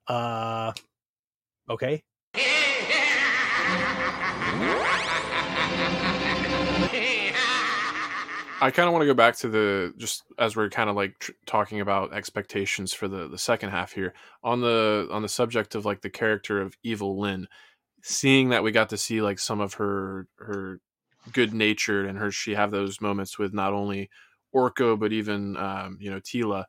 uh 0.10 0.74
okay 1.70 2.04
I 8.60 8.72
kind 8.72 8.88
of 8.88 8.94
want 8.94 9.04
to 9.04 9.08
go 9.08 9.14
back 9.14 9.36
to 9.38 9.50
the 9.50 9.94
just 9.98 10.24
as 10.40 10.56
we're 10.56 10.70
kind 10.70 10.90
of 10.90 10.96
like 10.96 11.20
tr- 11.20 11.32
talking 11.46 11.80
about 11.80 12.14
expectations 12.14 12.92
for 12.92 13.08
the 13.08 13.28
the 13.28 13.38
second 13.38 13.70
half 13.70 13.94
here 13.94 14.14
on 14.44 14.62
the 14.62 15.08
on 15.12 15.22
the 15.22 15.30
subject 15.30 15.76
of 15.76 15.86
like 15.86 16.02
the 16.02 16.10
character 16.10 16.60
of 16.60 16.76
Evil 16.82 17.20
Lynn, 17.20 17.48
seeing 18.02 18.50
that 18.50 18.64
we 18.64 18.72
got 18.72 18.90
to 18.90 18.98
see 18.98 19.22
like 19.22 19.38
some 19.38 19.62
of 19.62 19.76
her 19.76 20.28
her 20.40 20.80
good 21.34 21.54
natured 21.54 22.08
and 22.08 22.18
her 22.18 22.32
she 22.32 22.56
have 22.56 22.72
those 22.72 23.00
moments 23.00 23.38
with 23.38 23.54
not 23.54 23.74
only 23.74 24.10
Orko 24.56 25.00
but 25.00 25.14
even 25.14 25.56
um, 25.58 25.98
you 26.00 26.10
know 26.10 26.20
Teela. 26.20 26.66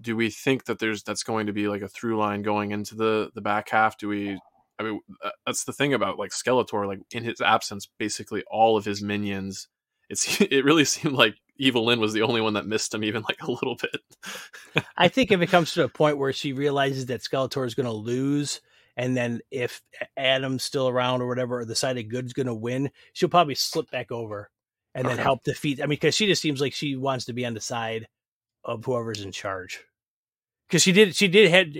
Do 0.00 0.16
we 0.16 0.30
think 0.30 0.64
that 0.64 0.80
there's 0.80 1.02
that's 1.04 1.22
going 1.22 1.46
to 1.46 1.52
be 1.52 1.68
like 1.68 1.82
a 1.82 1.88
through 1.88 2.18
line 2.18 2.42
going 2.42 2.72
into 2.72 2.96
the 2.96 3.30
the 3.34 3.40
back 3.40 3.68
half? 3.70 3.96
Do 3.96 4.08
we? 4.08 4.40
I 4.80 4.84
mean, 4.84 5.00
uh, 5.24 5.30
that's 5.46 5.64
the 5.64 5.72
thing 5.72 5.94
about 5.94 6.18
like 6.18 6.30
Skeletor. 6.30 6.86
Like 6.86 7.00
in 7.12 7.22
his 7.24 7.40
absence, 7.40 7.88
basically 7.98 8.42
all 8.50 8.76
of 8.76 8.84
his 8.84 9.02
minions 9.02 9.68
it's 10.08 10.40
it 10.40 10.64
really 10.64 10.84
seemed 10.84 11.14
like 11.14 11.36
Evil 11.56 11.86
Lynn 11.86 12.00
was 12.00 12.12
the 12.12 12.22
only 12.22 12.40
one 12.40 12.54
that 12.54 12.66
missed 12.66 12.94
him 12.94 13.04
even 13.04 13.22
like 13.22 13.42
a 13.42 13.50
little 13.50 13.76
bit. 13.76 14.84
I 14.96 15.08
think 15.08 15.32
if 15.32 15.40
it 15.40 15.48
comes 15.48 15.72
to 15.72 15.84
a 15.84 15.88
point 15.88 16.18
where 16.18 16.32
she 16.32 16.52
realizes 16.52 17.06
that 17.06 17.20
Skeletor 17.20 17.66
is 17.66 17.74
going 17.74 17.86
to 17.86 17.92
lose, 17.92 18.60
and 18.96 19.16
then 19.16 19.40
if 19.50 19.82
Adam's 20.16 20.64
still 20.64 20.88
around 20.88 21.22
or 21.22 21.28
whatever, 21.28 21.60
or 21.60 21.64
the 21.64 21.74
side 21.74 21.98
of 21.98 22.08
good's 22.08 22.32
going 22.32 22.46
to 22.46 22.54
win, 22.54 22.90
she'll 23.12 23.28
probably 23.28 23.54
slip 23.54 23.90
back 23.90 24.12
over 24.12 24.50
and 24.94 25.06
okay. 25.06 25.16
then 25.16 25.22
help 25.22 25.44
defeat. 25.44 25.80
I 25.80 25.84
mean, 25.84 25.90
because 25.90 26.14
she 26.14 26.26
just 26.26 26.42
seems 26.42 26.60
like 26.60 26.72
she 26.72 26.96
wants 26.96 27.24
to 27.26 27.32
be 27.32 27.44
on 27.44 27.54
the 27.54 27.60
side 27.60 28.08
of 28.64 28.84
whoever's 28.84 29.22
in 29.22 29.32
charge. 29.32 29.80
Because 30.68 30.82
she 30.82 30.92
did, 30.92 31.16
she 31.16 31.28
did 31.28 31.50
had 31.50 31.72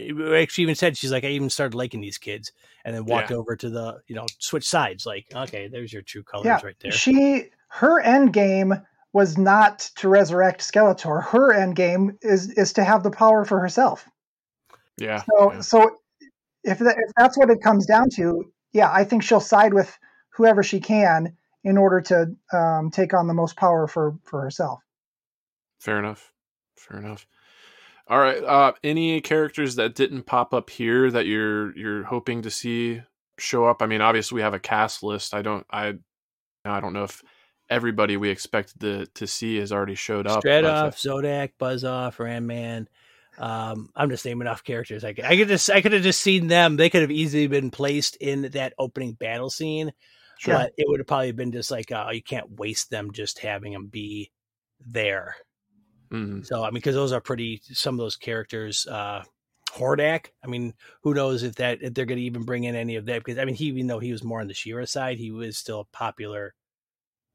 she 0.51 0.63
even 0.63 0.75
said 0.75 0.97
she's 0.97 1.13
like 1.13 1.25
I 1.25 1.29
even 1.29 1.51
started 1.51 1.77
liking 1.77 2.01
these 2.01 2.17
kids, 2.17 2.53
and 2.87 2.97
then 2.97 3.05
walked 3.05 3.31
yeah. 3.31 3.37
over 3.37 3.55
to 3.55 3.69
the 3.69 4.01
you 4.07 4.17
know 4.17 4.25
switch 4.39 4.67
sides. 4.67 5.05
Like 5.05 5.27
okay, 5.35 5.69
there's 5.69 5.93
your 5.93 6.01
true 6.01 6.23
colors 6.23 6.47
yeah, 6.47 6.61
right 6.65 6.77
there. 6.81 6.93
She 6.93 7.51
her 7.69 8.01
end 8.01 8.33
game 8.33 8.75
was 9.13 9.39
not 9.39 9.91
to 9.97 10.09
resurrect 10.09 10.61
Skeletor. 10.61 11.23
Her 11.23 11.53
end 11.53 11.77
game 11.77 12.19
is 12.23 12.51
is 12.51 12.73
to 12.75 12.85
have 12.85 13.03
the 13.03 13.11
power 13.11 13.45
for 13.45 13.61
herself. 13.61 14.09
Yeah. 14.97 15.23
So 15.23 15.53
yeah. 15.53 15.61
so 15.61 15.91
if 16.65 16.79
that, 16.79 16.97
if 16.99 17.13
that's 17.17 17.39
what 17.39 17.51
it 17.51 17.63
comes 17.63 17.87
down 17.87 18.11
to, 18.17 18.53
yeah, 18.73 18.91
I 18.93 19.05
think 19.05 19.23
she'll 19.23 19.41
side 19.41 19.73
with 19.73 19.97
whoever 20.31 20.63
she 20.63 20.81
can 20.81 21.37
in 21.65 21.79
order 21.79 22.01
to 22.01 22.57
um, 22.57 22.91
take 22.91 23.15
on 23.15 23.27
the 23.27 23.35
most 23.35 23.57
power 23.57 23.87
for 23.87 24.19
for 24.25 24.43
herself. 24.43 24.81
Fair 25.81 25.99
enough. 25.99 26.33
Fair 26.77 26.99
enough. 26.99 27.27
All 28.09 28.19
right. 28.19 28.43
Uh, 28.43 28.73
any 28.83 29.21
characters 29.21 29.77
that 29.77 29.95
didn't 29.95 30.25
pop 30.25 30.55
up 30.55 30.71
here 30.71 31.11
that 31.11 31.27
you're 31.27 31.77
you're 31.77 32.05
hoping 32.05 32.43
to 32.43 32.51
see 32.51 33.03
show 33.39 33.67
up? 33.67 33.83
I 33.83 33.87
mean, 33.87 34.01
obviously 34.01 34.37
we 34.37 34.43
have 34.43 34.55
a 34.55 34.61
cast 34.61 35.03
list. 35.03 35.35
I 35.35 35.43
don't 35.43 35.67
I 35.71 35.95
I 36.65 36.81
don't 36.81 36.93
know 36.93 37.05
if 37.05 37.23
everybody 37.71 38.17
we 38.17 38.31
expected 38.31 38.81
to 38.81 39.07
to 39.15 39.27
see 39.27 39.57
has 39.59 39.73
already 39.73 39.95
showed 39.95 40.27
up. 40.27 40.43
Stratos, 40.43 40.95
Zodak, 40.95 41.51
Buzzoff, 41.61 42.19
Ram 42.19 42.47
Man. 42.47 42.89
Um, 43.39 43.91
I'm 43.95 44.11
just 44.11 44.25
naming 44.25 44.49
off 44.49 44.65
characters. 44.65 45.05
I 45.05 45.13
could, 45.13 45.25
I 45.25 45.37
could 45.37 45.49
just, 45.49 45.71
I 45.71 45.81
could 45.81 45.93
have 45.93 46.03
just 46.03 46.21
seen 46.21 46.49
them. 46.49 46.77
They 46.77 46.91
could 46.91 47.03
have 47.03 47.11
easily 47.11 47.47
been 47.47 47.71
placed 47.71 48.17
in 48.17 48.43
that 48.43 48.75
opening 48.79 49.13
battle 49.13 49.49
scene, 49.49 49.93
sure. 50.39 50.55
but 50.55 50.73
it 50.77 50.87
would 50.89 50.99
have 50.99 51.07
probably 51.07 51.31
been 51.33 51.53
just 51.53 51.71
like, 51.71 51.93
oh, 51.93 52.11
you 52.11 52.23
can't 52.23 52.59
waste 52.59 52.91
them 52.91 53.13
just 53.13 53.39
having 53.39 53.73
them 53.73 53.87
be 53.87 54.33
there. 54.85 55.37
Mm-hmm. 56.11 56.43
So, 56.43 56.63
I 56.65 56.67
mean, 56.67 56.75
because 56.75 56.97
those 56.97 57.13
are 57.13 57.21
pretty. 57.21 57.61
Some 57.65 57.95
of 57.95 57.99
those 57.99 58.17
characters, 58.17 58.87
uh, 58.89 59.23
Hordak. 59.71 60.27
I 60.43 60.49
mean, 60.49 60.75
who 61.03 61.15
knows 61.15 61.43
if 61.43 61.57
that 61.57 61.79
if 61.83 61.95
they're 61.95 62.07
going 62.07 62.19
to 62.19 62.25
even 62.25 62.43
bring 62.43 62.65
in 62.65 62.75
any 62.75 62.97
of 62.97 63.07
that? 63.07 63.23
Because 63.23 63.39
I 63.39 63.45
mean, 63.45 63.55
he 63.55 63.67
even 63.67 63.87
though 63.87 63.99
he 63.99 64.11
was 64.11 64.25
more 64.25 64.41
on 64.41 64.49
the 64.49 64.55
She-Ra 64.55 64.85
side, 64.87 65.19
he 65.19 65.31
was 65.31 65.59
still 65.59 65.81
a 65.81 65.97
popular 65.97 66.55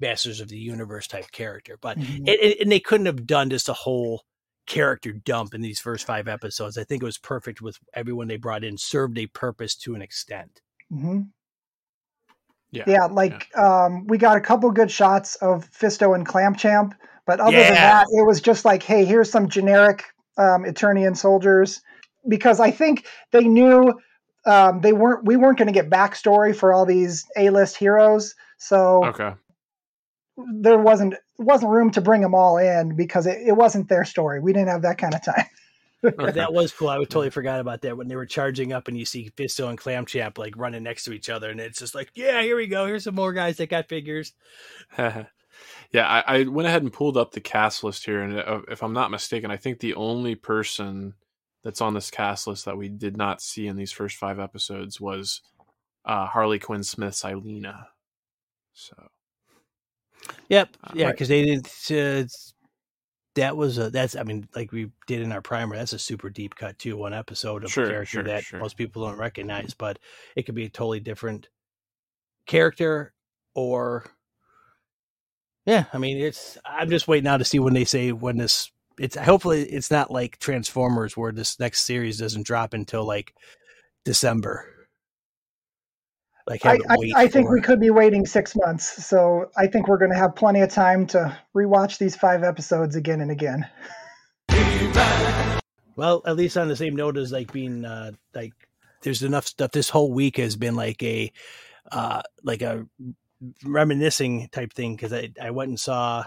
Masters 0.03 0.41
of 0.41 0.49
the 0.49 0.57
Universe 0.57 1.07
type 1.07 1.31
character. 1.31 1.77
But 1.81 1.97
mm-hmm. 1.97 2.27
it, 2.27 2.39
it, 2.41 2.61
and 2.61 2.71
they 2.71 2.79
couldn't 2.79 3.07
have 3.07 3.25
done 3.25 3.49
just 3.49 3.69
a 3.69 3.73
whole 3.73 4.23
character 4.65 5.11
dump 5.11 5.53
in 5.53 5.61
these 5.61 5.79
first 5.79 6.05
five 6.05 6.27
episodes. 6.27 6.77
I 6.77 6.83
think 6.83 7.01
it 7.01 7.05
was 7.05 7.17
perfect 7.17 7.61
with 7.61 7.79
everyone 7.93 8.27
they 8.27 8.37
brought 8.37 8.63
in 8.63 8.77
served 8.77 9.17
a 9.17 9.27
purpose 9.27 9.75
to 9.77 9.95
an 9.95 10.01
extent. 10.01 10.61
Mm-hmm. 10.91 11.21
Yeah, 12.71 12.83
yeah, 12.87 13.05
like 13.05 13.49
yeah. 13.55 13.85
Um, 13.85 14.07
we 14.07 14.17
got 14.17 14.37
a 14.37 14.41
couple 14.41 14.71
good 14.71 14.89
shots 14.89 15.35
of 15.35 15.69
Fisto 15.69 16.15
and 16.15 16.25
Clamp 16.25 16.57
Champ, 16.57 16.95
but 17.27 17.39
other 17.39 17.57
yeah. 17.57 17.63
than 17.65 17.73
that, 17.75 18.05
it 18.11 18.25
was 18.25 18.41
just 18.41 18.65
like, 18.65 18.81
hey, 18.81 19.05
here's 19.05 19.29
some 19.29 19.47
generic 19.47 20.05
um, 20.37 20.65
Eternian 20.65 21.15
soldiers. 21.15 21.81
Because 22.27 22.59
I 22.59 22.71
think 22.71 23.05
they 23.31 23.43
knew 23.43 23.93
um, 24.45 24.81
they 24.81 24.93
weren't 24.93 25.25
we 25.25 25.35
weren't 25.35 25.57
going 25.57 25.67
to 25.67 25.73
get 25.73 25.89
backstory 25.89 26.55
for 26.55 26.73
all 26.73 26.85
these 26.85 27.25
A 27.37 27.51
list 27.51 27.77
heroes. 27.77 28.33
So 28.57 29.05
okay 29.05 29.33
there 30.37 30.79
wasn't 30.79 31.15
wasn't 31.37 31.71
room 31.71 31.91
to 31.91 32.01
bring 32.01 32.21
them 32.21 32.35
all 32.35 32.57
in 32.57 32.95
because 32.95 33.27
it, 33.27 33.39
it 33.47 33.53
wasn't 33.53 33.89
their 33.89 34.05
story. 34.05 34.39
We 34.39 34.53
didn't 34.53 34.69
have 34.69 34.83
that 34.83 34.97
kind 34.97 35.13
of 35.13 35.23
time. 35.23 35.45
that 36.33 36.53
was 36.53 36.73
cool. 36.73 36.89
I 36.89 36.97
totally 36.97 37.29
forgot 37.29 37.61
about 37.61 37.81
that 37.81 37.95
when 37.95 38.07
they 38.09 38.15
were 38.15 38.25
charging 38.25 38.73
up 38.73 38.87
and 38.87 38.97
you 38.97 39.05
see 39.05 39.31
Fisto 39.37 39.69
and 39.69 39.77
Clamp 39.77 40.07
Champ 40.07 40.37
like 40.37 40.57
running 40.57 40.83
next 40.83 41.05
to 41.05 41.13
each 41.13 41.29
other, 41.29 41.49
and 41.49 41.61
it's 41.61 41.79
just 41.79 41.95
like, 41.95 42.11
yeah, 42.13 42.41
here 42.41 42.57
we 42.57 42.67
go. 42.67 42.85
Here's 42.85 43.05
some 43.05 43.15
more 43.15 43.31
guys 43.31 43.57
that 43.57 43.69
got 43.69 43.87
figures. 43.87 44.33
yeah, 44.97 45.25
I, 45.95 46.23
I, 46.27 46.43
went 46.43 46.67
ahead 46.67 46.81
and 46.81 46.91
pulled 46.91 47.15
up 47.15 47.31
the 47.31 47.39
cast 47.39 47.85
list 47.85 48.05
here, 48.05 48.21
and 48.21 48.37
uh, 48.37 48.61
if 48.69 48.83
I'm 48.83 48.93
not 48.93 49.11
mistaken, 49.11 49.49
I 49.49 49.57
think 49.57 49.79
the 49.79 49.95
only 49.95 50.35
person 50.35 51.13
that's 51.63 51.79
on 51.79 51.93
this 51.93 52.11
cast 52.11 52.47
list 52.47 52.65
that 52.65 52.77
we 52.77 52.89
did 52.89 53.15
not 53.15 53.41
see 53.41 53.67
in 53.67 53.77
these 53.77 53.93
first 53.93 54.17
five 54.17 54.39
episodes 54.39 54.99
was 54.99 55.41
uh, 56.03 56.25
Harley 56.25 56.59
Quinn 56.59 56.83
Smith's 56.83 57.23
Ileena. 57.23 57.85
So 58.73 58.95
Yep. 60.49 60.77
Uh, 60.83 60.91
yeah, 60.95 61.11
because 61.11 61.29
right. 61.29 61.35
they 61.35 61.45
didn't. 61.45 61.91
Uh, 61.91 62.27
that 63.35 63.57
was 63.57 63.77
a 63.77 63.89
that's 63.89 64.15
I 64.15 64.23
mean 64.23 64.47
like 64.55 64.71
we 64.71 64.91
did 65.07 65.21
in 65.21 65.31
our 65.31 65.41
primer 65.41 65.75
that's 65.75 65.93
a 65.93 65.99
super 65.99 66.29
deep 66.29 66.55
cut 66.55 66.77
too 66.77 66.97
one 66.97 67.13
episode 67.13 67.63
of 67.63 67.71
sure, 67.71 67.85
a 67.85 67.89
character 67.89 68.17
sure, 68.17 68.23
that 68.23 68.43
sure. 68.43 68.59
most 68.59 68.77
people 68.77 69.05
don't 69.05 69.17
recognize 69.17 69.73
but 69.73 69.97
it 70.35 70.43
could 70.43 70.55
be 70.55 70.65
a 70.65 70.69
totally 70.69 70.99
different 70.99 71.49
character 72.45 73.13
or 73.55 74.05
yeah 75.65 75.85
I 75.93 75.97
mean 75.97 76.17
it's 76.17 76.57
I'm 76.65 76.89
just 76.89 77.07
waiting 77.07 77.23
now 77.23 77.37
to 77.37 77.45
see 77.45 77.59
when 77.59 77.73
they 77.73 77.85
say 77.85 78.11
when 78.11 78.37
this 78.37 78.71
it's 78.99 79.15
hopefully 79.15 79.63
it's 79.63 79.89
not 79.89 80.11
like 80.11 80.37
Transformers 80.37 81.17
where 81.17 81.31
this 81.31 81.59
next 81.59 81.85
series 81.85 82.19
doesn't 82.19 82.45
drop 82.45 82.73
until 82.73 83.05
like 83.05 83.33
December 84.05 84.67
like 86.47 86.65
I, 86.65 86.77
I, 86.89 86.97
I, 87.15 87.27
think 87.27 87.49
we 87.49 87.61
could 87.61 87.79
be 87.79 87.89
waiting 87.89 88.25
six 88.25 88.55
months. 88.55 89.05
So 89.05 89.49
I 89.55 89.67
think 89.67 89.87
we're 89.87 89.97
going 89.97 90.11
to 90.11 90.17
have 90.17 90.35
plenty 90.35 90.61
of 90.61 90.69
time 90.69 91.07
to 91.07 91.37
rewatch 91.55 91.97
these 91.97 92.15
five 92.15 92.43
episodes 92.43 92.95
again 92.95 93.21
and 93.21 93.31
again. 93.31 93.67
Well, 95.95 96.21
at 96.25 96.35
least 96.35 96.57
on 96.57 96.67
the 96.67 96.75
same 96.75 96.95
note 96.95 97.17
as 97.17 97.31
like 97.31 97.51
being 97.53 97.85
uh, 97.85 98.11
like 98.33 98.53
there's 99.03 99.23
enough 99.23 99.47
stuff. 99.47 99.71
This 99.71 99.89
whole 99.89 100.11
week 100.11 100.37
has 100.37 100.55
been 100.55 100.75
like 100.75 101.01
a 101.03 101.31
uh, 101.91 102.21
like 102.43 102.61
a 102.61 102.85
reminiscing 103.63 104.49
type 104.51 104.73
thing 104.73 104.95
because 104.95 105.13
I 105.13 105.31
I 105.41 105.51
went 105.51 105.69
and 105.69 105.79
saw 105.79 106.25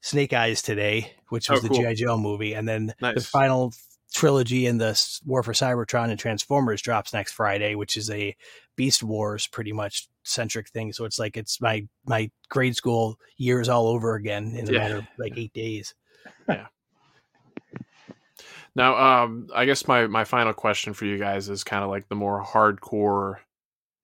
Snake 0.00 0.32
Eyes 0.32 0.62
today, 0.62 1.12
which 1.30 1.48
was 1.48 1.64
Oh, 1.64 1.68
the. 1.68 1.74
GI 1.74 1.94
Joe 1.94 2.18
movie, 2.18 2.54
and 2.54 2.68
then 2.68 2.94
the 3.00 3.20
final 3.20 3.72
trilogy 4.16 4.64
in 4.66 4.78
the 4.78 4.98
War 5.26 5.42
for 5.42 5.52
Cybertron 5.52 6.08
and 6.10 6.18
Transformers 6.18 6.80
drops 6.80 7.12
next 7.12 7.32
Friday, 7.32 7.74
which 7.74 7.98
is 7.98 8.08
a 8.10 8.34
Beast 8.74 9.02
Wars 9.02 9.46
pretty 9.46 9.72
much 9.72 10.08
centric 10.24 10.70
thing. 10.70 10.92
So 10.94 11.04
it's 11.04 11.18
like 11.18 11.36
it's 11.36 11.60
my 11.60 11.86
my 12.06 12.30
grade 12.48 12.74
school 12.74 13.18
years 13.36 13.68
all 13.68 13.88
over 13.88 14.14
again 14.14 14.54
in 14.56 14.68
a 14.68 14.72
Yeah. 14.72 14.78
matter 14.78 14.96
of 14.98 15.06
like 15.18 15.36
eight 15.36 15.52
days. 15.52 15.94
Yeah. 16.48 16.66
Now, 18.74 18.96
um, 19.24 19.48
I 19.54 19.64
guess 19.64 19.86
my 19.88 20.06
my 20.06 20.24
final 20.24 20.52
question 20.52 20.92
for 20.92 21.04
you 21.06 21.18
guys 21.18 21.48
is 21.48 21.64
kind 21.64 21.82
of 21.84 21.90
like 21.90 22.08
the 22.08 22.14
more 22.14 22.42
hardcore 22.44 23.36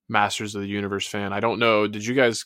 Masters 0.09 0.55
of 0.55 0.63
the 0.63 0.69
Universe 0.69 1.07
fan. 1.07 1.33
I 1.33 1.41
don't 1.41 1.59
know. 1.59 1.87
Did 1.87 2.05
you 2.05 2.15
guys 2.15 2.45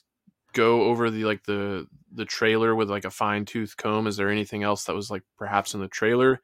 go 0.53 0.83
over 0.85 1.11
the 1.11 1.25
like 1.25 1.45
the 1.45 1.87
the 2.13 2.25
trailer 2.25 2.75
with 2.75 2.91
like 2.91 3.05
a 3.05 3.11
fine 3.11 3.45
tooth 3.45 3.77
comb? 3.77 4.07
Is 4.07 4.17
there 4.17 4.31
anything 4.31 4.63
else 4.63 4.85
that 4.85 4.95
was 4.95 5.11
like 5.11 5.23
perhaps 5.39 5.75
in 5.75 5.81
the 5.81 5.89
trailer 5.89 6.41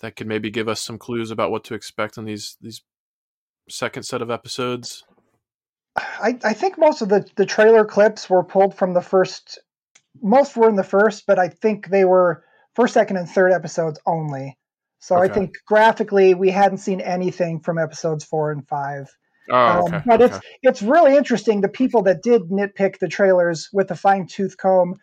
that 0.00 0.16
could 0.16 0.26
maybe 0.26 0.50
give 0.50 0.68
us 0.68 0.82
some 0.82 0.98
clues 0.98 1.30
about 1.30 1.50
what 1.50 1.64
to 1.64 1.74
expect 1.74 2.18
in 2.18 2.24
these 2.24 2.56
these 2.60 2.82
second 3.68 4.04
set 4.04 4.22
of 4.22 4.30
episodes? 4.30 5.04
I, 5.96 6.38
I 6.44 6.52
think 6.52 6.76
most 6.78 7.00
of 7.00 7.08
the, 7.08 7.26
the 7.36 7.46
trailer 7.46 7.84
clips 7.84 8.28
were 8.28 8.44
pulled 8.44 8.76
from 8.76 8.92
the 8.92 9.00
first. 9.00 9.58
Most 10.22 10.56
were 10.56 10.68
in 10.68 10.76
the 10.76 10.84
first, 10.84 11.24
but 11.26 11.38
I 11.38 11.48
think 11.48 11.88
they 11.88 12.04
were 12.04 12.44
first, 12.74 12.94
second, 12.94 13.16
and 13.16 13.28
third 13.28 13.52
episodes 13.52 13.98
only. 14.06 14.58
So 14.98 15.16
I 15.16 15.28
think 15.28 15.54
graphically 15.66 16.34
we 16.34 16.50
hadn't 16.50 16.78
seen 16.78 17.00
anything 17.00 17.60
from 17.60 17.78
episodes 17.78 18.24
four 18.24 18.50
and 18.50 18.66
five. 18.66 19.08
Oh, 19.50 19.56
Um, 19.56 19.84
okay. 19.84 20.02
but 20.04 20.22
okay. 20.22 20.34
it's 20.34 20.46
it's 20.62 20.82
really 20.82 21.16
interesting. 21.16 21.60
The 21.60 21.68
people 21.68 22.02
that 22.02 22.22
did 22.22 22.42
nitpick 22.50 22.98
the 22.98 23.08
trailers 23.08 23.68
with 23.72 23.88
the 23.88 23.94
fine 23.94 24.26
tooth 24.26 24.56
comb, 24.56 24.96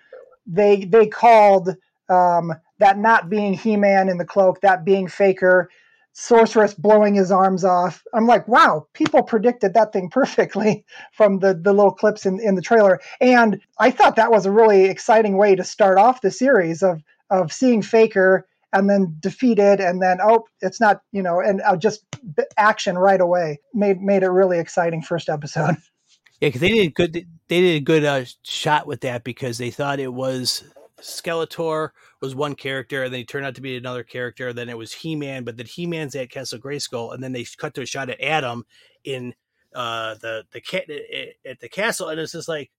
they 0.46 0.84
they 0.84 1.08
called 1.08 1.76
um, 2.10 2.54
that 2.80 2.98
not 2.98 3.30
being 3.30 3.54
He 3.54 3.78
Man 3.78 4.10
in 4.10 4.18
the 4.18 4.26
cloak, 4.26 4.62
that 4.62 4.86
being 4.86 5.08
Faker, 5.08 5.70
Sorceress 6.14 6.76
blowing 6.76 7.16
his 7.16 7.32
arms 7.32 7.64
off. 7.64 8.04
I'm 8.14 8.28
like, 8.28 8.48
wow, 8.48 8.88
people 8.94 9.24
predicted 9.24 9.74
that 9.74 9.94
thing 9.94 10.10
perfectly 10.10 10.86
from 11.14 11.40
the 11.40 11.54
the 11.54 11.74
little 11.74 11.92
clips 11.92 12.26
in 12.26 12.40
in 12.40 12.56
the 12.56 12.62
trailer, 12.62 13.00
and 13.20 13.60
I 13.80 13.92
thought 13.92 14.16
that 14.18 14.32
was 14.32 14.46
a 14.46 14.52
really 14.52 14.86
exciting 14.86 15.38
way 15.38 15.56
to 15.56 15.64
start 15.64 15.98
off 15.98 16.22
the 16.22 16.32
series 16.32 16.84
of 16.84 17.02
of 17.30 17.52
seeing 17.52 17.82
Faker 17.82 18.48
and 18.72 18.90
then 18.90 19.16
defeated 19.20 19.80
and 19.80 20.02
then 20.02 20.18
oh 20.22 20.46
it's 20.62 20.82
not 20.82 21.02
you 21.12 21.22
know 21.22 21.40
and 21.40 21.62
uh, 21.62 21.78
just 21.78 22.04
action 22.58 22.98
right 22.98 23.22
away 23.22 23.60
made 23.72 24.02
made 24.02 24.24
it 24.24 24.30
really 24.30 24.58
exciting 24.58 25.00
first 25.00 25.30
episode 25.30 25.78
Yeah, 26.44 26.50
because 26.50 26.60
they 26.60 26.72
did 26.72 26.94
good. 26.94 27.14
They 27.48 27.62
did 27.62 27.76
a 27.78 27.80
good 27.80 28.04
uh, 28.04 28.26
shot 28.44 28.86
with 28.86 29.00
that 29.02 29.24
because 29.24 29.58
they 29.58 29.72
thought 29.72 30.02
it 30.02 30.14
was 30.14 30.66
Skeletor 31.04 31.90
was 32.22 32.34
one 32.34 32.56
character, 32.56 33.04
and 33.04 33.14
then 33.14 33.20
he 33.20 33.26
turned 33.26 33.46
out 33.46 33.56
to 33.56 33.62
be 33.62 33.76
another 33.78 34.04
character. 34.04 34.54
Then 34.54 34.70
it 34.70 34.78
was 34.78 34.94
He 34.94 35.16
Man, 35.16 35.44
but 35.44 35.58
then 35.58 35.66
He 35.66 35.86
Man's 35.86 36.16
at 36.16 36.30
Castle 36.30 36.60
Grayskull, 36.60 37.14
and 37.14 37.22
then 37.24 37.34
they 37.34 37.46
cut 37.58 37.74
to 37.76 37.82
a 37.82 37.86
shot 37.86 38.10
at 38.10 38.22
Adam 38.22 38.66
in 39.04 39.36
uh, 39.76 40.16
the 40.16 40.46
the 40.52 40.62
cat 40.62 40.86
at 41.46 41.60
the 41.60 41.70
castle, 41.70 42.10
and 42.10 42.20
it's 42.20 42.32
just 42.32 42.48
like, 42.48 42.72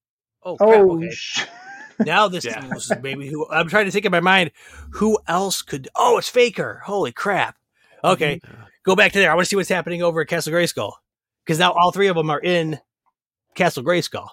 oh, 0.43 0.57
crap, 0.57 0.81
oh 0.81 0.97
okay. 0.97 1.09
sh- 1.11 1.45
Now 1.99 2.27
this, 2.27 2.43
Yeah. 2.43 2.73
is 2.75 2.91
maybe 3.01 3.27
who 3.27 3.47
I'm 3.49 3.69
trying 3.69 3.85
to 3.85 3.91
think 3.91 4.05
in 4.05 4.11
my 4.11 4.19
mind. 4.19 4.51
Who 4.95 5.17
else 5.27 5.61
could? 5.61 5.87
Oh, 5.95 6.17
it's 6.17 6.27
Faker. 6.27 6.81
Holy 6.85 7.11
crap! 7.13 7.57
Okay, 8.03 8.41
go 8.83 8.95
back 8.97 9.13
to 9.13 9.19
there. 9.19 9.31
I 9.31 9.35
want 9.35 9.45
to 9.45 9.49
see 9.49 9.55
what's 9.55 9.69
happening 9.69 10.01
over 10.03 10.19
at 10.21 10.27
Castle 10.27 10.51
Grayskull 10.51 10.91
because 11.45 11.59
now 11.59 11.71
all 11.71 11.91
three 11.91 12.07
of 12.07 12.15
them 12.17 12.29
are 12.29 12.41
in 12.41 12.79
Castle 13.55 13.83
Grayskull. 13.83 14.27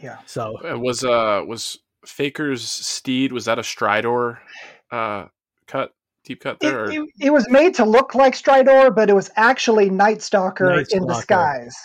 yeah 0.00 0.18
So 0.26 0.56
Uh, 0.64 0.78
was 0.78 1.02
uh 1.04 1.42
was 1.46 1.78
Faker's 2.06 2.62
steed 2.68 3.32
was 3.32 3.44
that 3.44 3.58
a 3.58 3.62
Stridor 3.62 4.38
uh 4.90 5.26
cut 5.66 5.92
deep 6.24 6.40
cut 6.42 6.60
there? 6.60 6.84
or- 6.84 6.90
it, 6.90 7.08
it 7.20 7.30
was 7.32 7.48
made 7.48 7.74
to 7.76 7.84
look 7.84 8.14
like 8.14 8.34
Stridor, 8.34 8.94
but 8.94 9.08
it 9.10 9.14
was 9.14 9.30
actually 9.36 9.90
Night 9.90 10.22
Stalker 10.22 10.64
Night 10.76 10.88
in 10.92 11.06
disguise. 11.06 11.76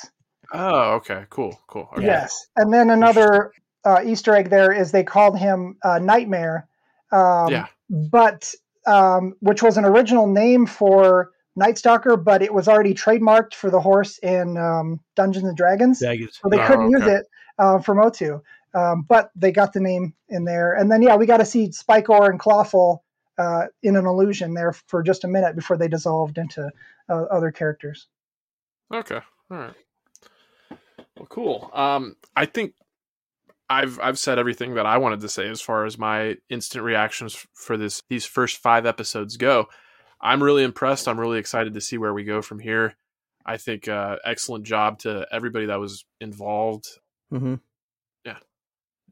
Oh, 0.53 0.93
okay, 0.95 1.26
cool, 1.30 1.59
cool. 1.68 1.89
Okay. 1.93 2.05
Yes, 2.05 2.47
and 2.55 2.74
then 2.74 2.89
another 2.89 3.51
uh, 3.84 4.01
Easter 4.05 4.34
egg 4.36 4.49
there 4.49 4.72
is 4.72 4.91
they 4.91 5.03
called 5.03 5.38
him 5.38 5.78
uh, 5.84 5.99
Nightmare, 5.99 6.68
um, 7.11 7.49
Yeah. 7.49 7.68
but 7.89 8.53
um, 8.86 9.36
which 9.41 9.61
was 9.61 9.78
an 9.78 9.84
original 9.86 10.26
name 10.28 10.65
for 10.65 11.32
Night 11.57 11.78
Stalker, 11.78 12.15
but 12.15 12.41
it 12.41 12.53
was 12.53 12.68
already 12.70 12.93
trademarked 12.93 13.53
for 13.55 13.70
the 13.70 13.80
horse 13.82 14.18
in 14.20 14.57
um, 14.57 14.99
Dungeons 15.15 15.45
and 15.45 15.57
Dragons. 15.57 15.99
Vegas. 15.99 16.38
so 16.41 16.47
they 16.49 16.59
Oh, 16.59 16.68
couldn't 16.68 16.91
use 16.91 17.01
okay. 17.01 17.15
it 17.15 17.26
uh, 17.59 17.80
for 17.80 17.93
Motu. 17.95 18.39
Um, 18.78 19.05
but 19.07 19.32
they 19.36 19.51
got 19.51 19.73
the 19.73 19.80
name 19.80 20.13
in 20.30 20.45
there, 20.45 20.73
and 20.73 20.91
then 20.91 21.01
yeah, 21.01 21.15
we 21.15 21.25
got 21.25 21.38
to 21.38 21.45
see 21.45 21.69
Spikor 21.69 22.30
and 22.30 22.39
Clawful 22.39 23.03
uh, 23.38 23.65
in 23.82 23.95
an 23.95 24.05
illusion 24.05 24.53
there 24.53 24.73
for 24.73 25.01
just 25.01 25.23
a 25.23 25.28
minute 25.28 25.55
before 25.55 25.78
they 25.78 25.88
dissolved 25.88 26.38
into 26.38 26.69
uh, 27.09 27.23
other 27.23 27.51
characters. 27.51 28.07
Okay. 28.93 29.19
All 29.49 29.57
right. 29.57 29.73
Well, 31.15 31.28
cool. 31.28 31.71
Um, 31.73 32.15
I 32.36 32.45
think 32.45 32.73
I've 33.69 33.99
I've 33.99 34.19
said 34.19 34.38
everything 34.38 34.75
that 34.75 34.86
I 34.86 34.97
wanted 34.97 35.21
to 35.21 35.30
say 35.30 35.49
as 35.49 35.61
far 35.61 35.86
as 35.86 35.97
my 35.97 36.38
instant 36.49 36.84
reactions 36.84 37.47
for 37.53 37.78
this 37.78 38.03
these 38.09 38.25
first 38.25 38.57
five 38.57 38.86
episodes 38.86 39.38
go. 39.38 39.67
I'm 40.21 40.41
really 40.41 40.63
impressed. 40.63 41.07
I'm 41.07 41.19
really 41.19 41.39
excited 41.39 41.73
to 41.73 41.82
see 41.82 41.97
where 41.97 42.13
we 42.13 42.23
go 42.23 42.41
from 42.41 42.59
here. 42.59 42.95
I 43.45 43.57
think 43.57 43.88
uh, 43.88 44.17
excellent 44.25 44.65
job 44.65 44.99
to 44.99 45.28
everybody 45.32 45.67
that 45.67 45.80
was 45.80 46.05
involved. 46.19 46.86
Mm-hmm. 47.32 47.55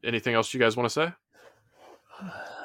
Anything 0.06 0.34
else 0.34 0.54
you 0.54 0.60
guys 0.60 0.76
want 0.76 0.88
to 0.88 0.90
say? 0.92 1.12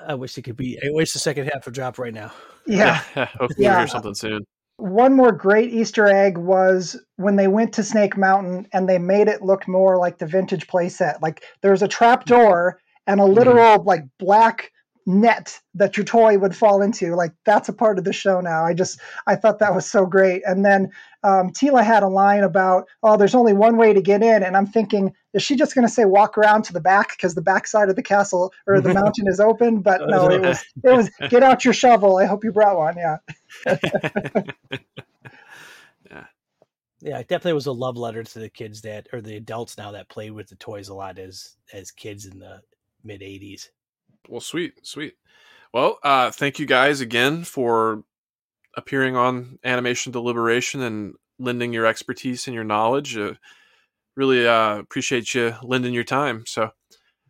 I 0.08 0.14
wish 0.16 0.38
it 0.38 0.44
could 0.44 0.58
be. 0.58 0.78
I 0.84 0.90
wish 0.92 1.12
the 1.12 1.20
second 1.20 1.50
half 1.54 1.66
would 1.66 1.74
drop 1.74 2.00
right 2.00 2.14
now. 2.14 2.32
Yeah. 2.66 2.96
Hopefully 3.16 3.48
Yeah. 3.58 3.72
we'll 3.72 3.80
hear 3.80 3.88
something 3.88 4.16
soon. 4.16 4.42
One 4.78 5.16
more 5.16 5.32
great 5.32 5.72
Easter 5.74 6.08
egg 6.08 6.38
was 6.38 7.00
when 7.18 7.36
they 7.36 7.48
went 7.48 7.74
to 7.74 7.84
Snake 7.84 8.18
Mountain 8.18 8.68
and 8.74 8.88
they 8.90 8.98
made 8.98 9.28
it 9.28 9.42
look 9.42 9.68
more 9.68 9.98
like 9.98 10.18
the 10.18 10.26
vintage 10.26 10.68
playset. 10.68 11.22
Like 11.22 11.44
there's 11.62 11.84
a 11.84 11.88
trap 11.88 12.26
door 12.26 12.80
and 13.06 13.20
a 13.20 13.26
literal 13.26 13.84
like 13.84 14.04
black 14.18 14.72
net 15.06 15.60
that 15.76 15.98
your 15.98 16.06
toy 16.06 16.38
would 16.38 16.56
fall 16.56 16.82
into. 16.82 17.16
Like 17.16 17.32
that's 17.46 17.70
a 17.70 17.74
part 17.74 18.00
of 18.00 18.06
the 18.06 18.14
show 18.14 18.40
now. 18.42 18.64
I 18.66 18.74
just 18.74 19.00
I 19.28 19.36
thought 19.36 19.60
that 19.60 19.76
was 19.76 19.86
so 19.90 20.06
great. 20.06 20.42
And 20.46 20.66
then 20.66 20.90
um, 21.24 21.50
Teela 21.52 21.84
had 21.84 22.04
a 22.04 22.08
line 22.08 22.44
about, 22.44 22.88
oh, 23.04 23.18
there's 23.18 23.36
only 23.36 23.54
one 23.54 23.78
way 23.78 23.94
to 23.94 24.02
get 24.02 24.24
in, 24.24 24.42
and 24.42 24.58
I'm 24.58 24.66
thinking, 24.66 25.14
is 25.34 25.44
she 25.44 25.56
just 25.56 25.76
going 25.76 25.88
to 25.88 25.94
say 25.94 26.06
walk 26.06 26.38
around 26.38 26.64
to 26.64 26.74
the 26.74 26.82
back 26.82 27.12
because 27.12 27.36
the 27.36 27.42
back 27.42 27.68
side 27.68 27.90
of 27.90 27.96
the 27.96 28.04
castle 28.04 28.52
or 28.68 28.82
the 28.82 28.94
mountain 29.02 29.28
is 29.28 29.40
open? 29.40 29.82
But 29.82 30.02
no, 30.08 30.30
it 30.30 30.42
was 30.42 30.64
it 30.84 30.96
was 30.96 31.10
get 31.30 31.44
out 31.44 31.64
your 31.64 31.74
shovel. 31.74 32.18
I 32.18 32.26
hope 32.26 32.44
you 32.44 32.52
brought 32.52 32.78
one. 32.78 32.98
Yeah. 36.10 36.26
Yeah, 37.04 37.18
it 37.18 37.28
definitely 37.28 37.54
was 37.54 37.66
a 37.66 37.72
love 37.72 37.98
letter 37.98 38.24
to 38.24 38.40
the 38.40 38.50
kids 38.50 38.82
that, 38.82 39.08
or 39.12 39.22
the 39.22 39.38
adults 39.38 39.78
now 39.78 39.92
that 39.92 40.10
played 40.10 40.32
with 40.32 40.50
the 40.50 40.56
toys 40.56 40.90
a 40.90 40.94
lot 40.94 41.18
as 41.18 41.56
as 41.74 41.90
kids 41.90 42.26
in 42.26 42.38
the 42.38 42.62
mid 43.04 43.22
'80s. 43.22 43.70
Well, 44.30 44.42
sweet, 44.42 44.86
sweet. 44.86 45.16
Well, 45.74 45.98
uh, 46.04 46.32
thank 46.32 46.60
you 46.60 46.66
guys 46.66 47.02
again 47.02 47.44
for 47.44 48.04
appearing 48.76 49.16
on 49.16 49.58
Animation 49.64 50.12
Deliberation 50.12 50.82
and 50.82 51.16
lending 51.40 51.74
your 51.74 51.86
expertise 51.86 52.48
and 52.48 52.54
your 52.54 52.64
knowledge. 52.64 53.18
Uh, 53.18 53.34
really 54.16 54.48
uh, 54.48 54.78
appreciate 54.78 55.34
you 55.34 55.56
lending 55.64 55.94
your 55.94 56.04
time. 56.04 56.44
So, 56.46 56.72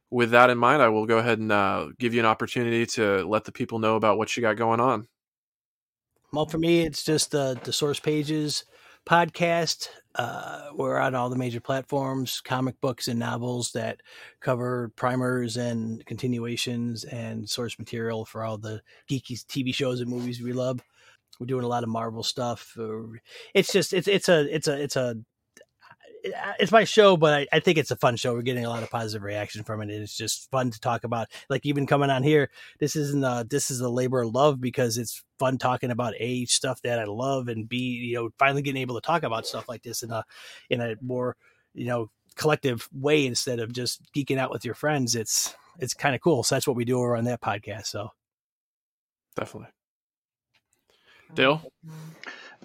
with 0.10 0.32
that 0.32 0.50
in 0.50 0.58
mind, 0.58 0.82
I 0.82 0.90
will 0.90 1.06
go 1.06 1.20
ahead 1.20 1.40
and 1.40 1.52
uh, 1.52 1.88
give 1.98 2.14
you 2.14 2.20
an 2.20 2.26
opportunity 2.26 2.86
to 2.86 3.26
let 3.28 3.46
the 3.46 3.52
people 3.52 3.80
know 3.80 3.96
about 3.96 4.18
what 4.18 4.36
you 4.36 4.42
got 4.42 4.58
going 4.58 4.80
on. 4.80 5.08
Well, 6.34 6.46
for 6.46 6.58
me, 6.58 6.82
it's 6.82 7.04
just 7.04 7.32
the 7.32 7.60
the 7.64 7.74
source 7.74 8.00
pages 8.00 8.66
podcast. 9.06 9.90
Uh, 10.16 10.70
we're 10.76 10.98
on 10.98 11.16
all 11.16 11.30
the 11.30 11.38
major 11.38 11.62
platforms, 11.62 12.42
comic 12.42 12.80
books 12.82 13.08
and 13.08 13.20
novels 13.20 13.72
that 13.72 14.02
cover 14.42 14.92
primers 14.96 15.58
and 15.58 16.06
continuations 16.06 17.06
and 17.06 17.50
source 17.50 17.80
material 17.80 18.26
for 18.26 18.44
all 18.44 18.58
the 18.58 18.82
geeky 19.10 19.44
TV 19.46 19.74
shows 19.74 20.02
and 20.02 20.10
movies 20.10 20.42
we 20.42 20.54
love. 20.54 20.82
We're 21.40 21.48
doing 21.48 21.64
a 21.64 21.70
lot 21.70 21.84
of 21.84 21.90
Marvel 21.90 22.24
stuff. 22.24 22.78
It's 23.54 23.72
just 23.72 23.94
it's 23.94 24.08
it's 24.08 24.30
a 24.30 24.54
it's 24.54 24.68
a 24.68 24.82
it's 24.82 24.96
a 24.96 25.16
it's 26.24 26.72
my 26.72 26.84
show, 26.84 27.18
but 27.18 27.34
I, 27.34 27.48
I 27.54 27.60
think 27.60 27.78
it's 27.78 27.92
a 27.92 27.96
fun 27.96 28.16
show. 28.16 28.34
We're 28.34 28.42
getting 28.42 28.66
a 28.66 28.70
lot 28.70 28.84
of 28.84 28.90
positive 28.90 29.24
reaction 29.24 29.64
from 29.64 29.82
it. 29.82 29.90
and 29.90 30.04
It's 30.04 30.16
just 30.16 30.50
fun 30.52 30.72
to 30.72 30.80
talk 30.80 31.04
about. 31.04 31.28
Like 31.50 31.66
even 31.66 31.88
coming 31.88 32.10
on 32.10 32.24
here, 32.24 32.50
this 32.80 32.96
isn't 32.96 33.24
a, 33.24 33.46
this 33.50 33.72
is 33.72 33.82
a 33.82 33.90
labor 33.90 34.22
of 34.22 34.34
love 34.34 34.62
because 34.62 34.98
it's 34.98 35.24
fun 35.40 35.58
talking 35.58 35.92
about 35.92 36.14
a 36.20 36.46
stuff 36.46 36.82
that 36.84 37.00
I 37.00 37.06
love 37.06 37.48
and 37.48 37.68
b 37.68 37.78
you 37.78 38.16
know 38.16 38.30
finally 38.38 38.62
getting 38.62 38.82
able 38.82 38.94
to 38.94 39.02
talk 39.02 39.24
about 39.24 39.48
stuff 39.48 39.68
like 39.68 39.82
this 39.82 40.04
in 40.04 40.12
a 40.12 40.24
in 40.70 40.82
a 40.82 40.96
more 41.02 41.36
you 41.74 41.86
know 41.88 42.12
collective 42.36 42.88
way 42.94 43.26
instead 43.26 43.60
of 43.60 43.74
just 43.74 44.02
geeking 44.16 44.38
out 44.38 44.52
with 44.52 44.64
your 44.66 44.76
friends. 44.76 45.16
It's 45.16 45.56
it's 45.80 45.94
kind 45.94 46.14
of 46.14 46.22
cool. 46.22 46.44
So 46.44 46.56
that's 46.56 46.68
what 46.68 46.76
we 46.76 46.86
do 46.86 47.00
over 47.00 47.16
on 47.16 47.24
that 47.26 47.42
podcast. 47.42 47.88
So 47.88 48.10
Definitely. 49.36 49.70
Dale? 51.34 51.62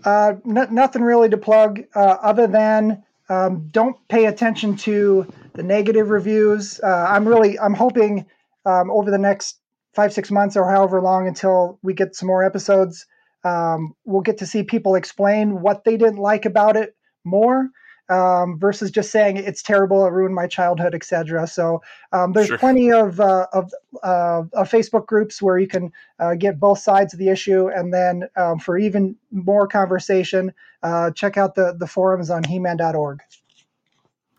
Uh, 0.04 0.34
n- 0.44 0.68
nothing 0.74 1.02
really 1.02 1.28
to 1.28 1.36
plug 1.36 1.82
uh, 1.94 2.16
other 2.20 2.46
than 2.46 3.04
um, 3.28 3.68
don't 3.70 3.96
pay 4.08 4.26
attention 4.26 4.76
to 4.76 5.26
the 5.54 5.62
negative 5.62 6.10
reviews. 6.10 6.80
Uh, 6.82 7.06
I'm 7.08 7.26
really 7.26 7.58
I'm 7.58 7.74
hoping 7.74 8.26
um, 8.64 8.90
over 8.90 9.10
the 9.10 9.18
next 9.18 9.58
five 9.94 10.12
six 10.12 10.30
months 10.30 10.56
or 10.56 10.70
however 10.70 11.00
long 11.00 11.26
until 11.26 11.78
we 11.82 11.94
get 11.94 12.14
some 12.14 12.26
more 12.26 12.44
episodes, 12.44 13.06
um, 13.44 13.94
we'll 14.04 14.22
get 14.22 14.38
to 14.38 14.46
see 14.46 14.62
people 14.62 14.94
explain 14.94 15.60
what 15.62 15.84
they 15.84 15.96
didn't 15.96 16.18
like 16.18 16.44
about 16.44 16.76
it 16.76 16.94
more 17.24 17.70
um, 18.08 18.58
versus 18.58 18.90
just 18.90 19.10
saying 19.10 19.36
it's 19.36 19.62
terrible, 19.62 20.06
it 20.06 20.10
ruined 20.10 20.34
my 20.34 20.46
childhood, 20.46 20.94
etc. 20.94 21.46
So 21.46 21.82
um, 22.12 22.32
there's 22.32 22.48
sure. 22.48 22.58
plenty 22.58 22.92
of 22.92 23.20
uh, 23.20 23.46
of, 23.52 23.72
uh, 24.02 24.42
of, 24.52 24.70
Facebook 24.70 25.06
groups 25.06 25.42
where 25.42 25.58
you 25.58 25.66
can 25.66 25.92
uh, 26.20 26.34
get 26.34 26.60
both 26.60 26.78
sides 26.78 27.12
of 27.12 27.18
the 27.18 27.28
issue, 27.28 27.68
and 27.68 27.92
then 27.92 28.28
um, 28.36 28.58
for 28.58 28.78
even 28.78 29.16
more 29.32 29.66
conversation, 29.66 30.52
uh, 30.82 31.10
check 31.10 31.36
out 31.36 31.54
the 31.54 31.74
the 31.78 31.86
forums 31.86 32.30
on 32.30 32.44
He-Man.org. 32.44 33.20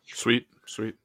Sweet, 0.05 0.47
sweet. 0.65 0.95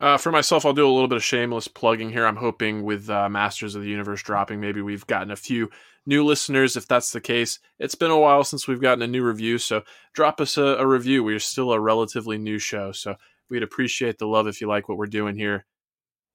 Uh, 0.00 0.16
for 0.16 0.30
myself, 0.30 0.64
I'll 0.64 0.72
do 0.72 0.86
a 0.86 0.92
little 0.92 1.08
bit 1.08 1.16
of 1.16 1.24
shameless 1.24 1.66
plugging 1.66 2.10
here. 2.10 2.24
I'm 2.24 2.36
hoping 2.36 2.84
with 2.84 3.10
uh, 3.10 3.28
Masters 3.28 3.74
of 3.74 3.82
the 3.82 3.88
Universe 3.88 4.22
dropping, 4.22 4.60
maybe 4.60 4.80
we've 4.80 5.06
gotten 5.08 5.32
a 5.32 5.36
few 5.36 5.70
new 6.08 6.24
listeners. 6.24 6.74
If 6.74 6.88
that's 6.88 7.12
the 7.12 7.20
case, 7.20 7.60
it's 7.78 7.94
been 7.94 8.10
a 8.10 8.18
while 8.18 8.42
since 8.42 8.66
we've 8.66 8.80
gotten 8.80 9.02
a 9.02 9.06
new 9.06 9.22
review, 9.22 9.58
so 9.58 9.82
drop 10.14 10.40
us 10.40 10.56
a, 10.56 10.62
a 10.62 10.86
review. 10.86 11.22
We're 11.22 11.38
still 11.38 11.70
a 11.70 11.78
relatively 11.78 12.38
new 12.38 12.58
show, 12.58 12.92
so 12.92 13.16
we'd 13.50 13.62
appreciate 13.62 14.18
the 14.18 14.26
love 14.26 14.48
if 14.48 14.60
you 14.60 14.66
like 14.68 14.88
what 14.88 14.96
we're 14.96 15.06
doing 15.06 15.36
here. 15.36 15.66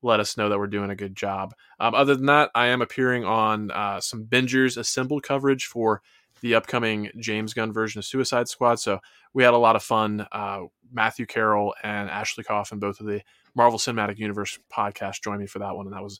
Let 0.03 0.19
us 0.19 0.37
know 0.37 0.49
that 0.49 0.59
we're 0.59 0.67
doing 0.67 0.91
a 0.91 0.95
good 0.95 1.15
job. 1.15 1.55
Um, 1.79 1.95
other 1.95 2.15
than 2.15 2.27
that, 2.27 2.51
I 2.53 2.67
am 2.67 2.81
appearing 2.81 3.25
on 3.25 3.71
uh, 3.71 3.99
some 3.99 4.25
Bingers 4.25 4.77
assembled 4.77 5.23
coverage 5.23 5.65
for 5.65 6.01
the 6.41 6.55
upcoming 6.55 7.09
James 7.17 7.53
Gunn 7.53 7.73
version 7.73 7.99
of 7.99 8.05
Suicide 8.05 8.49
Squad. 8.49 8.75
So 8.75 8.99
we 9.33 9.43
had 9.43 9.53
a 9.53 9.57
lot 9.57 9.75
of 9.75 9.81
fun. 9.81 10.27
Uh, 10.31 10.65
Matthew 10.91 11.25
Carroll 11.25 11.73
and 11.83 12.09
Ashley 12.09 12.43
Coffin, 12.43 12.79
both 12.79 12.99
of 12.99 13.07
the 13.07 13.21
Marvel 13.55 13.79
Cinematic 13.79 14.19
Universe 14.19 14.59
podcast, 14.71 15.23
joined 15.23 15.39
me 15.39 15.47
for 15.47 15.59
that 15.59 15.75
one, 15.75 15.87
and 15.87 15.95
that 15.95 16.03
was 16.03 16.19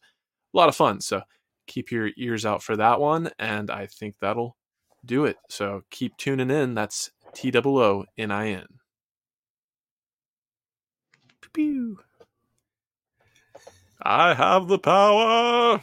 a 0.54 0.58
lot 0.58 0.70
of 0.70 0.76
fun. 0.76 1.02
So 1.02 1.22
keep 1.68 1.92
your 1.92 2.10
ears 2.18 2.46
out 2.46 2.64
for 2.64 2.76
that 2.78 3.00
one, 3.00 3.32
and 3.40 3.70
I 3.70 3.88
think 3.88 4.16
that'll 4.20 4.58
do 5.06 5.26
it. 5.26 5.38
So 5.50 5.82
keep 5.92 6.18
tuning 6.18 6.52
in. 6.52 6.74
That's 6.74 7.12
T 7.34 7.52
O 7.54 7.78
O 7.80 8.06
N 8.18 8.32
I 8.32 8.50
N. 8.50 8.66
Pew. 11.54 12.00
I 14.02 14.34
have 14.34 14.68
the 14.68 14.80
power. 14.80 15.82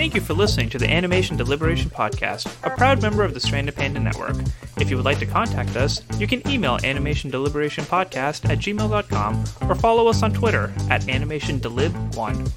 Thank 0.00 0.14
you 0.14 0.20
for 0.22 0.32
listening 0.32 0.70
to 0.70 0.78
the 0.78 0.90
Animation 0.90 1.36
Deliberation 1.36 1.90
Podcast, 1.90 2.48
a 2.64 2.70
proud 2.74 3.02
member 3.02 3.22
of 3.22 3.34
the 3.34 3.40
Stranded 3.40 3.74
Panda 3.74 4.00
Network. 4.00 4.36
If 4.78 4.88
you 4.88 4.96
would 4.96 5.04
like 5.04 5.18
to 5.18 5.26
contact 5.26 5.76
us, 5.76 6.00
you 6.18 6.26
can 6.26 6.46
email 6.48 6.78
animationdeliberationpodcast 6.78 8.48
at 8.48 8.58
gmail.com 8.58 9.44
or 9.68 9.74
follow 9.74 10.06
us 10.06 10.22
on 10.22 10.32
Twitter 10.32 10.72
at 10.88 11.02
animationdelib1. 11.02 12.50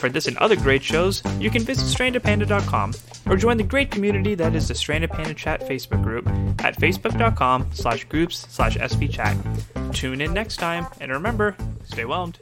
For 0.00 0.08
this 0.08 0.26
and 0.26 0.38
other 0.38 0.56
great 0.56 0.82
shows, 0.82 1.22
you 1.38 1.50
can 1.50 1.62
visit 1.62 1.84
strandedpanda.com 1.84 2.94
or 3.26 3.36
join 3.36 3.58
the 3.58 3.62
great 3.62 3.90
community 3.90 4.34
that 4.34 4.54
is 4.54 4.68
the 4.68 4.74
Stranded 4.74 5.10
Panda 5.10 5.34
Chat 5.34 5.60
Facebook 5.60 6.02
group 6.02 6.26
at 6.64 6.74
facebook.com 6.78 7.68
slash 7.74 8.04
groups 8.04 8.46
slash 8.48 8.78
svchat. 8.78 9.92
Tune 9.92 10.22
in 10.22 10.32
next 10.32 10.56
time, 10.56 10.86
and 11.02 11.12
remember, 11.12 11.54
stay 11.84 12.06
whelmed. 12.06 12.38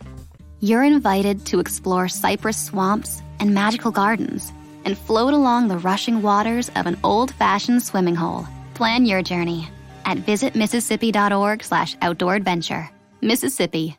You're 0.61 0.84
invited 0.84 1.46
to 1.46 1.59
explore 1.59 2.06
cypress 2.06 2.64
swamps 2.64 3.22
and 3.40 3.52
magical 3.52 3.90
gardens 3.90 4.52
and 4.84 4.96
float 4.96 5.34
along 5.34 5.66
the 5.66 5.78
rushing 5.78 6.22
waters 6.22 6.70
of 6.76 6.86
an 6.86 6.96
old-fashioned 7.02 7.82
swimming 7.82 8.14
hole. 8.14 8.46
Plan 8.74 9.04
your 9.04 9.20
journey 9.20 9.68
at 10.04 10.18
visitmississippi.org 10.18 11.64
slash 11.64 11.96
outdoor 12.02 12.36
adventure. 12.36 12.88
Mississippi 13.20 13.98